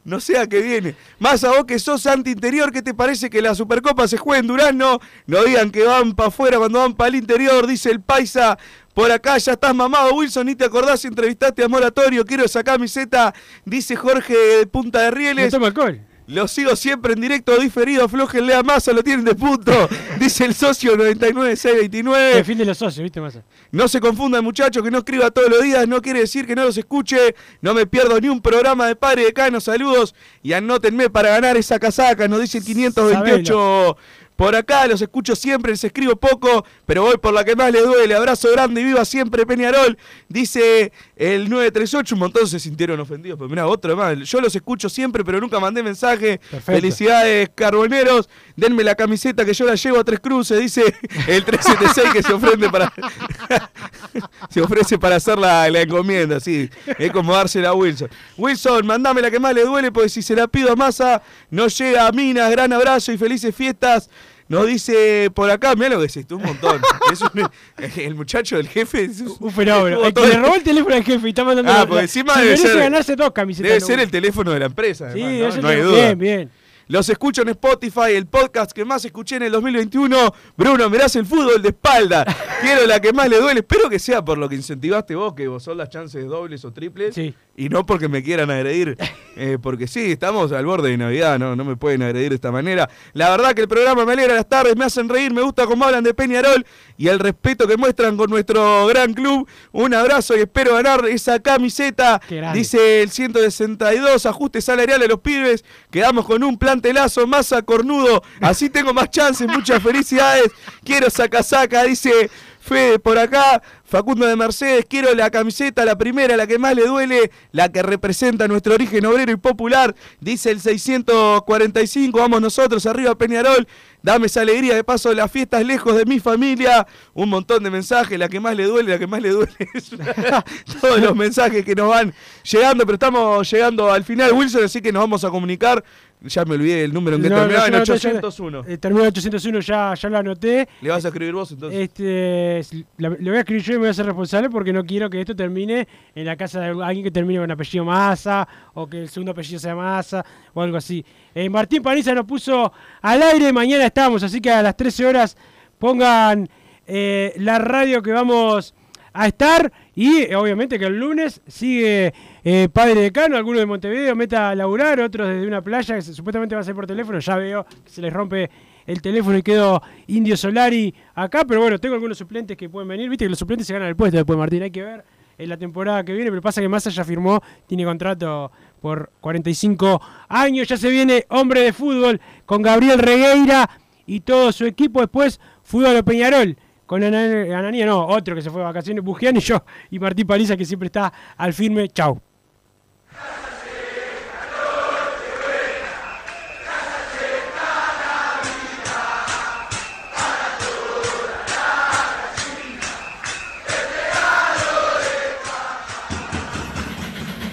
no 0.05 0.21
sé 0.21 0.39
a 0.39 0.47
qué 0.47 0.61
viene. 0.61 0.95
Más 1.19 1.45
a 1.45 1.51
vos 1.51 1.65
que 1.65 1.79
sos 1.79 2.07
anti-interior, 2.07 2.73
¿qué 2.73 2.83
te 2.83 2.95
parece 2.95 3.31
que 3.31 3.43
la 3.43 3.55
Supercopa 3.55 4.09
se 4.09 4.19
juegue 4.19 4.41
en 4.41 4.47
Durazno? 4.47 5.01
No 5.27 5.45
digan 5.45 5.71
que 5.71 5.85
van 5.85 6.15
para 6.15 6.29
afuera 6.29 6.59
cuando 6.59 6.81
van 6.81 6.95
para 6.95 7.09
el 7.09 7.17
interior, 7.17 7.67
dice 7.67 7.91
el 7.91 8.01
paisa. 8.01 8.59
Por 8.99 9.13
acá 9.13 9.39
ya 9.39 9.53
estás 9.53 9.73
mamado, 9.73 10.13
Wilson, 10.13 10.45
ni 10.45 10.57
te 10.57 10.65
acordás 10.65 11.03
si 11.03 11.07
entrevistaste 11.07 11.63
a 11.63 11.69
Moratorio. 11.69 12.25
Quiero 12.25 12.45
esa 12.45 12.65
camiseta, 12.65 13.33
dice 13.65 13.95
Jorge 13.95 14.35
de 14.37 14.67
Punta 14.67 15.03
de 15.03 15.13
Rieles. 15.13 15.53
No 15.53 15.59
toma 15.59 15.69
alcohol. 15.69 16.01
Lo 16.27 16.49
sigo 16.49 16.75
siempre 16.75 17.13
en 17.13 17.21
directo 17.21 17.57
diferido, 17.59 18.05
aflojenle 18.05 18.55
a 18.55 18.65
masa, 18.65 18.93
lo 18.93 19.05
tienen 19.05 19.25
de 19.25 19.35
punto. 19.35 19.73
Dice 20.19 20.45
el 20.45 20.55
socio 20.55 20.95
99629. 20.97 22.35
Defiende 22.35 22.67
los 22.67 22.77
socios, 22.77 23.03
¿viste, 23.03 23.19
Massa? 23.19 23.45
No 23.71 23.89
se 23.89 23.99
confundan, 23.99 24.45
muchachos, 24.45 24.83
que 24.83 24.91
no 24.91 24.99
escriba 24.99 25.31
todos 25.31 25.49
los 25.49 25.63
días, 25.63 25.89
no 25.89 26.03
quiere 26.03 26.21
decir 26.21 26.47
que 26.47 26.55
no 26.55 26.65
los 26.65 26.77
escuche. 26.77 27.35
No 27.63 27.73
me 27.73 27.87
pierdo 27.87 28.21
ni 28.21 28.29
un 28.29 28.43
programa 28.43 28.89
de 28.89 28.97
Padre 28.97 29.25
de 29.25 29.33
Cano. 29.33 29.61
Saludos 29.61 30.15
y 30.43 30.53
anótenme 30.53 31.09
para 31.09 31.31
ganar 31.31 31.57
esa 31.57 31.79
casaca, 31.79 32.29
nos 32.29 32.41
dice 32.41 32.59
el 32.59 32.65
528. 32.65 33.97
Por 34.39 34.55
acá 34.55 34.87
los 34.87 35.03
escucho 35.03 35.35
siempre, 35.35 35.73
les 35.73 35.83
escribo 35.83 36.15
poco, 36.15 36.65
pero 36.87 37.03
voy 37.03 37.17
por 37.17 37.35
la 37.35 37.45
que 37.45 37.57
más 37.57 37.73
les 37.73 37.85
duele. 37.85 38.15
Abrazo 38.15 38.49
grande 38.53 38.81
y 38.81 38.85
viva 38.85 39.05
siempre 39.05 39.45
Peñarol. 39.45 39.99
Dice 40.29 40.93
el 41.17 41.51
938, 41.51 42.15
un 42.15 42.21
montón 42.21 42.47
se 42.47 42.61
sintieron 42.61 43.01
ofendidos. 43.01 43.37
Pero 43.37 43.49
mira, 43.49 43.67
otro 43.67 43.97
más. 43.97 44.17
Yo 44.19 44.41
los 44.41 44.55
escucho 44.55 44.89
siempre, 44.89 45.25
pero 45.25 45.41
nunca 45.41 45.59
mandé 45.59 45.83
mensaje. 45.83 46.39
Perfecto. 46.39 46.71
Felicidades, 46.71 47.51
carboneros. 47.53 48.29
Denme 48.55 48.85
la 48.85 48.95
camiseta 48.95 49.45
que 49.45 49.53
yo 49.53 49.67
la 49.67 49.75
llevo 49.75 49.99
a 49.99 50.05
tres 50.05 50.21
cruces, 50.21 50.61
dice 50.61 50.83
el 51.27 51.45
376 51.45 52.13
que 52.13 52.23
se 52.23 52.33
ofrece 52.33 52.71
para 52.71 52.93
se 54.51 54.61
ofrece 54.61 54.99
para 55.01 55.17
hacer 55.17 55.37
la, 55.37 55.69
la 55.69 55.81
encomienda, 55.81 56.39
sí. 56.39 56.71
Es 56.97 57.11
como 57.11 57.35
dársela 57.35 57.71
a 57.71 57.75
Wilson. 57.75 58.09
Wilson, 58.37 58.87
mandame 58.87 59.21
la 59.21 59.33
que 59.33 59.41
más 59.41 59.53
le 59.53 59.65
duele, 59.65 59.91
porque 59.91 60.09
si 60.09 60.23
se 60.23 60.37
la 60.37 60.47
pido 60.47 60.71
a 60.71 60.77
Massa, 60.77 61.23
no 61.51 61.67
llega 61.67 62.07
a 62.07 62.13
Minas. 62.13 62.53
Gran 62.53 62.73
abrazo 62.73 63.11
y 63.11 63.19
felices 63.19 63.53
fiestas. 63.53 64.09
Nos 64.49 64.67
dice 64.67 65.31
por 65.35 65.51
acá, 65.51 65.75
mira 65.75 65.91
lo 65.91 66.01
que 66.01 66.07
es 66.07 66.17
esto, 66.17 66.37
un 66.37 66.43
montón. 66.43 66.81
Es 67.13 67.21
un- 67.23 67.49
el 67.97 68.15
muchacho 68.15 68.57
del 68.57 68.69
jefe. 68.69 69.05
es 69.05 69.21
Un 69.21 69.51
fenómeno. 69.51 70.05
estuvo 70.05 70.25
El 70.25 70.31
que 70.31 70.37
le 70.37 70.43
robó 70.43 70.55
el 70.57 70.63
teléfono 70.63 70.95
al 70.95 71.05
jefe 71.05 71.27
y 71.27 71.31
está 71.31 71.45
mandando. 71.45 71.73
Ah, 71.73 71.79
la- 71.81 71.87
porque 71.87 72.03
encima 72.03 72.35
se 72.35 72.41
debe 72.41 72.51
merece 72.53 72.69
ser- 72.69 72.79
ganarse 72.79 73.17
dos 73.17 73.31
camisetas. 73.33 73.69
Debe 73.69 73.81
ser 73.81 74.01
el 74.01 74.11
teléfono 74.11 74.51
de 74.53 74.59
la 74.61 74.67
empresa. 74.67 75.13
Sí, 75.13 75.23
además, 75.23 75.57
¿no? 75.57 75.63
No 75.63 75.69
hay 75.69 75.81
duda. 75.81 76.05
bien, 76.15 76.19
bien. 76.19 76.51
Los 76.89 77.07
escucho 77.11 77.43
en 77.43 77.51
Spotify, 77.51 78.15
el 78.15 78.25
podcast 78.25 78.73
que 78.73 78.83
más 78.83 79.05
escuché 79.05 79.37
en 79.37 79.43
el 79.43 79.53
2021. 79.53 80.35
Bruno, 80.57 80.89
mirás 80.89 81.15
el 81.17 81.27
fútbol 81.27 81.61
de 81.61 81.69
espalda. 81.69 82.25
Quiero 82.63 82.87
la 82.87 82.99
que 82.99 83.13
más 83.13 83.29
le 83.29 83.39
duele. 83.39 83.61
Espero 83.61 83.91
que 83.91 83.99
sea 83.99 84.25
por 84.25 84.39
lo 84.39 84.49
que 84.49 84.55
incentivaste 84.55 85.15
vos, 85.15 85.35
que 85.35 85.49
vos 85.49 85.63
son 85.63 85.77
las 85.77 85.91
chances 85.91 86.27
dobles 86.27 86.65
o 86.65 86.73
triples. 86.73 87.15
Y 87.19 87.69
no 87.69 87.85
porque 87.85 88.09
me 88.09 88.23
quieran 88.23 88.51
agredir. 88.51 88.97
Eh, 89.41 89.57
porque 89.63 89.87
sí, 89.87 90.11
estamos 90.11 90.51
al 90.51 90.67
borde 90.67 90.91
de 90.91 90.97
Navidad, 90.97 91.39
¿no? 91.39 91.55
No 91.55 91.65
me 91.65 91.77
pueden 91.77 92.03
agredir 92.03 92.31
de 92.31 92.35
esta 92.35 92.51
manera. 92.51 92.91
La 93.13 93.31
verdad 93.31 93.55
que 93.55 93.61
el 93.61 93.69
programa 93.69 94.05
me 94.05 94.15
alegra 94.15 94.35
las 94.35 94.49
tardes, 94.49 94.75
me 94.75 94.85
hacen 94.85 95.09
reír, 95.09 95.33
me 95.33 95.43
gusta 95.43 95.65
cómo 95.65 95.85
hablan 95.85 96.03
de 96.03 96.13
Peñarol 96.13 96.67
y 96.97 97.07
el 97.07 97.21
respeto 97.21 97.69
que 97.69 97.77
muestran 97.77 98.17
con 98.17 98.29
nuestro 98.31 98.89
gran 98.89 99.15
club. 99.15 99.49
Un 99.71 99.95
abrazo 99.95 100.37
y 100.37 100.41
espero 100.41 100.75
ganar 100.75 101.07
esa 101.07 101.39
camiseta. 101.39 102.21
Dice 102.53 103.01
el 103.03 103.11
162, 103.11 104.27
ajustes 104.27 104.65
salariales 104.65 105.07
a 105.07 105.11
los 105.11 105.21
pibes. 105.21 105.65
Quedamos 105.93 106.27
con 106.27 106.43
un 106.43 106.59
plantelazo, 106.81 107.27
masa 107.27 107.63
cornudo. 107.63 108.23
Así 108.41 108.71
tengo 108.71 108.95
más 108.95 109.11
chances, 109.11 109.49
muchas 109.49 109.83
felicidades. 109.83 110.51
Quiero 110.85 111.11
saca 111.11 111.43
saca, 111.43 111.83
dice 111.85 112.31
Fede 112.61 112.99
por 112.99 113.19
acá. 113.19 113.63
Facundo 113.85 114.27
de 114.27 114.37
Mercedes, 114.37 114.85
quiero 114.87 115.15
la 115.15 115.31
camiseta, 115.31 115.83
la 115.87 115.97
primera, 115.97 116.37
la 116.37 116.47
que 116.47 116.59
más 116.59 116.75
le 116.77 116.87
duele, 116.87 117.31
la 117.53 117.73
que 117.73 117.83
representa 117.83 118.47
nuestro 118.47 118.75
origen 118.75 119.07
obrero 119.07 119.33
y 119.33 119.37
popular. 119.37 119.95
Dice 120.21 120.51
el 120.51 120.61
645, 120.61 122.19
vamos 122.19 122.43
nosotros, 122.43 122.85
arriba 122.85 123.17
Peñarol. 123.17 123.67
Dame 124.03 124.27
esa 124.27 124.43
alegría 124.43 124.75
de 124.75 124.85
paso 124.85 125.09
de 125.09 125.15
las 125.15 125.33
fiestas 125.33 125.65
lejos 125.65 125.97
de 125.97 126.05
mi 126.05 126.21
familia. 126.21 126.87
Un 127.15 127.31
montón 127.31 127.65
de 127.65 127.71
mensajes, 127.71 128.19
la 128.19 128.29
que 128.29 128.41
más 128.41 128.55
le 128.55 128.65
duele, 128.65 128.93
la 128.93 128.99
que 128.99 129.07
más 129.07 129.23
le 129.23 129.31
duele. 129.31 129.55
Todos 130.81 131.01
los 131.01 131.17
mensajes 131.17 131.65
que 131.65 131.75
nos 131.75 131.89
van 131.89 132.13
llegando, 132.45 132.85
pero 132.85 132.95
estamos 132.95 133.51
llegando 133.51 133.91
al 133.91 134.05
final, 134.05 134.33
Wilson, 134.33 134.65
así 134.65 134.83
que 134.83 134.93
nos 134.93 135.01
vamos 135.01 135.25
a 135.25 135.31
comunicar. 135.31 135.83
Ya 136.21 136.45
me 136.45 136.57
olvidé 136.57 136.83
el 136.85 136.93
número 136.93 137.17
en 137.17 137.23
que 137.23 137.29
No, 137.29 137.37
terminaba, 137.37 137.67
en 137.69 137.73
yo 137.75 137.79
no- 137.79 137.83
801. 137.95 138.65
Eh, 138.67 138.79
terminó 138.79 139.03
en 139.05 139.09
801, 139.11 139.61
ya, 139.61 139.95
ya 139.95 140.09
lo 140.09 140.19
anoté. 140.19 140.69
¿Le 140.81 140.91
vas 140.91 141.05
a 141.05 141.09
escribir 141.09 141.33
vos 141.33 141.53
entonces? 141.53 141.79
Este, 141.81 142.61
la- 142.97 143.11
le 143.11 143.31
voy 143.31 143.37
a 143.37 143.41
escribir 143.41 143.63
yo 143.63 143.73
y 143.73 143.77
me 143.77 143.79
voy 143.81 143.89
a 143.89 143.91
hacer 143.93 144.05
responsable 144.07 144.51
porque 144.51 144.73
no 144.73 144.85
quiero 144.85 145.09
que 145.09 145.21
esto 145.21 145.37
termine 145.37 145.87
en 146.15 146.25
la 146.27 146.37
casa 146.37 146.61
de 146.61 146.85
alguien 146.85 147.05
que 147.05 147.11
termine 147.13 147.39
con 147.39 147.51
apellido 147.53 147.85
Massa 147.85 148.49
o 148.75 148.89
que 148.89 149.03
el 149.03 149.09
segundo 149.09 149.31
apellido 149.31 149.61
sea 149.61 149.77
Massa 149.77 150.25
o 150.55 150.61
algo 150.63 150.77
así. 150.77 151.05
Eh, 151.35 151.49
Martín 151.49 151.83
Paniza 151.83 152.13
nos 152.15 152.25
puso 152.27 152.73
al 153.01 153.23
aire, 153.23 153.53
mañana 153.53 153.87
estamos, 153.87 154.23
así 154.25 154.41
que 154.41 154.51
a 154.51 154.61
las 154.61 154.77
13 154.77 155.07
horas 155.07 155.37
pongan 155.79 156.49
eh, 156.87 157.33
la 157.37 157.59
radio 157.59 158.03
que 158.03 158.11
vamos 158.13 158.75
a 159.13 159.27
estar 159.29 159.71
y 159.99 160.19
eh, 160.19 160.37
obviamente 160.37 160.79
que 160.79 160.85
el 160.85 160.97
lunes 160.97 161.43
sigue 161.49 162.15
eh, 162.45 162.69
Padre 162.73 163.01
Decano, 163.01 163.37
alguno 163.37 163.59
de 163.59 163.67
Montevideo 163.67 164.15
meta 164.15 164.51
a 164.51 164.55
laburar, 164.55 165.01
otros 165.01 165.27
desde 165.27 165.45
una 165.45 165.61
playa 165.61 165.97
que 165.97 166.03
supuestamente 166.03 166.55
va 166.55 166.61
a 166.61 166.65
ser 166.65 166.77
por 166.77 166.87
teléfono, 166.87 167.19
ya 167.19 167.35
veo 167.35 167.67
que 167.85 167.91
se 167.91 168.01
les 168.01 168.13
rompe 168.13 168.49
el 168.87 169.03
teléfono 169.03 169.37
y 169.37 169.43
quedó 169.43 169.83
Indio 170.07 170.37
Solari 170.37 170.95
acá, 171.17 171.45
pero 171.45 171.63
bueno, 171.63 171.81
tengo 171.81 171.97
algunos 171.97 172.17
suplentes 172.17 172.57
que 172.57 172.69
pueden 172.69 172.87
venir, 172.87 173.09
viste 173.09 173.25
que 173.25 173.29
los 173.29 173.41
suplentes 173.41 173.67
se 173.67 173.73
ganan 173.73 173.89
el 173.89 173.97
puesto 173.97 174.17
después, 174.17 174.39
Martín, 174.39 174.63
hay 174.63 174.71
que 174.71 174.85
ver 174.85 175.05
en 175.37 175.49
la 175.49 175.57
temporada 175.57 176.05
que 176.05 176.13
viene, 176.13 176.31
pero 176.31 176.43
pasa 176.43 176.61
que 176.61 176.69
Massa 176.69 176.91
ya 176.91 177.03
firmó, 177.03 177.43
tiene 177.67 177.85
contrato 177.85 178.53
por 178.81 179.11
45 179.21 180.01
años, 180.29 180.69
ya 180.69 180.77
se 180.77 180.91
viene 180.91 181.25
hombre 181.29 181.63
de 181.63 181.73
fútbol 181.73 182.21
con 182.47 182.63
Gabriel 182.63 183.01
Regueira 183.01 183.69
y 184.07 184.21
todo 184.21 184.53
su 184.53 184.65
equipo, 184.65 185.01
después 185.01 185.41
fútbol 185.65 186.05
Peñarol. 186.05 186.57
Con 186.89 187.05
Ana- 187.05 187.59
Ananía, 187.59 187.85
no, 187.87 188.07
otro 188.07 188.35
que 188.35 188.41
se 188.41 188.49
fue 188.51 188.61
de 188.63 188.65
vacaciones, 188.65 189.05
Bugian 189.05 189.37
y 189.37 189.41
yo, 189.41 189.63
y 189.91 189.99
Martín 189.99 190.27
Paliza 190.27 190.57
que 190.57 190.65
siempre 190.65 190.87
está 190.87 191.13
al 191.37 191.53
firme. 191.53 191.87
Chau. 191.91 192.19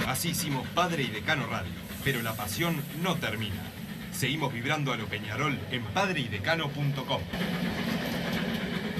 Así 0.07 0.29
hicimos 0.29 0.67
Padre 0.69 1.03
y 1.03 1.07
Decano 1.07 1.45
Radio, 1.47 1.71
pero 2.03 2.21
la 2.21 2.33
pasión 2.33 2.81
no 3.03 3.15
termina. 3.15 3.55
Seguimos 4.11 4.53
vibrando 4.53 4.93
a 4.93 4.97
lo 4.97 5.05
Peñarol 5.07 5.57
en 5.71 5.83
padreidecano.com. 5.83 7.21